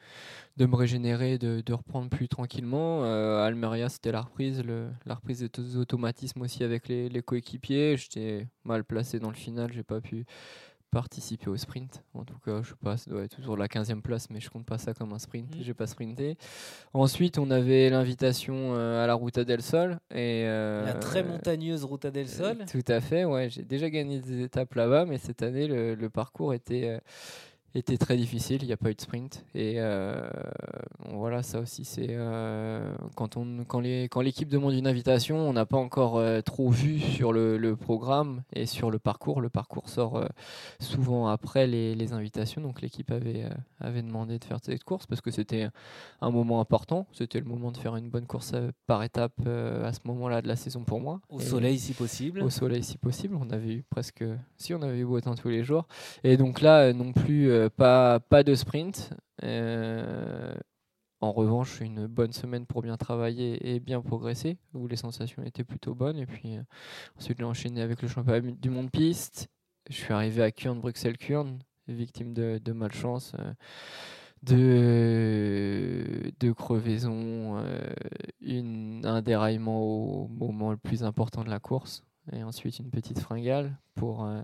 de, 0.56 0.66
me 0.66 0.76
régénérer, 0.76 1.38
de, 1.38 1.62
de 1.64 1.72
reprendre 1.72 2.08
plus 2.08 2.28
tranquillement. 2.28 3.04
Almeria, 3.42 3.88
c'était 3.88 4.12
la 4.12 4.20
reprise, 4.20 4.62
le, 4.62 4.90
la 5.06 5.14
reprise 5.14 5.40
des 5.40 5.76
automatismes 5.76 6.42
aussi 6.42 6.64
avec 6.64 6.88
les, 6.88 7.08
les 7.08 7.22
coéquipiers. 7.22 7.96
J'étais 7.96 8.48
mal 8.64 8.84
placé 8.84 9.18
dans 9.18 9.30
le 9.30 9.36
final, 9.36 9.72
j'ai 9.72 9.82
pas 9.82 10.00
pu 10.00 10.26
participer 10.94 11.50
au 11.50 11.56
sprint. 11.56 12.04
En 12.14 12.24
tout 12.24 12.38
cas, 12.38 12.62
je 12.62 12.68
sais 12.70 12.74
pas, 12.80 12.96
ça 12.96 13.10
doit 13.10 13.24
être 13.24 13.34
toujours 13.34 13.56
la 13.56 13.66
15e 13.66 14.00
place, 14.00 14.30
mais 14.30 14.38
je 14.40 14.48
compte 14.48 14.64
pas 14.64 14.78
ça 14.78 14.94
comme 14.94 15.12
un 15.12 15.18
sprint. 15.18 15.56
mm. 15.56 15.62
J'ai 15.62 15.74
pas 15.74 15.88
sprinté. 15.88 16.38
Ensuite, 16.92 17.36
on 17.38 17.50
avait 17.50 17.90
l'invitation 17.90 18.54
euh, 18.54 19.02
à 19.02 19.06
la 19.08 19.14
Ruta 19.14 19.44
del 19.44 19.60
Sol. 19.60 19.98
Et, 20.12 20.44
euh, 20.46 20.86
la 20.86 20.94
très 20.94 21.24
montagneuse 21.24 21.84
Ruta 21.84 22.12
del 22.12 22.28
Sol. 22.28 22.58
tout 22.70 22.84
à 22.86 23.00
fait, 23.00 23.24
ouais. 23.24 23.50
J'ai 23.50 23.64
déjà 23.64 23.90
gagné 23.90 24.20
des 24.20 24.42
étapes 24.42 24.74
là-bas, 24.74 25.04
mais 25.04 25.18
cette 25.18 25.42
année, 25.42 25.66
le, 25.66 25.96
le 25.96 26.10
parcours 26.10 26.54
était 26.54 26.88
euh, 26.88 26.98
était 27.74 27.96
très 27.96 28.16
difficile, 28.16 28.62
il 28.62 28.66
n'y 28.66 28.72
a 28.72 28.76
pas 28.76 28.90
eu 28.90 28.94
de 28.94 29.00
sprint. 29.00 29.44
Et 29.54 29.74
euh, 29.78 30.28
voilà, 31.10 31.42
ça 31.42 31.58
aussi, 31.60 31.84
c'est 31.84 32.06
euh, 32.10 32.94
quand, 33.16 33.36
on, 33.36 33.64
quand, 33.66 33.80
les, 33.80 34.04
quand 34.04 34.20
l'équipe 34.20 34.48
demande 34.48 34.74
une 34.74 34.86
invitation, 34.86 35.36
on 35.38 35.52
n'a 35.52 35.66
pas 35.66 35.76
encore 35.76 36.18
euh, 36.18 36.40
trop 36.40 36.70
vu 36.70 37.00
sur 37.00 37.32
le, 37.32 37.58
le, 37.58 37.74
programme 37.74 38.42
et 38.52 38.66
sur 38.66 38.90
le 38.92 39.00
parcours. 39.00 39.40
Le 39.40 39.48
parcours 39.48 39.88
sort 39.88 40.24
souvent 40.78 41.26
après 41.26 41.66
les, 41.66 41.94
les, 41.96 42.12
invitations, 42.12 42.62
donc 42.62 42.80
l'équipe 42.80 43.10
avait, 43.10 43.44
avait 43.80 44.02
demandé 44.02 44.38
de 44.38 44.44
faire 44.44 44.58
cette 44.62 44.84
course 44.84 45.06
parce 45.06 45.20
que 45.20 45.32
c'était 45.32 45.68
un 46.20 46.30
moment 46.30 46.60
important. 46.60 47.06
C'était 47.12 47.40
le 47.40 47.46
moment 47.46 47.72
de 47.72 47.76
faire 47.76 47.96
une 47.96 48.08
bonne 48.08 48.26
course 48.26 48.52
par 48.86 49.02
étape 49.02 49.40
à 49.46 49.92
ce 49.92 50.00
moment-là 50.04 50.42
de 50.42 50.48
la 50.48 50.56
saison 50.56 50.84
pour 50.84 51.00
moi. 51.00 51.20
Au 51.28 51.40
soleil, 51.40 51.78
si 51.78 51.92
possible. 51.92 52.42
Au 52.42 52.50
soleil, 52.50 52.84
si 52.84 52.98
possible. 52.98 53.36
On 53.40 53.50
avait 53.50 53.74
eu 53.74 53.84
presque, 53.90 54.24
si 54.56 54.74
on 54.74 54.82
avait 54.82 55.00
eu 55.00 55.04
beau 55.04 55.20
temps 55.20 55.34
tous 55.34 55.48
les 55.48 55.64
jours. 55.64 55.88
Et 56.22 56.36
donc 56.36 56.60
là, 56.60 56.92
non 56.92 57.12
plus 57.12 57.50
pas, 57.68 58.20
pas 58.20 58.42
de 58.42 58.54
sprint. 58.54 59.10
Euh, 59.42 60.54
en 61.20 61.32
revanche, 61.32 61.80
une 61.80 62.06
bonne 62.06 62.32
semaine 62.32 62.66
pour 62.66 62.82
bien 62.82 62.96
travailler 62.96 63.74
et 63.74 63.80
bien 63.80 64.00
progresser, 64.00 64.58
où 64.74 64.86
les 64.86 64.96
sensations 64.96 65.42
étaient 65.42 65.64
plutôt 65.64 65.94
bonnes. 65.94 66.18
Et 66.18 66.26
puis 66.26 66.58
ensuite, 67.18 67.38
j'ai 67.38 67.44
enchaîné 67.44 67.80
avec 67.80 68.02
le 68.02 68.08
championnat 68.08 68.40
du 68.40 68.70
monde 68.70 68.90
piste. 68.90 69.48
Je 69.88 69.94
suis 69.94 70.12
arrivé 70.12 70.42
à 70.42 70.50
Kurn, 70.50 70.80
Bruxelles-Kurn, 70.80 71.58
victime 71.88 72.34
de, 72.34 72.72
malchance 72.72 73.34
de, 74.42 76.32
de 76.40 76.52
crevaison, 76.52 77.56
un 78.42 79.22
déraillement 79.22 79.80
au 79.82 80.28
moment 80.28 80.70
le 80.70 80.76
plus 80.76 81.04
important 81.04 81.44
de 81.44 81.50
la 81.50 81.60
course 81.60 82.04
et 82.32 82.42
ensuite 82.42 82.78
une 82.78 82.90
petite 82.90 83.18
fringale 83.18 83.76
pour, 83.94 84.24
euh, 84.24 84.40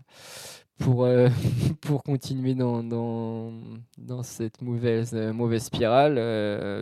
pour, 0.79 1.05
euh, 1.05 1.29
pour 1.81 2.03
continuer 2.03 2.55
dans, 2.55 2.83
dans, 2.83 3.53
dans 3.99 4.23
cette 4.23 4.61
mauvaise, 4.63 5.13
euh, 5.15 5.33
mauvaise 5.33 5.65
spirale. 5.65 6.17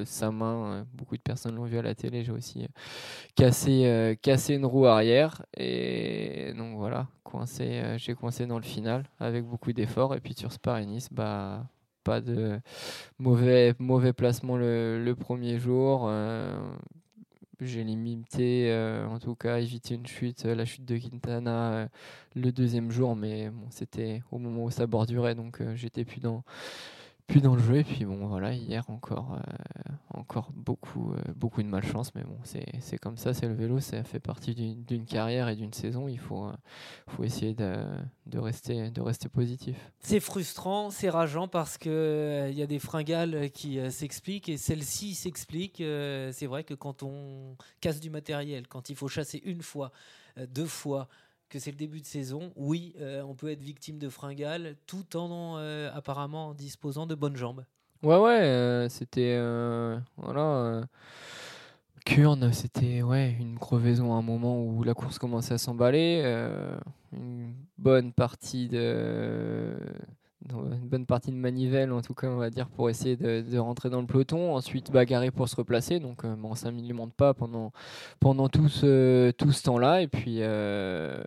sa 0.07 0.31
main, 0.31 0.87
beaucoup 0.95 1.17
de 1.17 1.23
personnes 1.23 1.55
l'ont 1.55 1.65
vu 1.65 1.79
à 1.79 1.83
la 1.83 1.95
télé, 1.95 2.25
j'ai 2.25 2.33
aussi 2.33 2.67
cassé, 3.35 4.19
cassé 4.23 4.55
une 4.55 4.67
roue 4.67 4.87
arrière. 4.87 5.45
Et 5.57 6.53
donc 6.57 6.77
voilà, 6.77 7.07
coincé, 7.23 7.83
j'ai 7.97 8.15
coincé 8.15 8.47
dans 8.47 8.59
le 8.59 8.65
final 8.65 9.05
avec 9.21 9.45
beaucoup 9.45 9.73
d'efforts. 9.73 10.15
Et 10.15 10.21
puis 10.21 10.35
sur 10.35 10.53
Spa-Nice, 10.53 11.09
bah, 11.13 11.65
pas 12.05 12.21
de 12.21 12.61
mauvais, 13.19 13.75
mauvais 13.79 14.13
placement 14.13 14.57
le, 14.57 15.03
le 15.03 15.15
premier 15.15 15.59
jour 15.59 16.09
j'ai 17.61 17.85
limité, 17.85 18.71
euh, 18.71 19.07
en 19.07 19.19
tout 19.19 19.35
cas, 19.35 19.59
éviter 19.59 19.95
une 19.95 20.07
chute, 20.07 20.45
euh, 20.47 20.55
la 20.55 20.65
chute 20.65 20.85
de 20.85 20.97
Quintana 20.97 21.73
euh, 21.73 21.89
le 22.37 22.53
deuxième 22.53 22.91
jour, 22.91 23.17
mais 23.17 23.51
bon, 23.51 23.67
c'était 23.71 24.23
au 24.31 24.39
moment 24.39 24.65
où 24.65 24.71
ça 24.71 24.87
bordurait, 24.87 25.35
donc 25.35 25.61
j'étais 25.75 26.05
plus 26.05 26.21
dans, 26.21 26.45
plus 27.29 27.41
dans 27.43 27.55
le 27.55 27.63
jeu. 27.63 27.77
Et 27.77 27.85
puis 27.85 28.05
bon, 28.05 28.27
voilà, 28.27 28.53
hier 28.55 28.89
encore, 28.89 29.35
euh, 29.35 29.93
encore 30.15 30.51
beaucoup, 30.55 31.13
euh, 31.13 31.33
beaucoup 31.37 31.63
de 31.63 31.69
malchance. 31.69 32.13
Mais 32.15 32.25
bon, 32.25 32.39
c'est 32.43 32.99
comme 32.99 33.17
ça, 33.17 33.35
c'est 33.35 33.47
le 33.47 33.55
vélo, 33.55 33.79
ça 33.79 34.03
fait 34.03 34.19
partie 34.19 34.55
d'une 34.55 35.05
carrière 35.05 35.49
et 35.49 35.55
d'une 35.55 35.73
saison. 35.73 36.09
Il 36.09 36.19
faut, 36.19 36.47
euh, 36.47 36.53
faut 37.07 37.23
essayer 37.23 37.55
de, 37.55 37.77
de, 38.27 38.39
rester, 38.39 38.91
de 38.91 39.01
rester 39.01 39.29
positif. 39.29 39.77
C'est 40.01 40.21
frustrant, 40.21 40.91
c'est 40.91 41.11
rageant 41.11 41.47
parce 41.47 41.79
qu'il 41.79 41.93
il 41.93 42.59
y 42.59 42.63
a 42.63 42.67
des 42.67 42.79
fringales 42.79 43.51
qui 43.51 43.79
s'expliquent 43.91 44.49
et 44.49 44.57
celle-ci 44.57 45.15
s'explique. 45.15 45.77
c'est 45.77 46.47
vrai 46.47 46.65
que 46.65 46.75
quand 46.75 47.03
on 47.03 47.57
casse 47.81 48.01
du 48.01 48.09
matériel, 48.09 48.67
quand 48.67 48.89
il 48.89 48.97
faut 48.97 49.09
chasser 49.09 49.43
une 49.45 49.63
fois, 49.63 49.93
deux 50.49 50.67
fois, 50.67 51.09
que 51.49 51.59
c'est 51.59 51.71
le 51.71 51.77
début 51.77 52.01
de 52.01 52.07
saison, 52.07 52.53
oui, 52.57 52.95
euh, 53.01 53.23
on 53.23 53.35
peut 53.35 53.51
être 53.51 53.63
victime 53.63 53.99
de 53.99 54.09
fringales 54.09 54.77
tout 54.87 55.17
en 55.17 55.57
euh, 55.59 55.91
apparemment 55.95 56.55
disposant 56.55 57.07
de 57.07 57.15
bonnes 57.15 57.37
jambes. 57.37 57.65
Ouais, 58.03 58.19
ouais, 58.19 58.41
euh, 58.43 58.89
c'était. 58.89 59.37
voilà. 60.17 60.83
Kurn, 62.05 62.53
c'était 62.53 63.03
ouais, 63.03 63.37
une 63.39 63.59
crevaison 63.59 64.15
à 64.15 64.17
un 64.17 64.23
moment 64.23 64.63
où 64.63 64.83
la 64.83 64.95
course 64.95 65.19
commençait 65.19 65.55
à 65.55 65.59
s'emballer. 65.59 66.23
une 67.13 67.55
bonne 67.77 68.13
partie 68.13 68.69
de 68.69 69.77
une 70.51 70.89
bonne 70.89 71.07
partie 71.07 71.31
de 71.31 71.37
manivelle, 71.37 71.93
en 71.93 72.01
tout 72.01 72.15
cas, 72.15 72.29
on 72.29 72.37
va 72.37 72.51
dire, 72.51 72.69
pour 72.69 72.91
essayer 72.91 73.17
de, 73.17 73.59
rentrer 73.59 73.91
dans 73.91 74.01
le 74.01 74.07
peloton. 74.07 74.55
Ensuite, 74.55 74.91
bagarrer 74.91 75.31
pour 75.31 75.49
se 75.49 75.57
replacer. 75.57 76.01
Donc, 76.01 76.25
euh, 76.25 76.35
ça 76.55 76.71
ne 76.71 76.77
m'alimente 76.77 77.15
pas 77.15 77.35
pendant, 77.35 77.73
pendant 78.21 78.49
tout 78.49 78.69
ce, 78.69 79.31
tout 79.33 79.53
ce 79.53 79.63
temps-là. 79.65 80.03
Et 80.03 80.09
puis, 80.09 80.39
euh, 80.41 81.23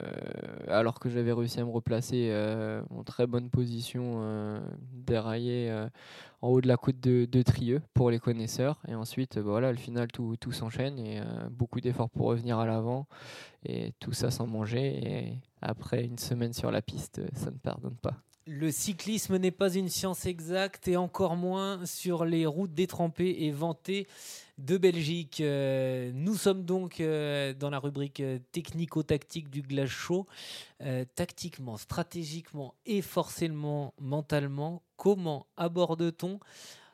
alors 0.68 1.00
que 1.00 1.10
j'avais 1.10 1.34
réussi 1.34 1.60
à 1.60 1.66
me 1.66 1.72
replacer 1.72 2.30
euh, 2.32 2.82
en 2.90 3.04
très 3.04 3.28
bonne 3.28 3.50
position, 3.50 4.62
déraillé 4.94 5.72
en 6.42 6.48
haut 6.48 6.62
de 6.62 6.68
la 6.68 6.78
côte 6.78 7.00
de, 7.00 7.26
de, 7.26 7.42
Trieux 7.42 7.82
pour 7.94 8.12
les 8.12 8.20
connaisseurs. 8.20 8.82
Et 8.88 8.96
ensuite, 8.96 9.38
voilà, 9.38 9.72
le 9.72 9.78
final, 9.78 10.08
tout, 10.12 10.36
tout 10.40 10.52
s'enchaîne 10.52 11.00
et 11.00 11.22
beaucoup 11.52 11.82
d'efforts 11.82 12.10
pour 12.10 12.28
revenir 12.28 12.60
à 12.60 12.66
l'avant. 12.66 13.08
Et 13.64 13.94
tout 14.00 14.14
ça 14.14 14.32
sans 14.32 14.48
manger. 14.48 15.00
Et 15.04 15.38
après 15.62 16.04
une 16.04 16.18
semaine 16.18 16.54
sur 16.54 16.72
la 16.72 16.82
piste, 16.82 17.22
ça 17.36 17.52
ne 17.52 17.58
pardonne 17.58 17.96
pas. 17.96 18.16
Le 18.48 18.72
cyclisme 18.72 19.38
n'est 19.38 19.52
pas 19.52 19.72
une 19.72 19.88
science 19.88 20.26
exacte 20.26 20.88
et 20.88 20.98
encore 20.98 21.36
moins 21.36 21.86
sur 21.86 22.26
les 22.26 22.48
routes 22.48 22.74
détrempées 22.74 23.36
et 23.42 23.52
vantées 23.52 24.08
de 24.58 24.78
Belgique. 24.78 25.42
Euh, 25.42 26.12
nous 26.16 26.36
sommes 26.36 26.66
donc 26.66 27.00
euh, 27.00 27.54
dans 27.54 27.70
la 27.70 27.78
rubrique 27.78 28.20
euh, 28.20 28.40
technico-tactique 28.52 29.50
du 29.50 29.62
glace 29.62 29.90
chaud. 29.90 30.26
tactiquement, 31.16 31.78
stratégiquement 31.78 32.74
et 32.88 33.04
forcément 33.04 33.94
mentalement, 34.00 34.82
comment 34.98 35.46
aborde-t-on 35.56 36.40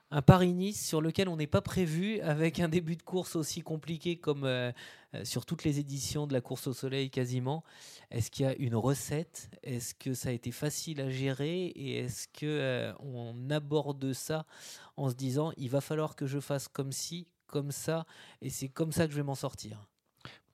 un 0.09 0.21
Paris-Nice 0.21 0.85
sur 0.85 1.01
lequel 1.01 1.27
on 1.27 1.35
n'est 1.35 1.47
pas 1.47 1.61
prévu 1.61 2.19
avec 2.21 2.59
un 2.59 2.69
début 2.69 2.95
de 2.95 3.03
course 3.03 3.35
aussi 3.35 3.61
compliqué 3.61 4.17
comme 4.17 4.45
euh, 4.45 4.71
euh, 5.13 5.25
sur 5.25 5.45
toutes 5.45 5.63
les 5.63 5.79
éditions 5.79 6.27
de 6.27 6.33
la 6.33 6.41
course 6.41 6.67
au 6.67 6.73
soleil 6.73 7.09
quasiment. 7.09 7.63
Est-ce 8.09 8.31
qu'il 8.31 8.45
y 8.45 8.49
a 8.49 8.55
une 8.55 8.75
recette? 8.75 9.49
Est-ce 9.63 9.93
que 9.93 10.13
ça 10.13 10.29
a 10.29 10.31
été 10.31 10.51
facile 10.51 11.01
à 11.01 11.09
gérer? 11.09 11.65
Et 11.65 11.99
est-ce 11.99 12.27
que 12.27 12.45
euh, 12.45 12.93
on 12.99 13.49
aborde 13.49 14.13
ça 14.13 14.45
en 14.95 15.09
se 15.09 15.15
disant 15.15 15.51
il 15.57 15.69
va 15.69 15.81
falloir 15.81 16.15
que 16.15 16.25
je 16.25 16.39
fasse 16.39 16.69
comme 16.69 16.93
ci, 16.93 17.27
comme 17.45 17.71
ça, 17.71 18.05
et 18.41 18.49
c'est 18.49 18.69
comme 18.69 18.91
ça 18.91 19.07
que 19.07 19.11
je 19.11 19.17
vais 19.17 19.23
m'en 19.23 19.35
sortir? 19.35 19.87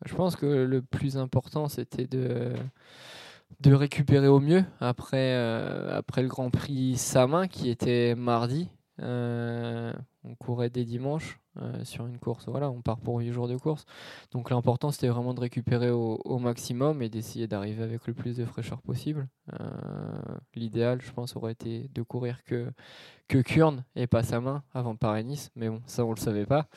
Je 0.06 0.16
pense 0.16 0.36
que 0.36 0.46
le 0.46 0.82
plus 0.82 1.18
important 1.18 1.68
c'était 1.68 2.08
de 2.08 2.54
de 3.60 3.72
récupérer 3.74 4.28
au 4.28 4.40
mieux 4.40 4.66
après, 4.80 5.36
après 5.92 6.24
le 6.24 6.28
Grand 6.28 6.50
Prix 6.50 6.98
Samin 6.98 7.48
qui 7.48 7.70
était 7.70 8.16
mardi 8.16 8.68
euh, 9.02 9.92
on 10.24 10.36
courait 10.36 10.70
des 10.70 10.86
dimanches 10.86 11.40
euh, 11.58 11.84
sur 11.84 12.06
une 12.06 12.20
course. 12.20 12.48
Voilà, 12.48 12.70
on 12.70 12.82
part 12.82 13.00
pour 13.00 13.20
8 13.20 13.32
jours 13.32 13.48
de 13.48 13.58
course. 13.58 13.86
Donc 14.32 14.50
l'important 14.52 14.92
c'était 14.92 15.08
vraiment 15.08 15.34
de 15.34 15.40
récupérer 15.40 15.90
au, 15.90 16.40
maximum 16.40 17.02
et 17.02 17.10
d'essayer 17.10 17.48
d'arriver 17.48 17.84
avec 17.84 18.06
le 18.08 18.14
plus 18.14 18.38
de 18.38 18.46
fraîcheur 18.46 18.82
possible. 18.82 19.28
Euh, 19.60 19.70
l'idéal, 20.56 21.02
je 21.02 21.12
pense, 21.12 21.36
aurait 21.36 21.54
été 21.54 21.90
de 21.94 22.02
courir 22.04 22.44
que, 22.44 22.72
que 23.28 23.40
Kurn 23.40 23.84
et 23.96 24.08
pas 24.08 24.24
sa 24.24 24.40
main 24.40 24.64
avant 24.74 24.96
Paris-Nice. 24.96 25.52
Mais 25.56 25.70
bon, 25.70 25.82
ça 25.86 26.06
on 26.06 26.12
le 26.12 26.20
savait 26.20 26.46
pas. 26.46 26.68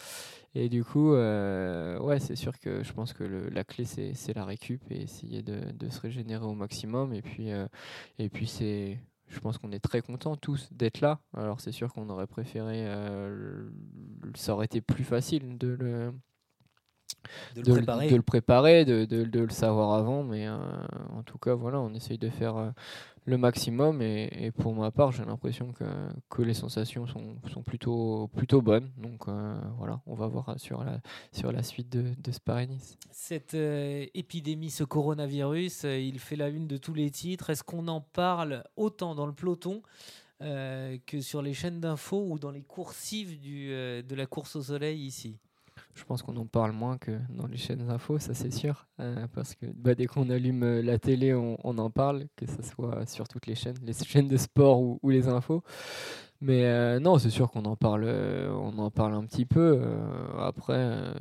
Et 0.54 0.70
du 0.70 0.84
coup, 0.84 1.12
ouais, 1.12 2.18
c'est 2.18 2.36
sûr 2.36 2.58
que 2.58 2.82
je 2.82 2.92
pense 2.94 3.12
que 3.12 3.24
la 3.24 3.62
clé 3.64 3.84
c'est 3.84 4.34
la 4.34 4.44
récup 4.46 4.82
et 4.90 5.02
essayer 5.02 5.42
de, 5.42 5.60
de, 5.72 5.88
se 5.90 6.00
régénérer 6.00 6.46
au 6.46 6.54
maximum. 6.54 7.12
Et 7.12 7.20
puis, 7.20 7.50
et 8.18 8.28
puis 8.30 8.46
c'est 8.46 8.98
je 9.28 9.40
pense 9.40 9.58
qu'on 9.58 9.72
est 9.72 9.80
très 9.80 10.02
contents 10.02 10.36
tous 10.36 10.68
d'être 10.72 11.00
là. 11.00 11.20
Alors 11.36 11.60
c'est 11.60 11.72
sûr 11.72 11.92
qu'on 11.92 12.08
aurait 12.10 12.26
préféré, 12.26 12.86
euh, 12.86 13.68
ça 14.34 14.54
aurait 14.54 14.66
été 14.66 14.80
plus 14.80 15.04
facile 15.04 15.58
de 15.58 15.68
le, 15.68 16.12
de 17.54 17.62
le, 17.62 17.72
préparer. 17.72 18.08
de 18.08 18.16
le 18.16 18.22
préparer, 18.22 18.84
de, 18.84 19.04
de, 19.04 19.40
le 19.40 19.50
savoir 19.50 19.94
avant, 19.94 20.22
mais 20.22 20.46
euh, 20.46 20.56
en 21.12 21.22
tout 21.22 21.38
cas 21.38 21.54
voilà, 21.54 21.80
on 21.80 21.92
essaye 21.94 22.18
de 22.18 22.30
faire 22.30 22.56
euh, 22.56 22.70
le 23.26 23.36
maximum 23.36 24.00
et, 24.00 24.52
pour 24.56 24.74
ma 24.74 24.90
part 24.90 25.12
j'ai 25.12 25.24
l'impression 25.24 25.72
que, 25.72 25.84
que, 26.30 26.42
les 26.42 26.54
sensations 26.54 27.06
sont, 27.06 27.36
sont, 27.52 27.62
plutôt, 27.62 28.28
plutôt 28.28 28.62
bonnes 28.62 28.90
donc 28.96 29.28
euh, 29.28 29.54
voilà 29.76 30.00
on 30.06 30.14
va 30.14 30.28
voir 30.28 30.54
sur 30.58 30.84
la, 30.84 31.00
sur 31.32 31.52
la 31.52 31.62
suite 31.62 31.90
de, 31.90 32.14
de 32.16 32.32
ce 32.32 32.40
Paris-Nice. 32.40 32.96
Cette 33.10 33.54
euh, 33.54 34.06
épidémie, 34.14 34.70
ce 34.70 34.84
coronavirus, 34.84 35.84
euh, 35.84 35.98
il 35.98 36.20
fait 36.20 36.36
la 36.36 36.48
une 36.48 36.68
de 36.68 36.76
tous 36.76 36.94
les 36.94 37.10
titres. 37.10 37.50
Est-ce 37.50 37.64
qu'on 37.64 37.88
en 37.88 38.00
parle 38.00 38.62
autant 38.76 39.14
dans 39.14 39.26
le 39.26 39.32
peloton 39.32 39.82
que 40.38 41.20
sur 41.20 41.40
les 41.40 41.54
chaînes 41.54 41.80
d'infos 41.80 42.26
ou 42.30 42.38
dans 42.38 42.50
les 42.50 42.62
coursives 42.62 43.40
du, 43.40 43.68
de 43.68 44.14
la 44.14 44.26
course 44.26 44.54
au 44.54 44.62
soleil 44.62 45.00
ici? 45.00 45.38
Je 45.96 46.04
pense 46.04 46.22
qu'on 46.22 46.36
en 46.36 46.44
parle 46.44 46.72
moins 46.72 46.98
que 46.98 47.18
dans 47.30 47.46
les 47.46 47.56
chaînes 47.56 47.90
infos, 47.90 48.18
ça 48.18 48.34
c'est 48.34 48.52
sûr. 48.52 48.86
Euh, 49.00 49.26
parce 49.34 49.54
que 49.54 49.64
bah, 49.74 49.94
dès 49.94 50.06
qu'on 50.06 50.28
allume 50.28 50.62
euh, 50.62 50.82
la 50.82 50.98
télé, 50.98 51.32
on, 51.34 51.56
en 51.64 51.90
parle, 51.90 52.26
que 52.36 52.46
ce 52.46 52.62
soit 52.62 53.06
sur 53.06 53.26
toutes 53.28 53.46
les 53.46 53.54
chaînes, 53.54 53.76
les 53.82 53.94
chaînes 54.06 54.28
de 54.28 54.36
sport 54.36 54.80
ou, 54.80 55.00
les 55.08 55.28
infos. 55.28 55.62
Mais 56.42 56.66
euh, 56.66 57.00
non, 57.00 57.18
c'est 57.18 57.30
sûr 57.30 57.50
qu'on 57.50 57.64
en 57.64 57.76
parle, 57.76 58.04
on 58.04 58.78
en 58.78 58.90
parle 58.90 59.14
un 59.14 59.24
petit 59.24 59.46
peu. 59.46 59.82
après, 60.38 61.14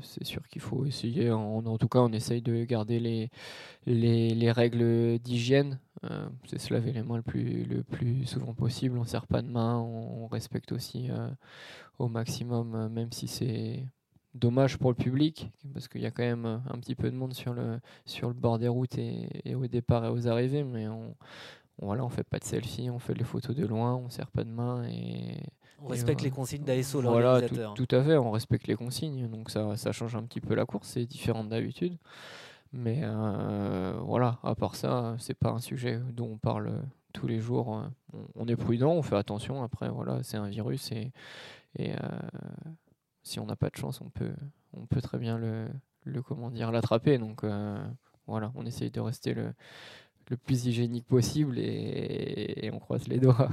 c'est 0.00 0.24
sûr 0.24 0.46
qu'il 0.46 0.62
faut 0.62 0.86
essayer. 0.86 1.32
En, 1.32 1.76
tout 1.76 1.88
cas, 1.88 1.98
on 1.98 2.12
essaye 2.12 2.40
de 2.40 2.64
garder 2.64 3.00
les, 3.00 3.30
les, 3.86 4.30
les 4.32 4.52
règles 4.52 5.18
d'hygiène. 5.18 5.80
c'est 6.46 6.60
se 6.60 6.72
laver 6.72 6.92
les 6.92 7.02
mains 7.02 7.16
le 7.16 7.22
plus, 7.22 7.64
le 7.64 7.82
plus 7.82 8.26
souvent 8.26 8.54
possible. 8.54 8.96
On 8.96 9.02
ne 9.02 9.06
serre 9.06 9.26
pas 9.26 9.42
de 9.42 9.48
main. 9.48 9.76
On 9.78 10.28
respecte 10.28 10.70
aussi 10.70 11.08
au 11.98 12.06
maximum, 12.08 12.88
même 12.90 13.10
si 13.10 13.26
c'est 13.26 13.84
dommage 14.34 14.78
pour 14.78 14.90
le 14.90 14.96
public 14.96 15.50
parce 15.72 15.88
qu'il 15.88 16.00
y 16.00 16.06
a 16.06 16.10
quand 16.10 16.22
même 16.22 16.46
un 16.46 16.78
petit 16.78 16.94
peu 16.94 17.10
de 17.10 17.16
monde 17.16 17.34
sur 17.34 17.52
le, 17.52 17.80
sur 18.04 18.28
le 18.28 18.34
bord 18.34 18.58
des 18.58 18.68
routes 18.68 18.96
et, 18.98 19.54
au 19.54 19.66
départ 19.66 20.04
et 20.04 20.08
aux 20.08 20.28
arrivées 20.28 20.62
mais 20.62 20.88
on, 20.88 21.16
on, 21.80 21.86
voilà, 21.86 22.04
on 22.04 22.08
fait 22.08 22.24
pas 22.24 22.38
de 22.38 22.44
selfie, 22.44 22.90
on 22.90 22.98
fait 22.98 23.14
les 23.14 23.24
photos 23.24 23.56
de 23.56 23.66
loin, 23.66 23.96
on 23.96 24.08
serre 24.08 24.30
pas 24.30 24.44
de 24.44 24.50
main 24.50 24.84
et 24.84 25.40
on 25.82 25.88
respecte 25.88 26.22
les 26.22 26.30
consignes 26.30 26.62
d'ASO 26.62 27.00
voilà, 27.02 27.42
tout, 27.42 27.86
tout, 27.86 27.96
à 27.96 28.04
fait, 28.04 28.16
on 28.16 28.30
respecte 28.30 28.66
les 28.66 28.76
consignes 28.76 29.28
donc 29.28 29.50
ça, 29.50 29.76
ça 29.76 29.92
change 29.92 30.14
un 30.14 30.22
petit 30.22 30.40
peu 30.40 30.54
la 30.54 30.64
course, 30.64 30.88
c'est 30.88 31.06
différent 31.06 31.42
d'habitude 31.42 31.96
mais 32.72 33.00
euh, 33.02 33.98
voilà, 34.04 34.38
à 34.44 34.54
part 34.54 34.76
ça, 34.76 35.16
c'est 35.18 35.34
pas 35.34 35.50
un 35.50 35.58
sujet 35.58 36.00
dont 36.12 36.30
on 36.32 36.38
parle 36.38 36.72
tous 37.12 37.26
les 37.26 37.40
jours. 37.40 37.68
On, 37.68 37.90
on 38.36 38.46
est 38.46 38.54
prudent, 38.54 38.92
on 38.92 39.02
fait 39.02 39.16
attention. 39.16 39.62
Après, 39.64 39.88
voilà, 39.88 40.22
c'est 40.22 40.36
un 40.36 40.48
virus 40.48 40.92
et, 40.92 41.10
Et 41.78 41.92
si 43.30 43.40
on 43.40 43.46
n'a 43.46 43.56
pas 43.56 43.70
de 43.70 43.76
chance, 43.76 44.00
on 44.00 44.10
peut, 44.10 44.32
on 44.74 44.86
peut 44.86 45.00
très 45.00 45.18
bien 45.18 45.38
le, 45.38 45.68
le 46.04 46.22
comment 46.22 46.50
dire 46.50 46.72
l'attraper. 46.72 47.18
Donc 47.18 47.44
voilà, 48.26 48.52
on 48.54 48.66
essaye 48.66 48.90
de 48.90 49.00
rester 49.00 49.34
le, 49.34 49.52
le 50.30 50.36
plus 50.36 50.66
hygiénique 50.66 51.06
possible 51.06 51.58
et, 51.58 52.70
on 52.72 52.78
croise 52.78 53.08
les 53.08 53.18
doigts. 53.20 53.50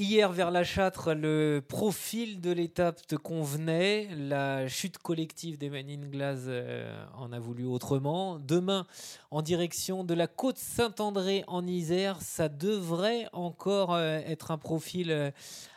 Hier 0.00 0.30
vers 0.30 0.52
la 0.52 0.62
Châtre, 0.62 1.12
le 1.12 1.60
profil 1.60 2.40
de 2.40 2.52
l'étape 2.52 3.04
te 3.04 3.16
convenait. 3.16 4.06
La 4.14 4.68
chute 4.68 4.98
collective 4.98 5.58
des 5.58 5.70
Men 5.70 5.90
in 5.90 6.06
Glass 6.06 6.42
euh, 6.46 7.04
en 7.16 7.32
a 7.32 7.40
voulu 7.40 7.64
autrement. 7.64 8.38
Demain, 8.38 8.86
en 9.32 9.42
direction 9.42 10.04
de 10.04 10.14
la 10.14 10.28
côte 10.28 10.56
Saint-André 10.56 11.42
en 11.48 11.66
Isère, 11.66 12.22
ça 12.22 12.48
devrait 12.48 13.26
encore 13.32 13.92
euh, 13.92 14.20
être 14.24 14.52
un 14.52 14.56
profil 14.56 15.10
euh, 15.10 15.32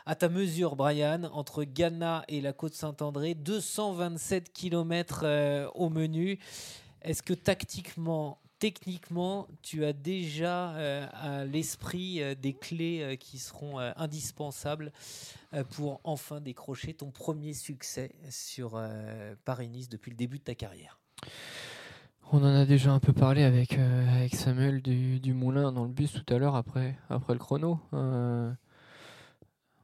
à 0.06 0.14
ta 0.14 0.30
mesure, 0.30 0.76
Brian, 0.76 1.24
entre 1.34 1.64
Ghana 1.64 2.24
et 2.28 2.42
la 2.42 2.54
côte 2.54 2.76
Saint-André. 2.76 3.34
227 3.34 4.54
km 4.54 5.72
au 5.74 5.90
menu. 5.90 6.38
Est-ce 7.02 7.24
que 7.24 7.34
tactiquement, 7.34 8.38
techniquement, 8.62 9.47
tu 9.63 9.84
as 9.86 9.91
déjà 9.91 10.76
euh, 10.76 11.08
à 11.13 11.45
l'esprit 11.45 12.21
euh, 12.21 12.36
des 12.36 12.54
clés 12.54 13.02
euh, 13.02 13.15
qui 13.15 13.39
seront 13.39 13.80
indispensables 13.80 14.93
pour 15.71 16.00
enfin 16.04 16.39
décrocher 16.39 16.93
ton 16.93 17.10
premier 17.10 17.54
succès 17.54 18.12
sur 18.30 18.82
Paris-Nice 19.43 19.89
depuis 19.89 20.12
le 20.12 20.15
début 20.15 20.38
de 20.38 20.43
ta 20.43 20.56
carrière. 20.56 21.00
On 22.32 22.38
en 22.38 22.56
a 22.56 22.65
déjà 22.65 22.91
un 22.91 23.00
peu 23.00 23.12
parlé 23.12 23.43
avec, 23.43 23.78
Samuel 24.34 24.82
du, 24.82 25.34
Moulin 25.34 25.74
dans 25.74 25.84
le 25.84 25.89
bus 25.89 26.13
tout 26.13 26.34
à 26.34 26.38
l'heure 26.38 26.56
après, 26.56 26.97
après 27.10 27.34
le 27.34 27.39
chrono 27.39 27.82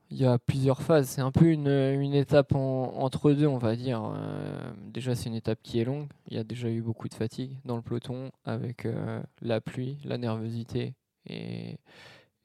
il 0.10 0.18
y 0.18 0.26
a 0.26 0.38
plusieurs 0.38 0.82
phases. 0.82 1.10
C'est 1.10 1.22
un 1.22 1.32
peu 1.32 1.46
une, 1.46 1.68
étape 2.14 2.54
entre 2.56 3.32
deux, 3.32 3.48
on 3.48 3.58
va 3.58 3.76
dire. 3.76 4.14
Euh, 4.16 4.72
déjà, 4.94 5.16
c'est 5.16 5.30
une 5.30 5.36
étape 5.36 5.60
qui 5.62 5.80
est 5.80 5.86
longue. 5.86 6.08
Il 6.28 6.38
y 6.38 6.40
a 6.40 6.44
déjà 6.44 6.70
eu 6.70 6.82
beaucoup 6.82 7.10
de 7.10 7.14
fatigue 7.14 7.58
dans 7.66 7.76
le 7.76 7.82
peloton 7.82 8.32
avec 8.46 8.86
euh, 8.86 9.22
la 9.42 9.62
pluie, 9.62 9.98
la 10.06 10.18
nervosité 10.18 10.94
et, 11.26 11.80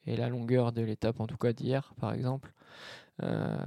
la 0.05 0.27
longueur 0.27 0.73
de 0.73 0.81
l'étape, 0.81 1.21
en 1.21 1.27
tout 1.27 1.37
cas 1.37 1.53
d'hier, 1.53 1.93
par 1.99 2.13
exemple. 2.13 2.51
Euh, 3.21 3.57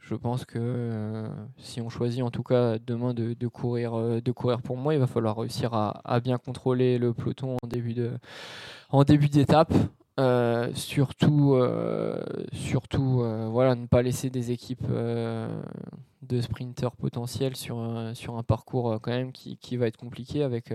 je 0.00 0.14
pense 0.14 0.44
que 0.46 1.28
si 1.58 1.80
on 1.82 1.90
choisit 1.90 2.22
en 2.22 2.30
tout 2.30 2.44
cas 2.44 2.78
demain 2.78 3.12
de, 3.12 3.34
courir, 3.48 4.22
de 4.22 4.32
courir 4.32 4.62
pour 4.62 4.78
moi, 4.78 4.94
il 4.94 5.00
va 5.00 5.06
falloir 5.06 5.36
réussir 5.36 5.74
à, 5.74 6.20
bien 6.20 6.38
contrôler 6.38 6.96
le 6.96 7.12
peloton 7.12 7.58
en 7.62 9.04
début 9.04 9.28
d'étape. 9.28 9.74
Euh, 10.18 10.72
surtout, 10.72 11.54
euh, 11.56 12.18
surtout 12.52 13.20
euh, 13.20 13.48
voilà, 13.50 13.74
ne 13.74 13.86
pas 13.86 14.00
laisser 14.00 14.30
des 14.30 14.50
équipes 14.50 14.86
de 14.86 16.40
sprinters 16.40 16.96
potentiels 16.96 17.54
sur 17.54 17.78
un, 17.78 18.14
sur 18.14 18.38
un 18.38 18.42
parcours 18.42 18.98
quand 19.02 19.10
même 19.10 19.32
qui, 19.32 19.58
qui, 19.58 19.76
va 19.76 19.86
être 19.86 19.98
compliqué 19.98 20.42
avec, 20.42 20.72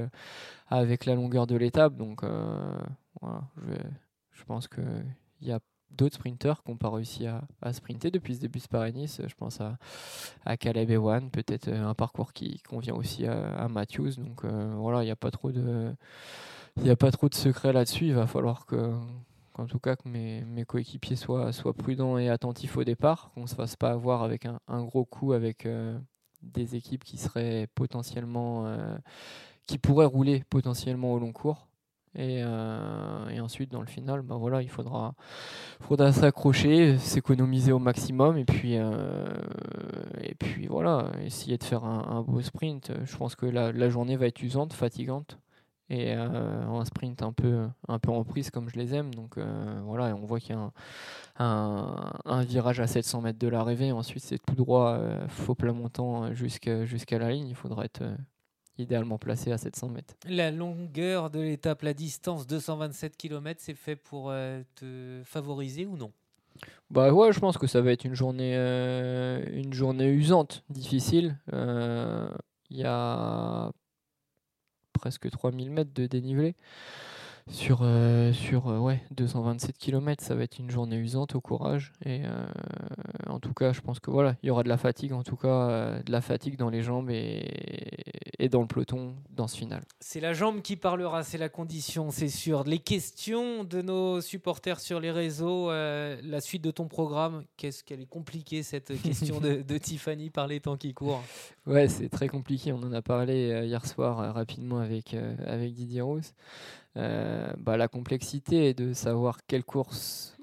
avec 0.67 1.06
la 1.06 1.15
longueur 1.15 1.47
de 1.47 1.56
l'étape. 1.56 1.95
Donc 1.95 2.23
je, 2.23 3.73
je 4.32 4.43
pense 4.43 4.67
qu'il 4.67 5.15
y 5.41 5.51
a 5.51 5.60
d'autres 5.89 6.15
sprinters 6.15 6.63
qui 6.63 6.71
n'ont 6.71 6.77
pas 6.77 6.89
réussi 6.89 7.25
à, 7.25 7.73
sprinter 7.73 8.12
depuis 8.12 8.36
ce 8.36 8.41
début 8.41 8.60
de 8.60 8.67
Paris-Nice. 8.67 9.21
Je 9.27 9.34
pense 9.34 9.60
à, 9.60 9.77
à 10.45 10.56
Caleb 10.56 10.91
Ewan, 10.91 11.32
peut-être 11.32 11.67
un 11.67 11.95
parcours 11.95 12.32
qui 12.32 12.62
convient 12.62 12.93
aussi 12.93 13.25
à, 13.25 13.56
à 13.56 13.67
Matthews. 13.67 14.12
Donc 14.17 14.45
voilà, 14.45 15.01
il 15.01 15.06
n'y 15.06 15.12
a 15.12 15.15
pas 15.15 15.32
trop 15.32 15.51
de... 15.51 15.91
Il 16.77 16.84
n'y 16.84 16.89
a 16.89 16.95
pas 16.95 17.12
trop 17.12 17.27
de 17.27 17.36
secret 17.36 17.73
là-dessus. 17.73 18.08
Il 18.08 18.13
va 18.13 18.27
falloir 18.27 18.65
que, 18.65 18.93
en 19.62 19.67
tout 19.67 19.80
cas 19.80 19.95
que 19.95 20.10
mes, 20.10 20.65
coéquipiers 20.65 21.15
soient, 21.15 21.52
prudents 21.78 22.17
et 22.17 22.30
attentifs 22.30 22.78
au 22.78 22.84
départ, 22.84 23.32
qu'on 23.34 23.43
ne 23.43 23.47
se 23.47 23.56
fasse 23.56 23.76
pas 23.76 23.91
avoir 23.91 24.24
avec 24.24 24.45
un, 24.45 24.84
gros 24.84 25.06
coup 25.06 25.34
avec 25.34 25.65
euh, 25.65 25.97
des 26.41 26.76
équipes 26.76 27.04
qui 27.04 27.17
seraient 27.17 27.67
potentiellement, 27.76 28.65
euh, 28.65 28.97
qui 29.67 29.78
pourraient 29.78 30.06
rouler 30.06 30.43
potentiellement 30.50 31.13
au 31.13 31.19
long 31.19 31.32
cours. 31.32 31.67
Et, 32.13 32.41
euh, 32.43 33.39
ensuite, 33.39 33.71
dans 33.71 33.80
le 33.80 33.88
final, 33.88 34.21
bah 34.21 34.36
voilà, 34.36 34.62
il 34.62 34.69
faudra, 34.69 35.13
s'accrocher, 36.12 36.97
s'économiser 36.97 37.71
au 37.71 37.80
maximum, 37.80 38.38
et 38.38 38.43
puis, 38.43 38.78
voilà, 40.67 41.12
essayer 41.24 41.58
de 41.58 41.63
faire 41.63 41.86
un, 41.86 42.21
beau 42.21 42.41
sprint. 42.41 42.91
Je 43.06 43.15
pense 43.15 43.36
que 43.36 43.45
la 43.45 43.89
journée 43.89 44.17
va 44.17 44.28
être 44.28 44.41
usante, 44.41 44.74
fatigante 44.74 45.40
et 45.91 46.15
euh, 46.15 46.67
un 46.69 46.86
sprint 46.86 47.21
un 47.21 47.34
peu, 47.34 47.67
un 47.89 47.99
peu 47.99 48.12
en 48.12 48.23
prise 48.23 48.49
comme 48.49 48.69
je 48.69 48.77
les 48.77 48.95
aime. 48.95 49.13
Donc 49.13 49.38
euh, 49.38 49.82
voilà, 49.84 50.15
on 50.15 50.25
voit 50.25 50.39
qu'il 50.39 50.56
y 50.56 50.58
a 50.58 50.71
un, 51.38 52.13
un, 52.23 52.43
virage 52.43 52.80
à 52.80 52.88
700 52.88 53.21
mètres 53.21 53.39
de 53.39 53.49
l'arrivée. 53.49 53.91
Ensuite, 53.91 54.23
c'est 54.23 54.39
tout 54.39 54.56
droit, 54.56 54.93
euh, 54.93 55.27
faux 55.27 55.54
plat 55.54 55.73
montant 55.73 56.34
jusqu'à 56.34 56.86
jusqu'à 56.86 57.19
la 57.19 57.32
ligne. 57.32 57.49
Il 57.49 57.56
faudra 57.56 57.84
être 57.84 58.04
idéalement 58.77 59.17
placé 59.17 59.51
à 59.51 59.58
700 59.58 59.89
mètres. 59.89 60.13
La 60.30 60.49
longueur 60.49 61.30
de 61.30 61.41
l'étape, 61.41 61.82
la 61.82 61.93
distance, 61.93 62.47
227 62.47 63.17
km, 63.17 63.60
c'est 63.62 63.73
fait 63.73 63.97
pour 63.97 64.32
te 64.75 65.21
favoriser 65.25 65.86
ou 65.86 65.97
non? 65.97 66.13
Bah 66.89 67.12
ouais, 67.12 67.34
je 67.34 67.39
pense 67.41 67.58
que 67.58 67.67
ça 67.67 67.82
va 67.82 67.91
être 67.91 68.06
une 68.06 68.15
journée, 68.15 68.56
une 68.56 69.73
journée 69.73 70.08
usante, 70.10 70.63
difficile. 70.69 71.38
Il 71.51 72.77
y 72.77 72.86
a 72.86 73.71
presque 75.01 75.29
3000 75.29 75.71
mètres 75.71 75.91
de 75.93 76.05
dénivelé 76.05 76.55
sur, 77.49 77.80
euh, 77.82 78.32
sur 78.34 78.67
euh, 78.67 78.77
ouais, 78.77 79.01
227 79.12 79.77
km, 79.77 80.23
ça 80.23 80.36
va 80.36 80.43
être 80.43 80.60
une 80.60 80.69
journée 80.69 80.97
usante 80.97 81.36
au 81.36 81.41
courage. 81.41 81.91
Et 82.06 82.21
euh, 82.25 82.45
en 83.27 83.39
tout 83.39 83.54
cas, 83.54 83.73
je 83.73 83.82
pense 83.82 83.99
que 83.99 84.12
voilà, 84.12 84.36
il 84.43 84.47
y 84.47 84.49
aura 84.49 84.63
de 84.63 84.69
la 84.69 84.77
fatigue, 84.77 85.13
en 85.13 85.23
tout 85.23 85.36
cas, 85.36 86.01
de 86.01 86.12
la 86.12 86.21
fatigue 86.21 86.58
dans 86.58 86.69
les 86.69 86.82
jambes 86.82 87.10
et, 87.10 87.45
et 88.39 88.49
dans 88.49 88.62
le 88.62 88.67
peloton 88.67 89.15
dans 89.32 89.47
ce 89.47 89.58
final. 89.58 89.82
C'est 89.99 90.19
la 90.19 90.34
jambe 90.34 90.62
qui 90.62 90.75
parlera, 90.75 91.23
c'est 91.23 91.38
la 91.38 91.49
condition, 91.49 92.12
c'est 92.12 92.30
sûr. 92.30 92.63
Les 92.63 92.80
questions 92.80 93.63
de 93.63 93.82
nos 93.82 94.21
supporters 94.21 94.80
sur 94.80 94.99
les 94.99 95.12
réseaux, 95.12 95.71
la 95.71 96.41
suite 96.41 96.63
de 96.63 96.71
ton 96.71 96.88
programme, 96.88 97.43
qu'est-ce 97.58 97.84
qu'elle 97.84 98.01
est 98.01 98.10
compliquée 98.10 98.63
cette 98.63 98.99
question 99.04 99.39
de, 99.39 99.62
de, 99.62 99.77
Tiffany 99.77 100.30
par 100.30 100.47
les 100.47 100.60
temps 100.60 100.77
qui 100.77 100.93
courent? 100.93 101.23
Ouais, 101.65 101.88
c'est 101.88 102.10
très 102.10 102.27
compliqué. 102.27 102.71
On 102.71 102.84
en 102.84 102.93
a 102.93 103.01
parlé 103.01 103.63
hier 103.65 103.86
soir 103.86 104.34
rapidement 104.34 104.80
avec, 104.80 105.15
avec 105.45 105.73
Didier 105.73 106.01
Rousse. 106.01 106.34
Euh, 106.97 107.51
bah, 107.58 107.77
la 107.77 107.88
complexité 107.88 108.69
est 108.69 108.73
de 108.73 108.93
savoir 108.93 109.45
quelles 109.47 109.63
courses 109.63 110.38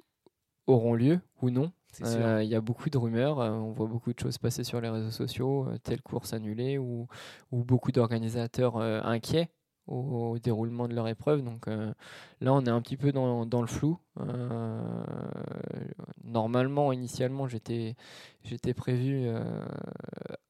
auront 0.67 0.95
lieu 0.95 1.21
ou 1.43 1.51
non. 1.51 1.73
Euh, 2.03 2.43
il 2.45 2.49
y 2.49 2.55
a 2.55 2.61
beaucoup 2.61 2.91
de 2.91 2.99
rumeurs, 2.99 3.41
euh, 3.41 3.51
on 3.51 3.73
voit 3.73 3.87
beaucoup 3.87 4.13
de 4.13 4.19
choses 4.19 4.39
passer 4.39 4.63
sur 4.63 4.81
les 4.81 4.89
réseaux 4.89 5.11
sociaux, 5.11 5.67
telle 5.83 6.01
course 6.03 6.33
annulée 6.33 6.79
ou, 6.79 7.09
ou 7.51 7.65
beaucoup 7.65 7.91
d'organisateurs 7.93 8.77
inquiets 8.77 9.49
au, 9.87 10.39
déroulement 10.39 10.87
de 10.87 10.95
leur 10.95 11.09
épreuve. 11.09 11.43
Donc 11.43 11.67
là, 11.67 12.53
on 12.53 12.65
est 12.65 12.71
un 12.71 12.81
petit 12.83 12.97
peu 12.97 13.11
dans, 13.11 13.47
dans 13.47 13.63
le 13.63 13.67
flou. 13.67 13.99
normalement, 16.23 16.93
initialement, 16.93 17.49
j'étais 17.49 17.97
prévu 18.77 19.29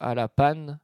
à 0.00 0.14
la 0.14 0.28
panne 0.28 0.78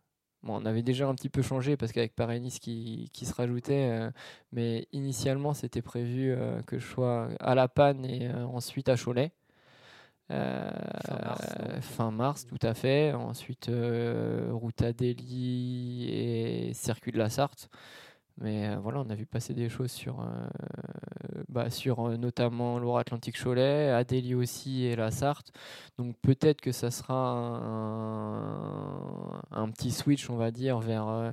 on 0.46 0.64
avait 0.66 0.82
déjà 0.82 1.08
un 1.08 1.14
petit 1.14 1.28
peu 1.28 1.42
changé 1.42 1.76
parce 1.76 1.92
qu'avec 1.92 2.14
Paris-Nice 2.14 2.58
qui, 2.58 3.10
qui, 3.12 3.26
se 3.26 3.34
rajoutait, 3.34 3.88
euh, 3.90 4.10
mais 4.52 4.88
initialement 4.92 5.54
c'était 5.54 5.82
prévu 5.82 6.32
euh, 6.32 6.60
que 6.62 6.78
je 6.78 6.86
sois 6.86 7.28
à 7.40 7.54
La 7.54 7.68
Panne 7.68 8.04
et 8.04 8.28
euh, 8.28 8.44
ensuite 8.46 8.88
à 8.88 8.96
Cholet. 8.96 9.32
fin, 10.28 12.10
mars, 12.10 12.46
tout 12.46 12.58
à 12.62 12.74
fait. 12.74 13.12
Ensuite, 13.12 13.70
route 14.50 14.82
à 14.82 14.92
Delhi 14.92 16.08
et 16.10 16.74
circuit 16.74 17.12
de 17.12 17.18
la 17.18 17.30
Sarthe. 17.30 17.68
Mais 18.40 18.68
euh, 18.68 18.76
voilà, 18.80 19.00
on 19.00 19.10
a 19.10 19.14
vu 19.14 19.26
passer 19.26 19.54
des 19.54 19.68
choses 19.68 19.92
sur, 19.92 20.20
euh, 20.20 20.24
bah, 21.48 21.70
sur 21.70 22.00
euh, 22.00 22.16
notamment 22.16 22.78
Loire-Atlantique 22.78 23.40
Cholet, 23.40 23.90
Adélie 23.90 24.34
aussi 24.34 24.84
et 24.84 24.96
la 24.96 25.10
Sarthe. 25.12 25.52
Donc 25.98 26.16
peut-être 26.20 26.60
que 26.60 26.72
ça 26.72 26.90
sera 26.90 27.14
un, 27.14 29.40
un, 29.52 29.70
petit 29.70 29.92
switch, 29.92 30.28
on 30.30 30.36
va 30.36 30.50
dire, 30.50 30.80
vers, 30.80 31.32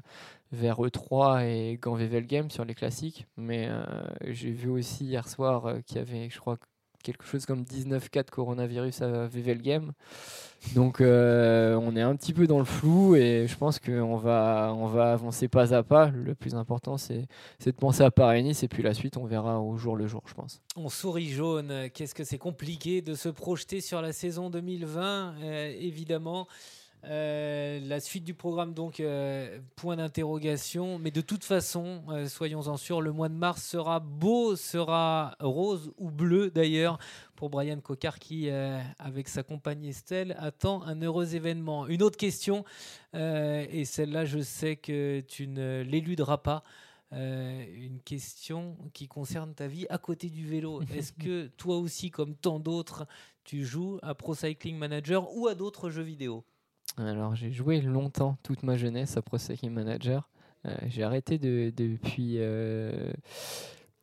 vers 0.51 0.79
E3 0.79 1.43
et 1.45 1.77
Ganvevel 1.81 2.27
Game 2.27 2.51
sur 2.51 2.65
les 2.65 2.75
classiques. 2.75 3.25
Mais 3.35 3.67
j'ai 4.27 4.51
vu 4.51 4.69
aussi 4.69 5.05
hier 5.05 5.27
soir 5.27 5.77
qu'il 5.85 5.97
y 5.97 5.99
avait, 5.99 6.29
je 6.29 6.39
crois, 6.39 6.57
quelque 7.01 7.25
chose 7.25 7.45
comme 7.45 7.63
19 7.63 8.09
cas 8.09 8.23
de 8.23 8.29
coronavirus 8.29 9.01
à 9.01 9.27
VVL 9.27 9.61
Game. 9.61 9.91
Donc 10.75 11.01
euh, 11.01 11.75
on 11.81 11.95
est 11.95 12.01
un 12.01 12.15
petit 12.15 12.33
peu 12.33 12.45
dans 12.45 12.59
le 12.59 12.65
flou 12.65 13.15
et 13.15 13.45
je 13.47 13.57
pense 13.57 13.79
qu'on 13.79 14.15
va, 14.15 14.73
on 14.77 14.85
va 14.85 15.11
avancer 15.11 15.47
pas 15.47 15.73
à 15.73 15.83
pas. 15.83 16.09
Le 16.09 16.35
plus 16.35 16.55
important, 16.55 16.97
c'est 16.97 17.27
de 17.65 17.71
penser 17.71 18.03
à 18.03 18.11
Paris-Nice 18.11 18.63
et 18.63 18.67
puis 18.67 18.83
la 18.83 18.93
suite, 18.93 19.17
on 19.17 19.25
verra 19.25 19.59
au 19.59 19.75
jour 19.77 19.95
le 19.95 20.07
jour, 20.07 20.21
je 20.27 20.33
pense. 20.33 20.61
On 20.75 20.89
sourit 20.89 21.29
jaune. 21.29 21.89
Qu'est-ce 21.93 22.13
que 22.13 22.23
c'est 22.23 22.37
compliqué 22.37 23.01
de 23.01 23.15
se 23.15 23.29
projeter 23.29 23.81
sur 23.81 24.01
la 24.01 24.13
saison 24.13 24.49
2020, 24.49 25.35
euh, 25.43 25.73
évidemment. 25.79 26.47
Euh, 27.03 27.79
la 27.87 27.99
suite 27.99 28.23
du 28.23 28.35
programme, 28.35 28.73
donc, 28.73 28.99
euh, 28.99 29.59
point 29.75 29.95
d'interrogation. 29.95 30.99
Mais 30.99 31.11
de 31.11 31.21
toute 31.21 31.43
façon, 31.43 32.03
euh, 32.09 32.27
soyons-en 32.27 32.77
sûrs, 32.77 33.01
le 33.01 33.11
mois 33.11 33.29
de 33.29 33.33
mars 33.33 33.63
sera 33.63 33.99
beau, 33.99 34.55
sera 34.55 35.35
rose 35.39 35.91
ou 35.97 36.11
bleu 36.11 36.51
d'ailleurs 36.51 36.99
pour 37.35 37.49
Brian 37.49 37.79
Cocard 37.79 38.19
qui, 38.19 38.51
avec 38.99 39.27
sa 39.27 39.41
compagne 39.41 39.83
Estelle, 39.85 40.35
attend 40.37 40.83
un 40.83 41.01
heureux 41.01 41.35
événement. 41.35 41.87
Une 41.87 42.03
autre 42.03 42.17
question, 42.17 42.65
et 43.15 43.83
celle-là, 43.83 44.25
je 44.25 44.39
sais 44.39 44.75
que 44.75 45.21
tu 45.21 45.47
ne 45.47 45.81
l'éluderas 45.81 46.37
pas. 46.37 46.61
une 47.11 47.99
question 48.05 48.77
qui 48.93 49.07
concerne 49.07 49.55
ta 49.55 49.65
vie 49.65 49.87
à 49.89 49.97
côté 49.97 50.29
du 50.29 50.45
vélo. 50.45 50.81
Est-ce 50.95 51.13
que 51.13 51.47
toi 51.57 51.77
aussi, 51.77 52.11
comme 52.11 52.35
tant 52.35 52.59
d'autres, 52.59 53.07
tu 53.43 53.65
joues 53.65 53.97
à 54.03 54.13
Pro 54.13 54.35
Cycling 54.35 54.77
Manager 54.77 55.35
ou 55.35 55.47
à 55.47 55.55
d'autres 55.55 55.89
jeux 55.89 56.03
vidéo? 56.03 56.45
Alors 56.97 57.35
j'ai 57.35 57.51
joué 57.51 57.81
longtemps, 57.81 58.37
toute 58.43 58.63
ma 58.63 58.77
jeunesse, 58.77 59.17
à 59.17 59.21
Pro 59.21 59.37
Cycling 59.37 59.71
Manager. 59.71 60.29
Euh, 60.65 60.75
j'ai 60.87 61.03
arrêté 61.03 61.39
de, 61.39 61.71
depuis, 61.75 62.35
euh, 62.37 63.11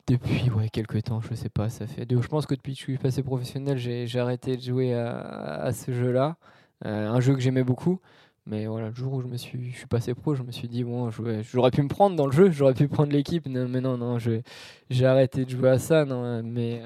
depuis 0.07 0.49
ouais, 0.49 0.69
quelques 0.69 1.03
temps, 1.03 1.21
je 1.21 1.33
sais 1.33 1.49
pas, 1.49 1.69
ça 1.69 1.87
fait. 1.87 2.05
je 2.09 2.27
pense 2.27 2.45
que 2.45 2.55
depuis 2.55 2.73
que 2.73 2.79
je 2.79 2.83
suis 2.83 2.97
passé 2.97 3.23
professionnel, 3.23 3.77
j'ai 3.77 4.19
arrêté 4.19 4.57
de 4.57 4.61
jouer 4.61 4.93
à, 4.93 5.71
ce 5.73 5.91
jeu-là. 5.91 6.37
Euh, 6.85 7.09
un 7.09 7.19
jeu 7.19 7.33
que 7.33 7.39
j'aimais 7.39 7.63
beaucoup. 7.63 7.99
Mais 8.45 8.65
voilà, 8.65 8.89
le 8.89 8.95
jour 8.95 9.13
où 9.13 9.21
je 9.21 9.27
me 9.27 9.37
suis, 9.37 9.71
je 9.71 9.77
suis 9.77 9.87
passé 9.87 10.15
pro, 10.15 10.33
je 10.33 10.41
me 10.41 10.51
suis 10.51 10.67
dit 10.67 10.83
bon, 10.83 11.11
j'aurais 11.11 11.69
pu 11.69 11.83
me 11.83 11.87
prendre 11.87 12.15
dans 12.15 12.25
le 12.25 12.31
jeu, 12.31 12.49
j'aurais 12.49 12.73
pu 12.73 12.87
prendre 12.87 13.11
l'équipe, 13.11 13.47
mais 13.47 13.79
non, 13.79 13.97
non, 13.97 14.17
j'ai 14.17 15.05
arrêté 15.05 15.45
de 15.45 15.49
jouer 15.51 15.69
à 15.69 15.77
ça. 15.77 16.03
Non, 16.05 16.41
mais 16.41 16.81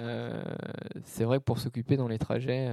c'est 1.06 1.24
vrai 1.24 1.38
que 1.38 1.44
pour 1.44 1.60
s'occuper 1.60 1.96
dans 1.96 2.10
les 2.10 2.20
trajets, 2.20 2.70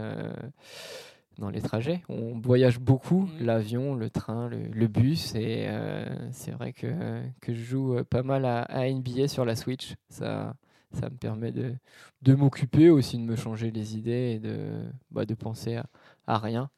dans 1.40 1.50
les 1.50 1.60
trajets. 1.60 2.02
On 2.08 2.38
voyage 2.38 2.78
beaucoup, 2.78 3.22
mmh. 3.22 3.44
l'avion, 3.44 3.94
le 3.94 4.10
train, 4.10 4.48
le, 4.48 4.86
bus, 4.86 5.34
et 5.34 5.66
euh, 5.66 6.30
c'est 6.32 6.52
vrai 6.52 6.72
que, 6.72 7.22
que 7.40 7.52
je 7.54 7.62
joue 7.62 7.96
euh, 7.96 8.04
pas 8.04 8.22
mal 8.22 8.44
à, 8.44 8.88
NBA 8.88 9.26
sur 9.26 9.44
la 9.44 9.56
Switch. 9.56 9.94
Ça, 10.08 10.54
ça 10.92 11.10
me 11.10 11.16
permet 11.16 11.50
de, 11.50 11.74
de 12.22 12.34
m'occuper 12.34 12.90
aussi, 12.90 13.18
de 13.18 13.24
me 13.24 13.36
changer 13.36 13.70
les 13.70 13.96
idées 13.96 14.34
et 14.36 14.38
de, 14.38 14.84
bah, 15.10 15.24
de 15.24 15.34
penser 15.34 15.76
à, 15.76 15.86
à 16.26 16.38
rien 16.38 16.70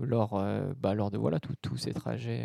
lors, 0.00 0.34
euh, 0.34 0.72
bah, 0.76 0.94
lors 0.94 1.10
de 1.10 1.18
voilà, 1.18 1.40
tous 1.40 1.76
ces 1.76 1.92
trajets. 1.92 2.44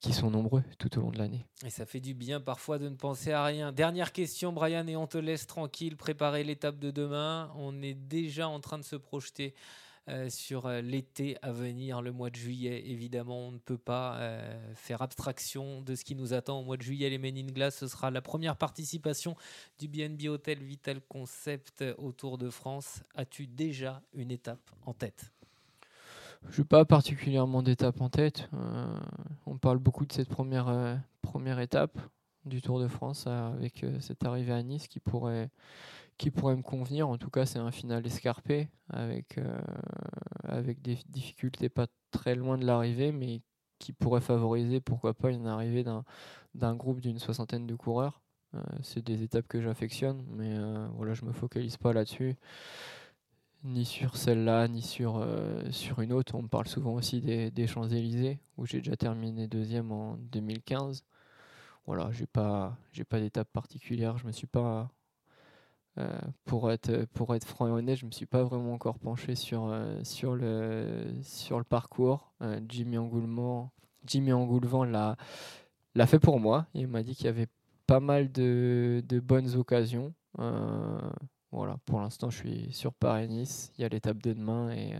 qui 0.00 0.14
sont 0.14 0.30
nombreux 0.30 0.62
tout 0.78 0.96
au 0.98 1.02
long 1.02 1.10
de 1.10 1.18
l'année. 1.18 1.44
Et 1.62 1.68
ça 1.68 1.84
fait 1.84 2.00
du 2.00 2.14
bien 2.14 2.40
parfois 2.40 2.78
de 2.78 2.88
ne 2.88 2.96
penser 2.96 3.32
à 3.32 3.44
rien. 3.44 3.70
Dernière 3.70 4.12
question, 4.12 4.50
Brian, 4.50 4.86
et 4.86 4.96
on 4.96 5.06
te 5.06 5.18
laisse 5.18 5.46
tranquille 5.46 5.94
préparer 5.94 6.42
l'étape 6.42 6.78
de 6.78 6.90
demain. 6.90 7.52
On 7.54 7.82
est 7.82 7.92
déjà 7.92 8.48
en 8.48 8.60
train 8.60 8.78
de 8.78 8.82
se 8.82 8.96
projeter 8.96 9.54
sur 10.28 10.66
euh, 10.66 10.80
l'été 10.80 11.36
à 11.42 11.52
venir, 11.52 12.02
le 12.02 12.12
mois 12.12 12.30
de 12.30 12.36
juillet. 12.36 12.90
Évidemment, 12.90 13.48
on 13.48 13.52
ne 13.52 13.58
peut 13.58 13.78
pas 13.78 14.16
euh, 14.16 14.74
faire 14.74 15.02
abstraction 15.02 15.82
de 15.82 15.94
ce 15.94 16.04
qui 16.04 16.14
nous 16.14 16.32
attend 16.34 16.60
au 16.60 16.64
mois 16.64 16.76
de 16.76 16.82
juillet. 16.82 17.10
Les 17.10 17.18
Men 17.18 17.50
Glass, 17.50 17.76
ce 17.78 17.86
sera 17.86 18.10
la 18.10 18.22
première 18.22 18.56
participation 18.56 19.36
du 19.78 19.88
BNB 19.88 20.26
Hotel 20.28 20.62
Vital 20.62 21.00
Concept 21.08 21.84
au 21.98 22.12
Tour 22.12 22.38
de 22.38 22.50
France. 22.50 23.02
As-tu 23.14 23.46
déjà 23.46 24.02
une 24.14 24.30
étape 24.30 24.70
en 24.86 24.94
tête? 24.94 25.32
Je 26.48 26.62
n'ai 26.62 26.66
pas 26.66 26.84
particulièrement 26.84 27.62
d'étape 27.62 28.00
en 28.00 28.08
tête. 28.08 28.48
on 29.44 29.58
parle 29.58 29.78
beaucoup 29.78 30.06
de 30.06 30.12
cette 30.12 30.30
première, 30.30 30.98
première 31.20 31.60
étape 31.60 31.98
du 32.46 32.62
Tour 32.62 32.80
de 32.80 32.88
France 32.88 33.26
avec 33.26 33.84
cette 34.00 34.24
arrivée 34.24 34.54
à 34.54 34.62
Nice 34.62 34.88
qui 34.88 35.00
pourrait, 35.00 35.50
qui 36.20 36.30
pourrait 36.30 36.54
me 36.54 36.62
convenir. 36.62 37.08
En 37.08 37.16
tout 37.16 37.30
cas, 37.30 37.46
c'est 37.46 37.58
un 37.58 37.70
final 37.70 38.06
escarpé 38.06 38.68
avec, 38.90 39.38
euh, 39.38 39.58
avec 40.44 40.82
des 40.82 40.98
difficultés 41.08 41.70
pas 41.70 41.86
très 42.10 42.34
loin 42.34 42.58
de 42.58 42.66
l'arrivée, 42.66 43.10
mais 43.10 43.40
qui 43.78 43.94
pourrait 43.94 44.20
favoriser, 44.20 44.80
pourquoi 44.80 45.14
pas, 45.14 45.30
une 45.30 45.46
arrivée 45.46 45.82
d'un 46.54 46.74
groupe 46.76 47.00
d'une 47.00 47.18
soixantaine 47.18 47.66
de 47.66 47.74
coureurs. 47.74 48.20
Euh, 48.54 48.60
c'est 48.82 49.02
des 49.02 49.22
étapes 49.22 49.48
que 49.48 49.62
j'affectionne, 49.62 50.22
mais 50.28 50.58
euh, 50.58 50.88
voilà, 50.94 51.14
je 51.14 51.24
me 51.24 51.32
focalise 51.32 51.78
pas 51.78 51.94
là-dessus, 51.94 52.36
ni 53.64 53.86
sur 53.86 54.18
celle-là, 54.18 54.68
ni 54.68 54.82
sur, 54.82 55.26
sur 55.70 56.00
une 56.02 56.12
autre. 56.12 56.34
On 56.34 56.42
me 56.42 56.48
parle 56.48 56.68
souvent 56.68 56.92
aussi 56.92 57.22
des, 57.22 57.50
des 57.50 57.66
Champs-Élysées, 57.66 58.40
où 58.58 58.66
j'ai 58.66 58.78
déjà 58.82 58.96
terminé 58.96 59.48
deuxième 59.48 59.90
en 59.90 60.16
2015. 60.18 61.02
Voilà, 61.86 62.10
j'ai 62.12 62.26
pas, 62.26 62.76
pas 63.08 63.20
d'étape 63.20 63.48
particulière. 63.52 64.18
Je 64.18 64.26
me 64.26 64.32
suis 64.32 64.46
pas 64.46 64.82
euh, 64.82 64.84
pour, 66.44 66.70
être, 66.72 67.04
pour 67.12 67.34
être 67.34 67.44
franc 67.44 67.66
et 67.68 67.70
honnête, 67.70 67.96
je 67.96 68.06
me 68.06 68.10
suis 68.10 68.26
pas 68.26 68.42
vraiment 68.42 68.72
encore 68.72 68.98
penché 68.98 69.34
sur, 69.34 69.66
euh, 69.66 70.02
sur, 70.04 70.34
le, 70.34 71.14
sur 71.22 71.58
le 71.58 71.64
parcours. 71.64 72.32
Euh, 72.42 72.60
Jimmy 72.68 72.96
Angoulevent, 72.98 73.70
Jimmy 74.06 74.32
Angoulevent 74.32 74.84
l'a, 74.84 75.16
l'a 75.94 76.06
fait 76.06 76.18
pour 76.18 76.40
moi. 76.40 76.66
Il 76.74 76.88
m'a 76.88 77.02
dit 77.02 77.14
qu'il 77.14 77.26
y 77.26 77.28
avait 77.28 77.48
pas 77.86 78.00
mal 78.00 78.30
de, 78.32 79.02
de 79.06 79.20
bonnes 79.20 79.56
occasions. 79.56 80.14
voilà, 81.52 81.76
pour 81.84 82.00
l'instant, 82.00 82.30
je 82.30 82.38
suis 82.38 82.72
sur 82.72 82.94
Paris-Nice. 82.94 83.72
Il 83.76 83.82
y 83.82 83.84
a 83.84 83.88
l'étape 83.88 84.22
de 84.22 84.32
demain 84.32 84.70
et, 84.70 84.94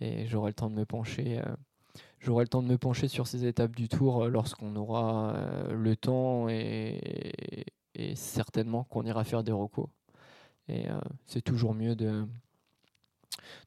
et 0.00 0.26
j'aurai 0.26 0.50
le 0.50 0.54
temps 0.54 0.68
de 0.68 0.74
me 0.74 0.84
pencher. 0.84 1.40
J'aurai 2.18 2.44
le 2.44 2.48
temps 2.48 2.62
de 2.62 2.68
me 2.68 2.76
pencher 2.78 3.06
sur 3.06 3.28
ces 3.28 3.46
étapes 3.46 3.76
du 3.76 3.88
tour 3.88 4.26
lorsqu'on 4.26 4.74
aura 4.74 5.36
le 5.70 5.96
temps 5.96 6.48
et, 6.48 7.64
et 7.94 8.14
certainement 8.16 8.84
qu'on 8.84 9.04
ira 9.04 9.22
faire 9.24 9.44
des 9.44 9.52
recos. 9.52 9.88
Et 10.68 10.88
euh, 10.88 10.98
c'est 11.26 11.40
toujours 11.40 11.74
mieux 11.74 11.96
de, 11.96 12.26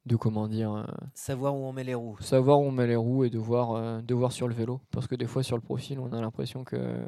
de 0.05 0.15
comment 0.15 0.47
dire 0.47 0.73
euh, 0.73 0.83
savoir 1.13 1.55
où 1.55 1.65
on 1.65 1.73
met 1.73 1.83
les 1.83 1.95
roues. 1.95 2.17
savoir 2.19 2.59
où 2.59 2.65
on 2.65 2.71
met 2.71 2.87
les 2.87 2.95
roues 2.95 3.23
et 3.23 3.29
de 3.29 3.39
voir 3.39 3.71
euh, 3.71 4.01
de 4.01 4.13
voir 4.13 4.31
sur 4.31 4.47
le 4.47 4.53
vélo. 4.53 4.81
Parce 4.91 5.07
que 5.07 5.15
des 5.15 5.27
fois 5.27 5.43
sur 5.43 5.57
le 5.57 5.61
profil 5.61 5.99
on 5.99 6.13
a 6.13 6.21
l'impression 6.21 6.63
que 6.63 7.03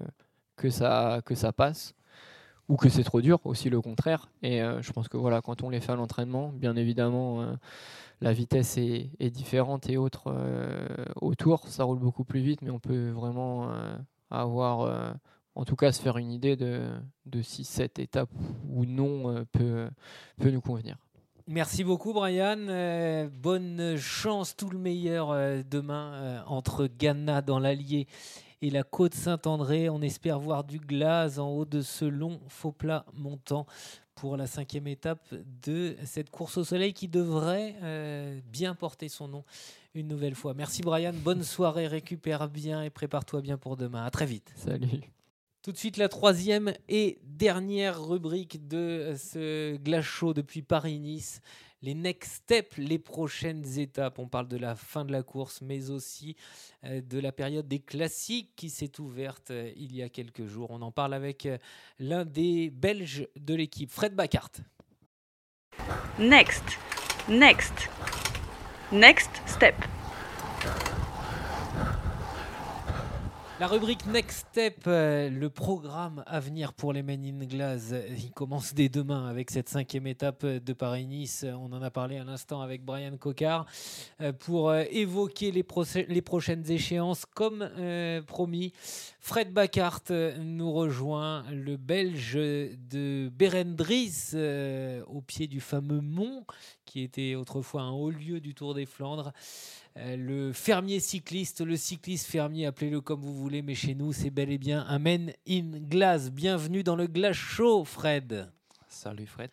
que 0.55 0.69
ça 0.69 1.21
que 1.25 1.35
ça 1.35 1.53
passe 1.53 1.93
ou 2.69 2.77
que 2.77 2.89
c'est 2.89 3.03
trop 3.03 3.21
dur 3.21 3.39
aussi 3.43 3.69
le 3.69 3.81
contraire. 3.81 4.29
Et 4.41 4.61
je 4.81 4.91
pense 4.93 5.09
que 5.09 5.17
voilà 5.17 5.41
quand 5.41 5.63
on 5.63 5.69
les 5.69 5.81
fait 5.81 5.91
à 5.91 5.95
l'entraînement 5.95 6.49
bien 6.49 6.75
évidemment 6.75 7.57
la 8.21 8.31
vitesse 8.31 8.77
est, 8.77 9.11
est, 9.19 9.29
différente 9.31 9.89
et 9.89 9.97
autre 9.97 10.33
autour 11.19 11.67
ça 11.67 11.83
roule 11.83 11.99
beaucoup 11.99 12.23
plus 12.23 12.39
vite 12.39 12.61
mais 12.61 12.69
on 12.69 12.79
peut 12.79 13.09
vraiment 13.09 13.69
avoir 14.29 15.17
en 15.55 15.65
tout 15.65 15.75
cas 15.75 15.91
se 15.91 16.01
faire 16.01 16.17
une 16.17 16.31
idée 16.31 16.55
de, 16.55 16.89
de 17.25 17.41
si 17.41 17.63
cette 17.63 17.99
étape 17.99 18.29
ou 18.69 18.85
non 18.85 19.29
euh, 19.29 19.45
peut, 19.51 19.89
peut 20.37 20.51
nous 20.51 20.61
convenir. 20.61 20.97
Merci 21.47 21.83
beaucoup 21.83 22.13
Brian. 22.13 22.57
Euh, 22.69 23.29
bonne 23.29 23.97
chance, 23.97 24.55
tout 24.55 24.69
le 24.69 24.79
meilleur 24.79 25.31
euh, 25.31 25.61
demain 25.69 26.43
entre 26.47 26.87
Ghana 26.87 27.41
dans 27.41 27.59
l'Allier 27.59 28.07
et 28.61 28.69
la 28.69 28.83
côte 28.83 29.13
Saint-André. 29.13 29.89
On 29.89 30.01
espère 30.01 30.39
voir 30.39 30.63
du 30.63 30.79
glace 30.79 31.37
en 31.37 31.49
haut 31.49 31.65
de 31.65 31.81
ce 31.81 32.05
long 32.05 32.39
faux 32.47 32.71
plat 32.71 33.05
montant 33.13 33.65
pour 34.15 34.37
la 34.37 34.47
cinquième 34.47 34.87
étape 34.87 35.33
de 35.65 35.97
cette 36.05 36.29
course 36.29 36.57
au 36.57 36.63
soleil 36.63 36.93
qui 36.93 37.09
devrait 37.09 38.41
bien 38.45 38.73
porter 38.73 39.09
son 39.09 39.27
nom 39.27 39.43
une 39.95 40.07
nouvelle 40.07 40.35
fois. 40.35 40.53
Merci 40.53 40.81
Brian, 40.81 41.13
bonne 41.13 41.43
soirée, 41.43 41.87
récupère 41.87 42.47
bien 42.47 42.83
et 42.83 42.89
prépare-toi 42.89 43.41
bien 43.41 43.57
pour 43.57 43.75
demain. 43.75 44.05
À 44.05 44.11
très 44.11 44.27
vite. 44.27 44.53
Salut. 44.55 45.01
Tout 45.63 45.71
de 45.71 45.77
suite, 45.77 45.95
la 45.95 46.09
troisième 46.09 46.73
et 46.89 47.19
dernière 47.23 48.05
rubrique 48.05 48.67
de 48.67 49.15
ce 49.17 49.77
glace 49.77 50.25
depuis 50.35 50.61
Paris-Nice. 50.61 51.39
Les 51.81 51.93
next 51.93 52.43
steps, 52.43 52.77
les 52.77 52.99
prochaines 52.99 53.79
étapes. 53.79 54.19
On 54.19 54.27
parle 54.27 54.49
de 54.49 54.57
la 54.57 54.75
fin 54.75 55.05
de 55.05 55.13
la 55.13 55.23
course, 55.23 55.61
mais 55.61 55.89
aussi 55.89 56.35
euh, 56.83 56.99
de 56.99 57.17
la 57.17 57.31
période 57.31 57.65
des 57.65 57.79
classiques 57.79 58.51
qui 58.57 58.69
s'est 58.69 58.99
ouverte 58.99 59.51
euh, 59.51 59.71
il 59.77 59.95
y 59.95 60.03
a 60.03 60.09
quelques 60.09 60.47
jours. 60.47 60.69
On 60.71 60.81
en 60.81 60.91
parle 60.91 61.13
avec 61.13 61.45
euh, 61.45 61.57
l'un 61.97 62.25
des 62.25 62.69
Belges 62.69 63.29
de 63.37 63.53
l'équipe, 63.53 63.89
Fred 63.89 64.15
Bacart. 64.15 64.51
Next, 66.19 66.77
next, 67.29 67.89
next 68.91 69.31
step. 69.45 69.75
La 73.63 73.69
rubrique 73.69 74.05
Next 74.07 74.47
Step, 74.49 74.83
euh, 74.87 75.29
le 75.29 75.49
programme 75.49 76.21
à 76.27 76.41
venir 76.41 76.73
pour 76.73 76.91
les 76.91 77.01
Men 77.01 77.23
in 77.23 77.45
Glass, 77.45 77.93
il 78.09 78.31
commence 78.31 78.73
dès 78.73 78.89
demain 78.89 79.29
avec 79.29 79.49
cette 79.51 79.69
cinquième 79.69 80.05
étape 80.05 80.45
de 80.45 80.73
Paris-Nice. 80.73 81.45
On 81.49 81.71
en 81.71 81.81
a 81.81 81.89
parlé 81.89 82.17
à 82.17 82.25
l'instant 82.25 82.59
avec 82.59 82.83
Brian 82.83 83.15
Cocard 83.15 83.65
euh, 84.19 84.33
pour 84.33 84.69
euh, 84.69 84.83
évoquer 84.91 85.53
les, 85.53 85.65
les, 86.09 86.21
prochaines 86.21 86.69
échéances. 86.69 87.23
Comme 87.25 87.69
promis, 88.27 88.73
Fred 89.21 89.53
Bacart 89.53 90.01
nous 90.39 90.73
rejoint, 90.73 91.45
le 91.49 91.77
Belge 91.77 92.33
de 92.33 93.31
Berendries, 93.33 94.33
au 95.07 95.21
pied 95.21 95.47
du 95.47 95.61
fameux 95.61 96.01
mont 96.01 96.43
qui 96.85 97.01
était 97.01 97.33
autrefois 97.33 97.81
un 97.81 97.91
haut 97.91 98.11
lieu 98.11 98.39
du 98.39 98.53
Tour 98.53 98.75
des 98.75 98.85
Flandres. 98.85 99.31
Euh, 99.97 100.15
le 100.15 100.53
fermier 100.53 100.99
cycliste, 100.99 101.61
le 101.61 101.77
cycliste 101.77 102.25
fermier, 102.25 102.65
appelez-le 102.65 102.99
comme 102.99 103.21
vous 103.21 103.35
voulez, 103.35 103.61
mais 103.61 103.75
chez 103.75 103.93
nous, 103.93 104.11
c'est 104.11 104.31
bel 104.31 104.51
et 104.51 104.57
bien 104.57 104.85
un 104.87 104.97
men 104.97 105.33
in 105.47 105.79
glace. 105.81 106.31
Bienvenue 106.31 106.83
dans 106.83 106.95
le 106.95 107.05
glace 107.05 107.35
chaud, 107.35 107.85
Fred. 107.85 108.51
Salut, 108.87 109.27
Fred. 109.27 109.51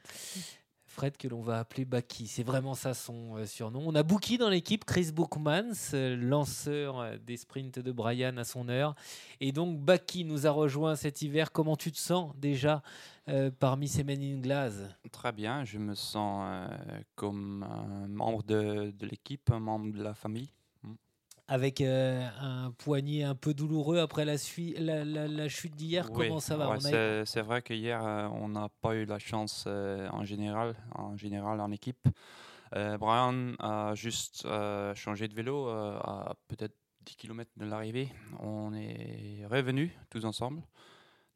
Que 1.01 1.29
l'on 1.29 1.41
va 1.41 1.61
appeler 1.61 1.87
Baki. 1.87 2.27
C'est 2.27 2.43
vraiment 2.43 2.75
ça 2.75 2.93
son 2.93 3.39
euh, 3.39 3.47
surnom. 3.47 3.83
On 3.87 3.95
a 3.95 4.03
Bookie 4.03 4.37
dans 4.37 4.51
l'équipe, 4.51 4.85
Chris 4.85 5.13
Bookmans, 5.13 5.95
euh, 5.95 6.15
lanceur 6.15 7.01
euh, 7.01 7.17
des 7.17 7.39
sprints 7.39 7.79
de 7.79 7.91
Brian 7.91 8.37
à 8.37 8.45
son 8.45 8.69
heure. 8.69 8.95
Et 9.41 9.51
donc 9.51 9.81
Baki 9.81 10.27
nous 10.27 10.47
a 10.47 10.51
rejoint 10.51 10.97
cet 10.97 11.23
hiver. 11.23 11.53
Comment 11.53 11.77
tu 11.77 11.91
te 11.91 11.97
sens 11.97 12.35
déjà 12.37 12.83
parmi 13.61 13.89
ces 13.89 14.05
Men 14.05 14.21
in 14.21 14.41
Glass? 14.41 14.75
Très 15.11 15.33
bien, 15.33 15.65
je 15.65 15.79
me 15.79 15.95
sens 15.95 16.69
comme 17.15 17.63
un 17.63 18.09
membre 18.09 18.43
de, 18.43 18.91
de 18.91 19.07
l'équipe, 19.07 19.51
un 19.53 19.61
membre 19.61 19.97
de 19.97 20.03
la 20.03 20.15
famille. 20.15 20.51
Avec 21.53 21.81
euh, 21.81 22.25
un 22.39 22.71
poignet 22.71 23.25
un 23.25 23.35
peu 23.35 23.55
douloureux 23.55 23.99
après 23.99 24.25
la, 24.25 24.39
sui- 24.39 24.77
la, 24.79 25.05
la- 25.05 25.27
la 25.27 25.49
chute 25.49 25.75
d'hier, 25.75 26.09
Oui, 26.13 26.29
comment 26.29 26.39
ça 26.39 26.57
va 26.57 26.71
ouais, 26.71 27.25
c'est, 27.27 27.41
vrai 27.43 27.61
qu'hier, 27.61 28.01
euh, 28.07 28.29
on 28.29 28.51
n'a 28.51 28.69
pas 28.81 28.95
eu 28.95 29.05
la 29.05 29.19
chance 29.19 29.65
euh, 29.67 30.09
en, 30.13 30.25
général, 30.25 30.77
en 30.95 31.17
général 31.17 31.61
en 31.61 31.73
équipe. 31.73 32.07
Brian 32.73 33.55
a 33.59 33.97
juste 33.97 34.47
changé 34.95 35.27
de 35.27 35.35
vélo 35.35 35.67
à 35.67 36.37
peut-être 36.47 36.77
10 37.05 37.17
km 37.17 37.51
de 37.57 37.65
l'arrivée. 37.65 38.09
On 38.39 38.73
est 38.73 39.45
revenus 39.51 39.91
tous 40.09 40.25
ensemble. 40.25 40.63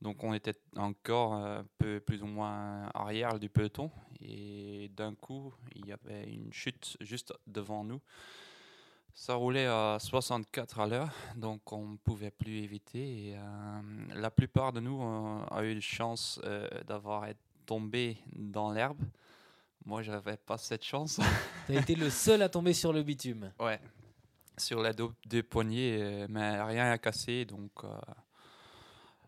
Donc 0.01 0.23
on 0.23 0.33
était 0.33 0.55
encore 0.77 1.33
un 1.35 1.67
peu 1.79 1.99
plus 1.99 2.23
ou 2.23 2.27
moins 2.27 2.89
arrière 2.95 3.41
du 3.41 3.49
peloton. 3.49 3.91
Et 4.21 4.93
d'un 4.95 5.17
coup, 5.17 5.53
il 5.75 5.87
y 5.87 5.93
avait 5.93 6.25
une 6.33 6.53
chute 6.53 6.97
juste 7.01 7.33
devant 7.49 7.83
nous. 7.83 8.01
Ça 9.17 9.35
roulait 9.35 9.67
à 9.67 9.99
64 10.01 10.81
à 10.81 10.87
l'heure, 10.89 11.11
donc 11.37 11.73
on 11.73 11.87
ne 11.87 11.97
pouvait 11.97 12.33
plus 12.33 12.59
éviter. 12.59 13.29
Et, 13.29 13.37
euh, 13.37 13.41
la 14.15 14.31
plupart 14.31 14.73
de 14.73 14.81
nous 14.81 15.01
euh, 15.01 15.47
a 15.51 15.63
eu 15.63 15.75
la 15.75 15.81
chance 15.81 16.41
euh, 16.45 16.69
d'avoir 16.87 17.27
été 17.27 17.39
tombé 17.65 18.19
dans 18.33 18.73
l'herbe. 18.73 19.01
Moi, 19.87 20.03
j'avais 20.03 20.37
pas 20.37 20.59
cette 20.59 20.85
chance. 20.85 21.21
Tu 21.67 21.77
as 21.77 21.81
été 21.81 21.95
le 21.95 22.11
seul 22.11 22.43
à 22.43 22.49
tomber 22.49 22.75
sur 22.75 22.93
le 22.93 23.03
bitume. 23.03 23.51
ouais, 23.61 23.81
sur 24.59 24.83
les 24.83 24.93
deux, 24.93 25.43
poignets, 25.43 25.99
euh, 26.01 26.27
mais 26.29 26.61
rien 26.63 26.91
à 26.91 26.99
casser, 26.99 27.45
donc 27.45 27.71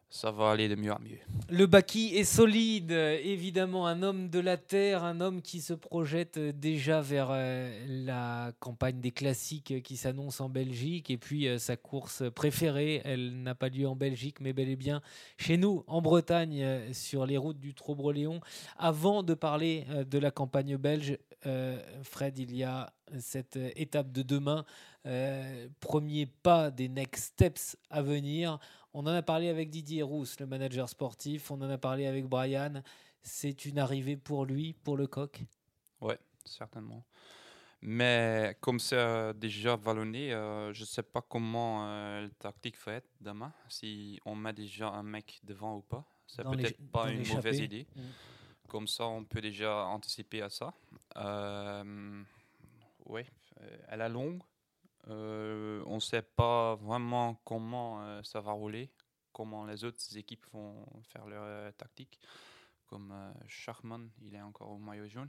ça 0.08 0.30
va 0.30 0.50
aller 0.50 0.68
de 0.68 0.76
mieux 0.76 0.92
en 0.92 1.00
mieux. 1.00 1.18
Le 1.48 1.66
Baki 1.66 2.14
est 2.14 2.24
solide, 2.24 2.92
évidemment, 2.92 3.86
un 3.86 4.02
homme 4.02 4.28
de 4.30 4.38
la 4.38 4.56
terre, 4.56 5.04
un 5.04 5.20
homme 5.20 5.42
qui 5.42 5.60
se 5.60 5.74
projette 5.74 6.38
déjà 6.38 7.00
vers 7.00 7.28
euh, 7.30 7.84
la 7.88 8.52
campagne 8.60 9.00
des 9.00 9.10
classiques 9.10 9.82
qui 9.82 9.96
s'annonce 9.96 10.40
en 10.40 10.48
Belgique. 10.48 11.10
Et 11.10 11.18
puis 11.18 11.48
euh, 11.48 11.58
sa 11.58 11.76
course 11.76 12.22
préférée, 12.34 13.02
elle 13.04 13.42
n'a 13.42 13.54
pas 13.54 13.68
lieu 13.68 13.88
en 13.88 13.96
Belgique, 13.96 14.40
mais 14.40 14.52
bel 14.52 14.68
et 14.68 14.76
bien 14.76 15.02
chez 15.38 15.56
nous, 15.56 15.84
en 15.86 16.00
Bretagne, 16.00 16.62
euh, 16.62 16.92
sur 16.92 17.26
les 17.26 17.36
routes 17.36 17.58
du 17.58 17.74
Trobreléon. 17.74 18.40
Avant 18.76 19.22
de 19.22 19.34
parler 19.34 19.86
de 20.08 20.18
la 20.18 20.30
campagne 20.30 20.76
belge, 20.76 21.18
Fred, 22.02 22.38
il 22.38 22.56
y 22.56 22.64
a 22.64 22.92
cette 23.18 23.56
étape 23.76 24.10
de 24.10 24.22
demain, 24.22 24.64
premier 25.80 26.26
pas 26.26 26.70
des 26.70 26.88
next 26.88 27.34
steps 27.34 27.76
à 27.90 28.02
venir. 28.02 28.58
On 28.98 29.00
en 29.00 29.08
a 29.08 29.20
parlé 29.20 29.50
avec 29.50 29.68
Didier 29.68 30.02
Rousse, 30.02 30.40
le 30.40 30.46
manager 30.46 30.88
sportif. 30.88 31.50
On 31.50 31.60
en 31.60 31.68
a 31.68 31.76
parlé 31.76 32.06
avec 32.06 32.24
Brian. 32.24 32.82
C'est 33.20 33.66
une 33.66 33.78
arrivée 33.78 34.16
pour 34.16 34.46
lui, 34.46 34.72
pour 34.72 34.96
le 34.96 35.06
coq? 35.06 35.44
Ouais, 36.00 36.18
certainement. 36.46 37.04
Mais 37.82 38.56
comme 38.58 38.80
c'est 38.80 38.96
euh, 38.96 39.34
déjà 39.34 39.76
vallonné, 39.76 40.32
euh, 40.32 40.72
je 40.72 40.80
ne 40.80 40.86
sais 40.86 41.02
pas 41.02 41.20
comment 41.20 41.86
euh, 41.86 42.22
le 42.22 42.30
tactique 42.30 42.76
va 42.86 42.94
être 42.94 43.10
demain, 43.20 43.52
si 43.68 44.18
on 44.24 44.34
met 44.34 44.54
déjà 44.54 44.88
un 44.88 45.02
mec 45.02 45.40
devant 45.44 45.76
ou 45.76 45.82
pas. 45.82 46.02
C'est 46.26 46.44
peut-être 46.44 46.80
pas 46.90 47.10
une 47.10 47.28
mauvaise 47.28 47.58
idée. 47.58 47.86
Mm. 47.94 48.00
Comme 48.66 48.86
ça, 48.86 49.06
on 49.06 49.24
peut 49.24 49.42
déjà 49.42 49.84
anticiper 49.84 50.40
à 50.40 50.48
ça. 50.48 50.72
Euh, 51.18 52.22
oui, 53.04 53.24
elle 53.88 54.00
est 54.00 54.08
longue. 54.08 54.40
Euh, 55.08 55.82
on 55.86 55.96
ne 55.96 56.00
sait 56.00 56.22
pas 56.22 56.74
vraiment 56.76 57.40
comment 57.44 58.02
euh, 58.02 58.22
ça 58.24 58.40
va 58.40 58.52
rouler, 58.52 58.90
comment 59.32 59.64
les 59.64 59.84
autres 59.84 60.16
équipes 60.16 60.46
vont 60.52 60.84
faire 61.02 61.26
leur 61.26 61.42
euh, 61.44 61.70
tactique. 61.72 62.20
Comme 62.86 63.12
Schachmann, 63.48 64.08
il 64.22 64.36
est 64.36 64.40
encore 64.40 64.70
au 64.70 64.78
maillot 64.78 65.08
jaune. 65.08 65.28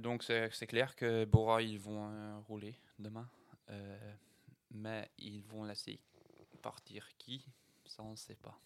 Donc 0.00 0.24
c'est 0.24 0.66
clair 0.66 0.96
que 0.96 1.24
Bora, 1.24 1.62
ils 1.62 1.78
vont 1.78 2.42
rouler 2.48 2.76
demain. 2.98 3.28
Mais 4.72 5.08
ils 5.18 5.44
vont 5.44 5.62
laisser 5.62 6.00
partir 6.60 7.06
qui? 7.18 7.46
Ça, 7.88 8.02
on 8.02 8.10
ne 8.10 8.16
sait 8.16 8.34
pas. 8.34 8.58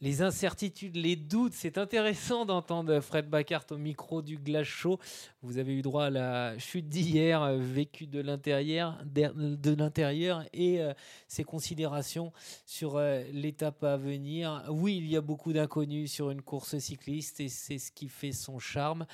Les 0.00 0.22
incertitudes, 0.22 0.96
les 0.96 1.16
doutes, 1.16 1.52
c'est 1.52 1.76
intéressant 1.76 2.46
d'entendre 2.46 3.00
Fred 3.00 3.28
Bacart 3.28 3.66
au 3.70 3.76
micro 3.76 4.22
du 4.22 4.38
Glace 4.38 4.66
Show. 4.66 4.98
Vous 5.42 5.58
avez 5.58 5.74
eu 5.74 5.82
droit 5.82 6.04
à 6.04 6.10
la 6.10 6.58
chute 6.58 6.88
d'hier, 6.88 7.42
euh, 7.42 7.58
vécue 7.58 8.06
de 8.06 8.20
l'intérieur, 8.20 8.98
de 9.04 9.74
l'intérieur 9.74 10.44
et 10.54 10.80
euh, 10.80 10.94
ses 11.28 11.44
considérations 11.44 12.32
sur 12.64 12.96
euh, 12.96 13.24
l'étape 13.32 13.84
à 13.84 13.98
venir. 13.98 14.64
Oui, 14.70 14.96
il 14.96 15.06
y 15.06 15.16
a 15.16 15.20
beaucoup 15.20 15.52
d'inconnus 15.52 16.12
sur 16.12 16.30
une 16.30 16.40
course 16.40 16.78
cycliste 16.78 17.40
et 17.40 17.48
c'est 17.48 17.78
ce 17.78 17.92
qui 17.92 18.08
fait 18.08 18.32
son 18.32 18.58
charme. 18.58 19.04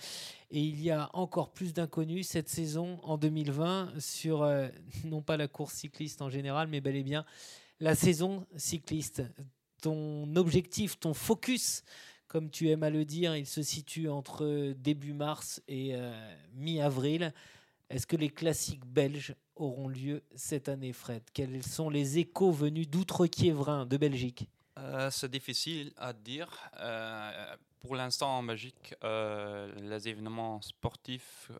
Et 0.52 0.60
il 0.60 0.80
y 0.80 0.92
a 0.92 1.10
encore 1.14 1.50
plus 1.50 1.72
d'inconnus 1.72 2.28
cette 2.28 2.48
saison 2.48 3.00
en 3.02 3.16
2020 3.18 3.98
sur 3.98 4.48
non 5.04 5.22
pas 5.22 5.36
la 5.36 5.48
course 5.48 5.74
cycliste 5.74 6.22
en 6.22 6.28
général, 6.28 6.68
mais 6.68 6.80
bel 6.80 6.94
et 6.94 7.02
bien 7.02 7.24
la 7.80 7.94
saison 7.94 8.46
cycliste. 8.56 9.22
Ton 9.82 10.34
objectif, 10.36 10.98
ton 10.98 11.14
focus, 11.14 11.82
comme 12.26 12.50
tu 12.50 12.68
aimes 12.70 12.82
à 12.82 12.90
le 12.90 13.04
dire, 13.04 13.36
il 13.36 13.46
se 13.46 13.62
situe 13.62 14.08
entre 14.08 14.72
début 14.72 15.12
mars 15.12 15.62
et 15.68 15.94
euh, 15.94 16.12
mi-avril. 16.54 17.32
Est-ce 17.88 18.06
que 18.06 18.16
les 18.16 18.30
classiques 18.30 18.84
belges 18.84 19.34
auront 19.54 19.88
lieu 19.88 20.22
cette 20.34 20.68
année, 20.68 20.92
Fred? 20.92 21.22
Quels 21.32 21.62
sont 21.62 21.88
les 21.88 22.18
échos 22.18 22.50
venus 22.50 22.88
d'Outre-Quiévrin, 22.88 23.86
de 23.86 23.96
Belgique? 23.96 24.48
Euh, 24.78 25.08
c'est 25.10 25.30
difficile 25.30 25.92
à 25.96 26.12
dire. 26.12 26.48
Euh, 26.80 27.56
pour 27.80 27.94
l'instant, 27.94 28.38
en 28.38 28.42
Belgique, 28.42 28.94
les 29.02 30.08
événements 30.08 30.60
sportifs, 30.62 31.52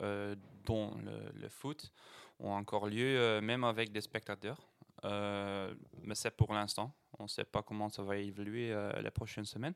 dont 0.65 0.91
le, 1.33 1.47
foot, 1.47 1.93
ont 2.39 2.51
encore 2.51 2.87
lieu, 2.87 3.39
même 3.39 3.63
avec 3.63 3.93
des 3.93 4.01
spectateurs. 4.01 4.67
Euh, 5.03 5.73
mais 6.03 6.15
c'est 6.15 6.31
pour 6.31 6.53
l'instant. 6.53 6.93
On 7.19 7.23
ne 7.23 7.27
sait 7.27 7.43
pas 7.43 7.61
comment 7.61 7.89
ça 7.89 8.03
va 8.03 8.17
évoluer 8.17 8.71
euh, 8.71 8.91
les 9.01 9.11
prochaines 9.11 9.45
semaines. 9.45 9.75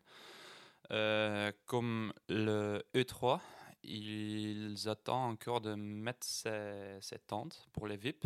Euh, 0.91 1.51
comme 1.65 2.13
le 2.28 2.84
E3, 2.93 3.39
ils 3.84 4.88
attendent 4.88 5.34
encore 5.34 5.61
de 5.61 5.76
mettre 5.76 6.26
ces, 6.26 6.97
ces 7.01 7.19
tentes 7.19 7.67
pour 7.74 7.88
les 7.88 7.97
VIP. 7.97 8.26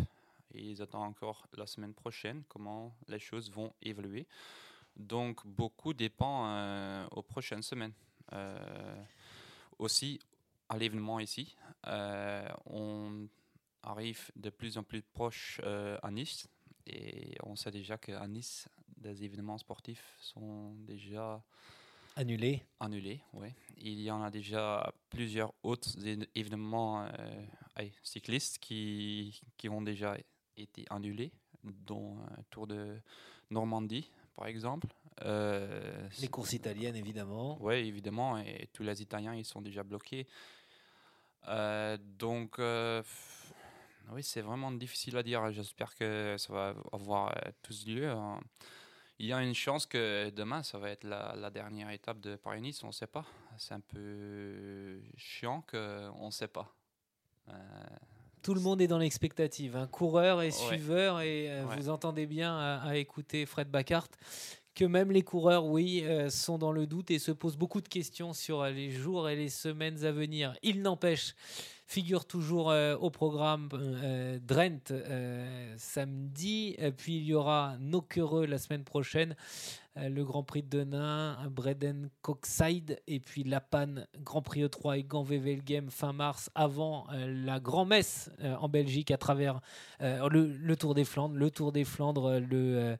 Ils 0.53 0.81
attendent 0.81 1.09
encore 1.09 1.47
la 1.57 1.67
semaine 1.67 1.93
prochaine 1.93 2.43
comment 2.47 2.95
les 3.07 3.19
choses 3.19 3.51
vont 3.51 3.73
évoluer. 3.81 4.25
Donc 4.95 5.45
beaucoup 5.45 5.93
dépend 5.93 7.05
aux 7.11 7.21
prochaines 7.21 7.61
semaines. 7.61 7.91
Aussi, 9.77 10.19
à 10.69 10.77
l'événement 10.77 11.19
ici, 11.19 11.57
on 11.85 13.27
arrive 13.83 14.31
de 14.37 14.49
plus 14.49 14.77
en 14.77 14.83
plus 14.83 15.01
proche 15.01 15.59
à 16.01 16.09
Nice. 16.09 16.47
Et 16.87 17.35
on 17.43 17.55
sait 17.55 17.71
déjà 17.71 17.97
qu'à 17.97 18.27
Nice, 18.27 18.67
des 18.97 19.23
événements 19.23 19.57
sportifs 19.57 20.15
sont 20.19 20.73
déjà 20.85 21.43
Annulés. 22.15 22.63
annulés. 22.79 23.19
Ouais. 23.33 23.53
Il 23.77 23.99
y 23.99 24.09
en 24.11 24.21
a 24.21 24.31
déjà 24.31 24.93
plusieurs 25.09 25.53
autres 25.63 25.89
événements 26.35 27.03
euh, 27.05 27.45
cyclistes 28.03 28.59
qui, 28.59 29.41
qui 29.57 29.67
ont 29.67 29.81
déjà 29.81 30.15
été 30.55 30.85
annulés, 30.89 31.31
dont 31.63 32.17
un 32.19 32.43
Tour 32.49 32.67
de 32.67 32.97
Normandie, 33.49 34.09
par 34.35 34.47
exemple. 34.47 34.87
Euh, 35.23 36.07
Les 36.21 36.27
courses 36.29 36.53
italiennes, 36.53 36.95
évidemment. 36.95 37.57
oui, 37.61 37.75
évidemment, 37.75 38.37
et 38.37 38.69
tous 38.73 38.83
les 38.83 39.01
Italiens, 39.01 39.33
ils 39.33 39.45
sont 39.45 39.61
déjà 39.61 39.83
bloqués. 39.83 40.27
Euh, 41.47 41.97
donc, 42.17 42.59
euh, 42.59 43.03
oui, 44.11 44.23
c'est 44.23 44.41
vraiment 44.41 44.71
difficile 44.71 45.17
à 45.17 45.23
dire. 45.23 45.51
J'espère 45.51 45.95
que 45.95 46.35
ça 46.37 46.53
va 46.53 46.73
avoir 46.91 47.29
euh, 47.29 47.51
tous 47.61 47.85
lieu. 47.87 48.09
hein. 48.09 48.39
Il 49.17 49.27
y 49.27 49.33
a 49.33 49.41
une 49.41 49.53
chance 49.55 49.85
que 49.85 50.29
demain, 50.31 50.61
ça 50.63 50.77
va 50.77 50.89
être 50.89 51.05
la, 51.05 51.35
la 51.37 51.49
dernière 51.49 51.89
étape 51.91 52.19
de 52.19 52.35
Paris-Nice, 52.35 52.83
on 52.83 52.87
ne 52.87 52.91
sait 52.91 53.07
pas. 53.07 53.25
C'est 53.57 53.73
un 53.73 53.79
peu 53.79 54.99
chiant 55.15 55.63
qu'on 55.71 56.25
ne 56.25 56.31
sait 56.31 56.49
pas. 56.49 56.75
Euh, 57.47 57.53
Tout 58.41 58.53
le 58.53 58.59
monde 58.59 58.81
est 58.81 58.87
dans 58.87 58.97
l'expectative, 58.97 59.77
hein. 59.77 59.87
coureur 59.87 60.41
et 60.41 60.47
Ouais. 60.47 60.51
suiveur, 60.51 61.21
et 61.21 61.49
euh, 61.49 61.65
Ouais. 61.65 61.77
vous 61.77 61.89
entendez 61.89 62.25
bien 62.25 62.57
à, 62.57 62.81
à 62.89 62.95
écouter 62.97 63.45
Fred 63.45 63.69
Bacart 63.69 64.07
que 64.73 64.83
même 64.83 65.09
les 65.09 65.21
coureurs, 65.21 65.63
oui, 65.65 66.01
euh, 66.03 66.29
sont 66.29 66.57
dans 66.57 66.73
le 66.73 66.85
doute 66.85 67.09
et 67.09 67.17
se 67.17 67.31
posent 67.31 67.55
beaucoup 67.55 67.79
de 67.79 67.87
questions 67.87 68.33
sur 68.33 68.65
les 68.65 68.91
jours 68.91 69.29
et 69.29 69.37
les 69.37 69.47
semaines 69.47 70.03
à 70.03 70.11
venir. 70.11 70.53
Il 70.63 70.81
n'empêche, 70.81 71.33
figure 71.85 72.25
toujours 72.25 72.71
euh, 72.71 72.95
au 72.97 73.09
programme 73.09 73.69
euh, 73.73 74.39
Drent 74.41 74.91
euh, 74.91 75.73
samedi. 75.77 76.75
Et 76.77 76.91
puis 76.91 77.17
il 77.17 77.23
y 77.25 77.33
aura 77.33 77.75
Nokere 77.79 78.47
la 78.47 78.57
semaine 78.57 78.83
prochaine. 78.83 79.35
euh, 79.97 80.09
le 80.09 80.23
Grand 80.25 80.43
Prix 80.43 80.63
de 80.63 80.79
Denain, 80.79 81.37
Breden 81.49 82.09
Coxside 82.21 82.99
et 83.07 83.19
puis 83.19 83.43
La 83.43 83.61
Panne, 83.61 84.07
Grand 84.19 84.41
Prix 84.41 84.63
E3 84.65 84.99
et 84.99 85.03
Gand-Wevelgem 85.03 85.89
fin 85.89 86.13
mars 86.13 86.49
avant 86.55 87.07
euh, 87.11 87.45
la 87.45 87.59
grand-messe 87.59 88.29
euh, 88.41 88.55
en 88.55 88.67
Belgique 88.67 89.11
à 89.11 89.17
travers 89.17 89.61
euh, 90.01 90.27
le, 90.29 90.75
Tour 90.75 90.95
des 90.95 91.05
Flandres. 91.05 91.35
Le 91.35 91.49
Tour 91.51 91.71
des 91.71 91.85
Flandres, 91.85 92.25
euh, 92.29 92.41
euh, 92.51 92.97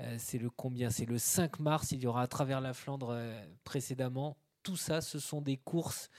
euh, 0.00 0.14
c'est 0.18 0.38
le 0.38 0.50
combien? 0.50 0.90
C'est 0.90 1.06
le 1.06 1.18
5 1.18 1.58
mars. 1.60 1.92
Il 1.92 2.00
y 2.00 2.06
aura 2.06 2.22
à 2.22 2.26
travers 2.26 2.60
la 2.60 2.72
Flandre 2.74 3.08
euh, 3.10 3.42
précédemment. 3.64 4.36
Tout 4.62 4.76
ça, 4.76 5.00
ce 5.00 5.18
sont 5.18 5.40
des 5.40 5.56
courses 5.56 6.10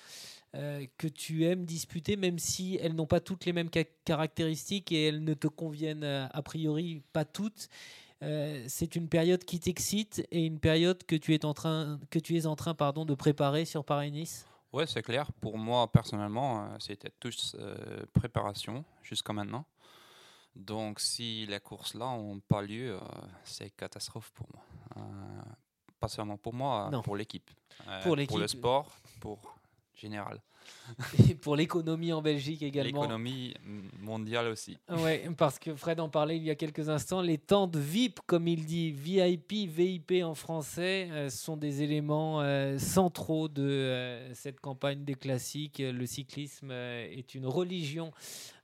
euh, 0.55 0.85
que 0.97 1.07
tu 1.07 1.45
aimes 1.45 1.65
disputer, 1.65 2.15
même 2.17 2.39
si 2.39 2.77
elles 2.81 2.95
n'ont 2.95 3.05
pas 3.05 3.19
toutes 3.19 3.45
les 3.45 3.53
mêmes 3.53 3.69
ca- 3.73 3.83
caractéristiques 4.05 4.91
et 4.91 5.07
elles 5.07 5.23
ne 5.23 5.33
te 5.33 5.47
conviennent 5.47 6.03
euh, 6.03 6.27
a 6.31 6.41
priori 6.41 7.01
pas 7.13 7.25
toutes. 7.25 7.69
Euh, 8.21 8.65
c'est 8.67 8.95
une 8.95 9.07
période 9.07 9.43
qui 9.45 9.59
t'excite 9.59 10.25
et 10.31 10.45
une 10.45 10.59
période 10.59 11.03
que 11.05 11.15
tu 11.15 11.33
es 11.33 11.45
en 11.45 11.53
train, 11.53 11.99
que 12.09 12.19
tu 12.19 12.35
es 12.37 12.45
en 12.47 12.55
train 12.55 12.73
pardon, 12.73 13.05
de 13.05 13.13
préparer 13.15 13.63
sur 13.65 13.85
Paris-Nice. 13.85 14.45
Ouais, 14.73 14.85
c'est 14.85 15.01
clair. 15.01 15.31
Pour 15.39 15.57
moi, 15.57 15.91
personnellement, 15.91 16.69
c'était 16.79 17.11
tous 17.19 17.55
euh, 17.59 18.05
préparation 18.13 18.83
jusqu'à 19.03 19.33
maintenant. 19.33 19.65
Donc, 20.55 20.99
si 20.99 21.45
les 21.47 21.59
courses-là 21.59 22.05
n'ont 22.17 22.39
pas 22.41 22.61
lieu, 22.61 22.95
euh, 22.95 22.99
c'est 23.43 23.69
catastrophe 23.75 24.31
pour 24.31 24.47
moi. 24.53 24.63
Euh, 24.97 25.41
pas 25.99 26.07
seulement 26.07 26.37
pour 26.37 26.53
moi, 26.53 26.89
Non. 26.91 27.01
pour 27.01 27.15
l'équipe. 27.15 27.49
Pour 28.03 28.17
Pour 28.27 28.39
le 28.39 28.47
sport, 28.47 28.95
pour 29.21 29.39
général. 29.99 30.41
Et 31.29 31.35
pour 31.35 31.55
l'économie 31.55 32.13
en 32.13 32.21
Belgique 32.21 32.61
également. 32.61 33.01
L'économie 33.01 33.53
mondiale 33.99 34.47
aussi. 34.47 34.77
Oui, 34.89 35.19
parce 35.37 35.57
que 35.57 35.73
Fred 35.75 35.99
en 35.99 36.09
parlait 36.09 36.37
il 36.37 36.43
y 36.43 36.49
a 36.51 36.55
quelques 36.55 36.89
instants. 36.89 37.21
Les 37.21 37.37
tentes 37.37 37.75
VIP, 37.75 38.19
comme 38.25 38.47
il 38.47 38.65
dit, 38.65 38.91
VIP, 38.91 39.53
VIP 39.67 40.23
en 40.23 40.35
français, 40.35 41.09
euh, 41.11 41.29
sont 41.29 41.57
des 41.57 41.81
éléments 41.81 42.41
euh, 42.41 42.77
centraux 42.77 43.47
de 43.47 43.63
euh, 43.63 44.33
cette 44.33 44.59
campagne 44.59 45.03
des 45.03 45.15
classiques. 45.15 45.79
Le 45.79 46.05
cyclisme 46.05 46.69
euh, 46.71 47.07
est 47.09 47.33
une 47.35 47.47
religion 47.47 48.11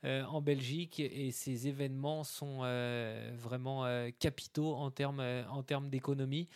euh, 0.03 0.23
en 0.25 0.41
Belgique 0.41 0.99
et 0.99 1.31
ces 1.31 1.67
événements 1.67 2.23
sont 2.23 2.59
euh, 2.63 3.31
vraiment 3.35 3.85
euh, 3.85 4.09
capitaux 4.19 4.75
en 4.75 4.91
termes 4.91 5.19
euh, 5.21 5.43
en 5.49 5.63
termes 5.63 5.89
d'économie. 5.89 6.47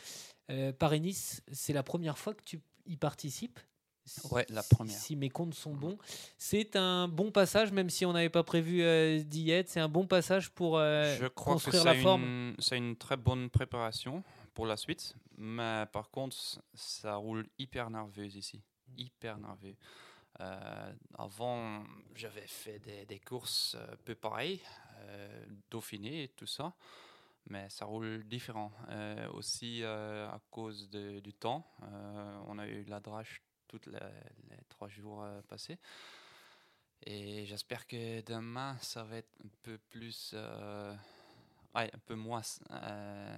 Euh, 0.51 0.71
Paris-Nice, 0.73 1.41
c'est 1.51 1.73
la 1.73 1.83
première 1.83 2.17
fois 2.17 2.33
que 2.33 2.43
tu 2.43 2.59
y 2.85 2.97
participes? 2.97 3.59
Ouais, 4.31 4.45
la 4.49 4.61
si- 4.61 4.69
première. 4.75 4.97
Si 4.97 5.15
mes 5.15 5.29
comptes 5.29 5.53
sont 5.55 5.73
bons. 5.73 5.97
C'est 6.37 6.75
un 6.75 7.07
bon 7.07 7.31
passage, 7.31 7.71
même 7.71 7.89
si 7.89 8.05
on 8.05 8.13
n'avait 8.13 8.29
pas 8.29 8.43
prévu 8.43 8.81
euh, 8.81 9.21
d'y 9.23 9.51
être. 9.51 9.69
C'est 9.69 9.79
un 9.79 9.89
bon 9.89 10.05
passage 10.07 10.49
pour 10.51 10.77
euh, 10.77 11.15
Je 11.19 11.27
crois 11.27 11.55
que 11.55 11.63
construire 11.63 11.83
la 11.85 11.95
forme. 11.95 12.55
c'est 12.59 12.77
une 12.77 12.95
très 12.95 13.17
bonne 13.17 13.49
préparation 13.49 14.23
pour 14.53 14.65
la 14.65 14.77
suite. 14.77 15.13
Mais 15.37 15.85
par 15.91 16.09
contre, 16.09 16.35
ça 16.73 17.15
roule 17.15 17.47
hyper 17.57 17.89
nerveuse 17.89 18.35
ici. 18.35 18.61
Hyper 18.97 19.37
nerveux. 19.37 19.75
Euh, 20.41 20.93
avant, 21.17 21.83
j'avais 22.15 22.47
fait 22.47 22.79
des, 22.79 23.05
des 23.05 23.19
courses 23.19 23.75
un 23.75 23.95
peu 24.05 24.15
pareilles, 24.15 24.61
euh, 25.01 25.45
Dauphiné 25.69 26.23
et 26.23 26.27
tout 26.29 26.45
ça. 26.47 26.73
Mais 27.49 27.67
ça 27.69 27.85
roule 27.85 28.23
différent. 28.27 28.71
Euh, 28.89 29.27
aussi 29.33 29.81
euh, 29.83 30.27
à 30.29 30.39
cause 30.51 30.89
de- 30.89 31.19
du 31.19 31.33
temps. 31.33 31.65
Euh, 31.83 32.39
on 32.47 32.59
a 32.59 32.67
eu 32.67 32.83
la 32.85 32.99
drache 32.99 33.41
tous 33.69 33.81
les, 33.85 33.99
les 34.49 34.57
trois 34.67 34.89
jours 34.89 35.23
euh, 35.23 35.41
passés. 35.47 35.77
Et 37.05 37.45
j'espère 37.45 37.87
que 37.87 38.19
demain, 38.21 38.75
ça 38.81 39.03
va 39.03 39.17
être 39.17 39.29
un 39.45 39.49
peu 39.63 39.77
plus. 39.89 40.31
euh, 40.33 40.93
ouais, 41.75 41.89
un 41.93 41.99
peu 42.05 42.15
moins. 42.15 42.41
euh, 42.71 43.37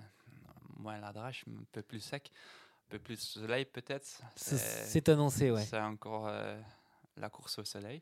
moins 0.77 0.97
la 0.99 1.11
drache, 1.13 1.45
un 1.47 1.63
peu 1.71 1.83
plus 1.83 1.99
sec. 1.99 2.31
Un 2.87 2.91
peu 2.91 2.99
plus 2.99 3.19
soleil, 3.19 3.65
peut-être. 3.65 4.07
C'est- 4.35 4.57
c'est 4.57 5.09
annoncé, 5.09 5.51
ouais. 5.51 5.63
C'est 5.63 5.79
encore 5.79 6.27
euh, 6.27 6.59
la 7.17 7.29
course 7.29 7.59
au 7.59 7.63
soleil. 7.63 8.01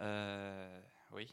Euh, 0.00 0.80
oui. 1.12 1.32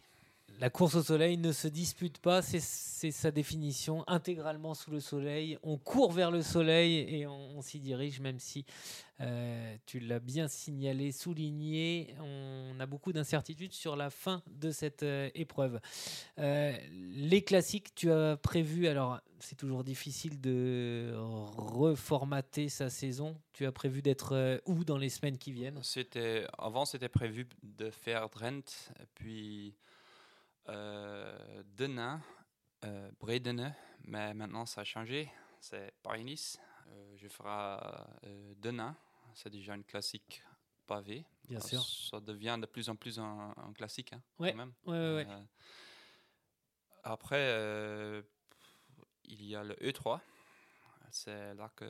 La 0.60 0.70
course 0.70 0.96
au 0.96 1.04
soleil 1.04 1.38
ne 1.38 1.52
se 1.52 1.68
dispute 1.68 2.18
pas, 2.20 2.42
c'est- 2.42 3.12
sa 3.12 3.30
définition, 3.30 4.04
intégralement 4.08 4.74
sous 4.74 4.90
le 4.90 5.02
soleil. 5.02 5.60
On 5.64 5.78
court 5.78 6.14
vers 6.14 6.32
le 6.32 6.42
soleil 6.42 7.00
et 7.14 7.28
on, 7.28 7.62
s'y 7.62 7.80
dirige, 7.80 8.20
même 8.22 8.40
si 8.40 8.66
euh, 9.20 9.76
tu 9.86 10.00
l'as 10.00 10.20
bien 10.20 10.48
signalé, 10.48 11.12
souligné. 11.12 12.16
On 12.20 12.80
a 12.80 12.86
beaucoup 12.86 13.12
d'incertitudes 13.12 13.74
sur 13.74 13.96
la 13.96 14.10
fin 14.10 14.42
de 14.48 14.72
cette 14.72 15.04
euh, 15.04 15.30
épreuve. 15.36 15.80
Euh, 16.40 16.76
les 16.92 17.44
classiques, 17.44 17.94
tu 17.94 18.12
as 18.12 18.38
prévu, 18.38 18.88
alors 18.88 19.20
c'est 19.40 19.58
toujours 19.58 19.84
difficile 19.84 20.40
de 20.40 21.14
reformater 21.16 22.70
sa 22.70 22.90
saison. 22.90 23.38
Tu 23.54 23.66
as 23.66 23.72
prévu 23.72 24.02
d'être 24.02 24.62
où 24.66 24.84
dans 24.84 24.98
les 24.98 25.10
semaines 25.10 25.38
qui 25.38 25.52
viennent? 25.52 25.82
Avant 26.58 26.86
c'était 26.86 27.10
prévu 27.10 27.48
de 27.62 27.90
faire 27.90 28.30
Drent 28.30 28.64
puis 29.14 29.76
euh, 30.70 31.64
Denain, 31.66 32.22
euh, 32.84 33.12
Bredene, 33.20 33.76
mais 34.04 34.34
maintenant 34.34 34.66
ça 34.66 34.82
a 34.82 34.84
changé. 34.84 35.32
C'est 35.60 35.94
Paris-Nice. 36.04 36.60
Euh, 36.88 37.14
je 37.18 37.28
ferai 37.28 37.50
euh, 38.26 38.54
Denain. 38.58 38.96
C'est 39.34 39.50
déjà 39.50 39.76
une 39.76 39.84
classique 39.84 40.44
pavée. 40.88 41.26
Bien 41.48 41.60
sûr. 41.60 41.82
Ça 41.84 42.20
devient 42.20 42.58
de 42.62 42.66
plus 42.68 42.90
en 42.90 42.96
plus 42.96 43.20
un, 43.20 43.54
un 43.58 43.74
classique, 43.74 44.14
hein, 44.14 44.22
Ouais, 44.40 44.52
quand 44.52 44.58
même. 44.58 44.74
ouais, 44.86 45.16
ouais. 45.16 45.28
Euh, 45.28 45.44
après, 47.04 48.24
il 49.26 49.44
y 49.46 49.56
a 49.56 49.64
le 49.64 49.74
E3. 49.76 50.20
C'est 51.12 51.54
là 51.56 51.70
que 51.76 51.86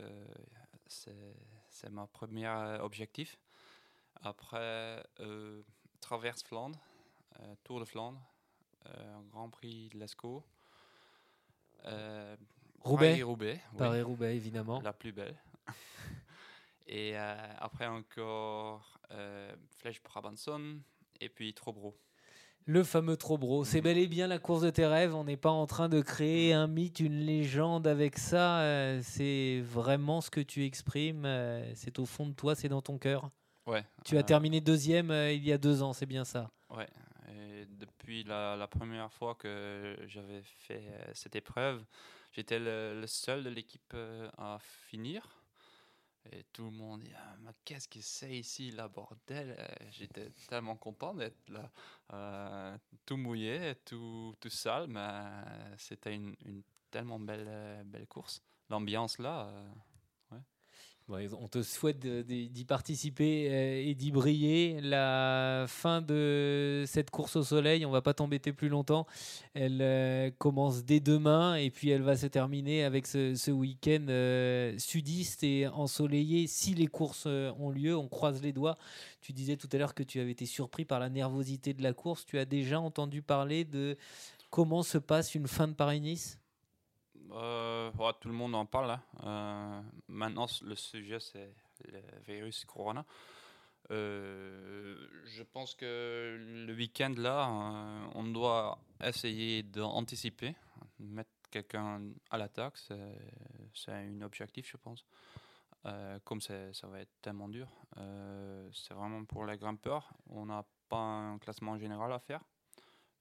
c'est 0.88 1.90
mon 1.90 2.08
premier 2.08 2.48
objectif. 2.82 3.38
Après, 4.22 5.04
traverse 6.02 6.44
Flandre, 6.44 6.80
Tour 7.64 7.80
de 7.80 7.86
Flandre, 7.86 8.20
euh, 8.88 9.16
Grand 9.32 9.50
Prix 9.50 9.90
de 9.94 10.00
l'Escaut. 10.00 10.44
Euh, 11.86 12.36
Roubaix. 12.82 13.10
Paris-Roubaix. 13.10 13.62
oui. 13.74 13.78
Paris-Roubaix, 13.78 14.36
évidemment. 14.36 14.82
La 14.82 14.94
plus 14.94 15.12
belle. 15.12 15.36
Et 16.88 17.18
euh, 17.18 17.36
après 17.60 17.88
encore 17.88 19.00
Flèche 19.78 20.02
Brabanson 20.04 20.80
et 21.22 21.30
puis 21.30 21.54
Trobro. 21.54 21.98
Le 22.68 22.84
fameux 22.84 23.16
Trobro, 23.16 23.64
c'est 23.64 23.80
bel 23.82 23.98
et 23.98 24.08
bien 24.08 24.28
la 24.28 24.40
course 24.40 24.62
de 24.64 24.70
tes 24.72 24.86
rêves. 24.88 25.14
On 25.16 25.24
n'est 25.24 25.38
pas 25.38 25.52
en 25.52 25.68
train 25.68 25.88
de 25.88 26.02
créer 26.02 26.52
un 26.54 26.66
mythe, 26.68 27.00
une 27.00 27.20
légende 27.20 27.86
avec 27.88 28.18
ça. 28.18 28.60
euh, 28.62 29.02
c'est 29.04 29.62
vraiment 29.64 30.20
ce 30.22 30.30
que 30.32 30.42
tu 30.42 30.66
exprimes. 30.66 31.26
euh, 31.26 31.72
c'est 31.76 32.00
au 32.00 32.06
fond 32.06 32.26
de 32.28 32.34
toi, 32.34 32.56
c'est 32.56 32.70
dans 32.70 32.82
ton 32.82 32.98
cœur. 32.98 33.30
Ouais, 33.68 33.84
Tu 34.04 34.18
as 34.18 34.24
terminé 34.24 34.62
deuxième 34.62 35.12
il 35.12 35.44
y 35.44 35.52
a 35.52 35.58
deux 35.58 35.82
ans, 35.82 35.94
c'est 35.94 36.06
bien 36.06 36.24
ça. 36.26 36.52
Ouais, 36.70 36.88
depuis 37.70 38.24
la, 38.24 38.68
première 38.68 39.12
fois 39.12 39.36
que 39.36 39.98
j'avais 40.08 40.42
fait 40.44 40.88
euh, 40.88 41.12
cette 41.14 41.36
épreuve, 41.36 41.84
j'étais 42.32 42.60
le, 42.60 43.04
seul 43.08 43.44
de 43.44 43.50
l'équipe 43.50 43.94
euh, 43.94 44.30
à 44.38 44.58
finir. 44.60 45.42
Et 46.32 46.44
tout 46.54 46.66
le 46.66 46.72
monde 46.72 47.04
dit 47.04 47.14
Ah, 47.16 47.52
qu'est-ce 47.64 47.88
que 47.88 48.02
c'est 48.02 48.36
ici, 48.36 48.72
la 48.72 48.88
bordel? 48.88 49.56
Euh, 49.60 49.66
J'étais 49.92 50.32
tellement 50.48 50.76
content 50.76 51.14
d'être 51.14 51.50
là, 51.50 52.80
tout 53.06 53.18
mouillé, 53.18 53.76
tout, 53.86 54.36
tout 54.40 54.50
sale, 54.50 54.88
mais 54.88 55.22
c'était 55.78 56.16
une, 56.16 56.36
une 56.46 56.64
tellement 56.90 57.20
belle, 57.20 57.84
belle 57.86 58.08
course. 58.08 58.42
L'ambiance 58.70 59.20
là, 59.20 59.52
on 61.10 61.48
te 61.48 61.62
souhaite 61.62 62.00
d'y 62.00 62.66
participer 62.66 63.48
euh, 63.50 63.90
et 63.90 63.94
d'y 63.94 64.12
briller. 64.12 64.80
La 64.82 65.66
fin 65.68 66.02
de 66.02 66.84
cette 66.88 67.12
course 67.12 67.36
au 67.36 67.44
soleil, 67.44 67.86
on 67.86 67.92
va 67.92 68.02
pas 68.02 68.14
t'embêter 68.14 68.54
plus 68.54 68.70
longtemps. 68.70 69.06
Elle 69.54 69.80
euh, 69.82 70.32
commence 70.38 70.84
dès 70.84 71.00
demain 71.00 71.56
et 71.56 71.70
puis 71.70 71.90
elle 71.90 72.02
va 72.02 72.18
se 72.18 72.26
terminer 72.28 72.84
avec 72.84 73.06
ce, 73.06 73.36
ce 73.36 73.52
week-end 73.52 74.06
euh, 74.10 74.74
sudiste 74.78 75.44
et 75.44 75.68
ensoleillé. 75.68 76.48
Si 76.48 76.74
les 76.74 76.88
courses 76.88 77.28
ont 77.28 77.70
lieu, 77.70 77.96
on 77.96 78.08
croise 78.08 78.42
les 78.42 78.52
doigts. 78.52 78.78
Tu 79.22 79.34
disais 79.34 79.58
tout 79.58 79.70
à 79.72 79.78
l'heure 79.78 79.94
que 79.94 80.04
tu 80.04 80.20
avais 80.20 80.32
été 80.32 80.46
surpris 80.46 80.86
par 80.86 81.00
la 81.00 81.10
nervosité 81.10 81.74
de 81.74 81.84
la 81.84 81.94
course. 81.94 82.26
Tu 82.26 82.40
as 82.40 82.46
déjà 82.46 82.80
entendu 82.80 83.22
parler 83.22 83.64
de 83.64 83.98
comment 84.50 84.84
se 84.84 84.98
passe 84.98 85.36
une 85.36 85.48
fin 85.48 85.68
de 85.68 85.74
Paris-Nice? 85.74 86.40
Euh, 87.32 87.92
ouais, 87.94 88.12
tout 88.20 88.28
le 88.28 88.34
monde 88.34 88.56
en 88.56 88.66
parle. 88.66 88.92
hein. 88.92 89.02
Euh, 89.24 89.82
maintenant, 90.08 90.48
le 90.64 90.76
sujet, 90.76 91.20
c'est 91.20 91.54
le 91.86 92.02
virus 92.26 92.66
Corona. 92.66 93.06
Euh, 93.92 95.08
je 95.26 95.44
pense 95.44 95.76
que 95.76 96.38
le 96.66 96.74
week-end, 96.74 97.14
là, 97.18 97.50
on 98.16 98.24
doit 98.24 98.80
essayer 99.04 99.64
d'anticiper, 99.64 100.56
mettre 101.00 101.30
quelqu'un 101.52 102.02
à 102.30 102.38
l'attaque. 102.38 102.78
C'est 102.78 103.92
un 103.92 104.22
objectif, 104.22 104.70
je 104.72 104.78
pense. 104.78 105.06
Comme 106.24 106.42
ça 106.42 106.88
va 106.88 107.02
être 107.02 107.22
tellement 107.22 107.48
dur. 107.48 107.68
C'est 108.74 108.94
vraiment 108.94 109.24
pour 109.26 109.46
les 109.46 109.58
grimpeurs. 109.58 110.10
On 110.30 110.50
a 110.50 110.66
pas 110.90 110.98
un 110.98 111.38
classement 111.38 111.78
général 111.78 112.12
à 112.12 112.20
faire. 112.20 112.42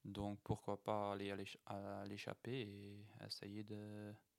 Donc 0.05 0.37
pourquoi 0.43 0.77
pas 0.81 1.13
aller 1.13 1.31
à 1.31 1.35
l'éch- 1.35 1.57
à 1.65 2.03
l'échappée 2.07 2.61
et 2.61 3.25
essayer 3.25 3.65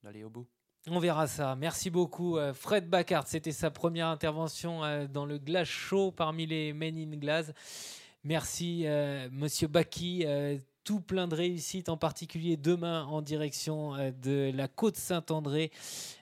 d'aller 0.03 0.25
au 0.25 0.31
bout. 0.31 0.47
On 0.89 1.01
verra 1.01 1.27
ça. 1.27 1.57
Merci 1.57 1.91
beaucoup, 1.91 2.39
euh, 2.39 2.55
Fred 2.55 2.89
Bacard. 2.89 3.27
C'était 3.27 3.51
sa 3.51 3.73
première 3.73 4.07
intervention 4.07 4.85
euh, 4.85 5.09
dans 5.09 5.27
le 5.27 5.39
Glace 5.39 5.67
Show 5.67 6.13
parmi 6.13 6.47
les 6.47 6.73
Men 6.73 6.97
in 6.97 7.17
Glass. 7.17 7.53
Merci, 8.23 8.87
euh, 8.87 9.29
Monsieur 9.33 9.67
Baki. 9.69 10.25
tout 10.85 11.01
plein 11.01 11.27
de 11.27 11.35
réussite, 11.35 11.89
en 11.89 11.97
particulier 11.97 12.57
demain 12.57 13.03
en 13.07 13.21
direction 13.21 13.97
de 14.23 14.53
la 14.55 14.69
côte 14.69 14.95
Saint-André, 14.95 15.73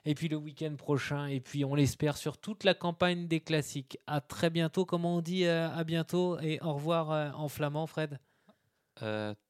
et 0.06 0.14
puis 0.14 0.28
le 0.28 0.36
week-end 0.36 0.74
prochain, 0.76 1.26
et 1.26 1.40
puis 1.40 1.66
on 1.66 1.74
l'espère 1.74 2.16
sur 2.16 2.38
toute 2.38 2.64
la 2.64 2.72
campagne 2.72 3.28
des 3.28 3.40
classiques. 3.40 3.98
À 4.06 4.22
très 4.22 4.48
bientôt, 4.48 4.86
comment 4.86 5.16
on 5.16 5.20
dit 5.20 5.46
à 5.46 5.84
bientôt 5.84 6.38
et 6.40 6.58
au 6.62 6.72
revoir 6.72 7.38
en 7.38 7.48
flamand, 7.48 7.86
Fred 7.86 8.18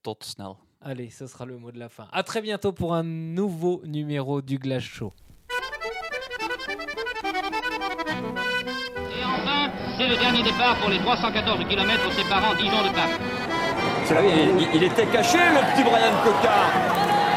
tot 0.03 0.19
snel. 0.23 0.49
Allez, 0.81 1.11
ce 1.11 1.27
sera 1.27 1.47
le 1.47 1.57
mot 1.57 1.73
de 1.73 1.79
la 1.79 1.89
fin. 1.89 2.07
À 2.13 2.23
très 2.23 2.43
bientôt 2.43 2.73
pour 2.73 2.95
un 2.95 3.03
nouveau 3.03 3.81
numéro 3.87 4.43
du 4.43 4.59
Glace 4.59 4.83
Show. 4.83 5.13
Et 7.25 9.25
enfin, 9.25 9.71
c'est 9.97 10.09
le 10.09 10.17
dernier 10.17 10.43
départ 10.43 10.77
pour 10.81 10.91
les 10.91 10.99
314 10.99 11.65
km 11.69 12.13
séparant 12.13 12.55
Dijon 12.55 12.83
de 12.83 12.91
Paris. 12.95 13.19
Vous 14.03 14.09
savez, 14.09 14.29
il, 14.29 14.69
il 14.77 14.83
était 14.83 15.07
caché 15.07 15.39
le 15.39 15.61
petit 15.73 15.83
Brian 15.85 16.13
Cocard. 16.23 16.71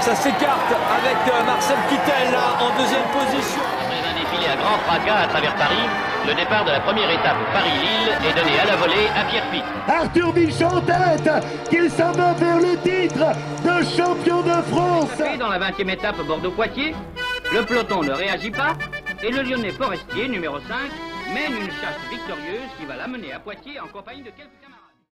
Ça 0.01 0.13
s'écarte 0.15 0.71
avec 0.71 1.17
euh, 1.33 1.43
Marcel 1.45 1.77
Kittel 1.89 2.31
là 2.31 2.57
en 2.61 2.69
deuxième 2.77 3.07
position. 3.11 3.61
Après 3.81 4.01
un 4.03 4.13
défilé 4.13 4.47
à 4.51 4.55
grand 4.57 4.77
fracas 4.85 5.19
à 5.23 5.27
travers 5.27 5.55
Paris, 5.55 5.87
le 6.27 6.35
départ 6.35 6.65
de 6.65 6.71
la 6.71 6.81
première 6.81 7.09
étape 7.09 7.37
Paris-Lille 7.53 8.11
est 8.27 8.33
donné 8.35 8.59
à 8.59 8.65
la 8.65 8.75
volée 8.75 9.07
à 9.15 9.23
Pierre 9.23 9.49
Pic. 9.49 9.63
Arthur 9.87 10.33
Bichon 10.33 10.67
en 10.67 10.81
tête, 10.81 11.29
qui 11.69 11.89
s'en 11.89 12.11
va 12.11 12.33
vers 12.33 12.57
le 12.57 12.75
titre 12.83 13.25
de 13.63 13.85
champion 13.85 14.41
de 14.41 14.61
France. 14.63 15.21
Et 15.33 15.37
dans 15.37 15.47
la 15.47 15.57
20e 15.57 15.89
étape 15.89 16.17
Bordeaux-Poitiers, 16.17 16.93
le 17.53 17.63
peloton 17.63 18.03
ne 18.03 18.11
réagit 18.11 18.51
pas 18.51 18.73
et 19.23 19.31
le 19.31 19.41
Lyonnais 19.41 19.71
Forestier, 19.71 20.27
numéro 20.27 20.59
5, 20.59 20.67
mène 21.33 21.53
une 21.61 21.71
chasse 21.71 21.97
victorieuse 22.11 22.69
qui 22.77 22.85
va 22.85 22.97
l'amener 22.97 23.31
à 23.31 23.39
Poitiers 23.39 23.79
en 23.79 23.87
compagnie 23.87 24.21
de 24.21 24.31
quelques 24.31 24.59
camarades. 24.61 24.76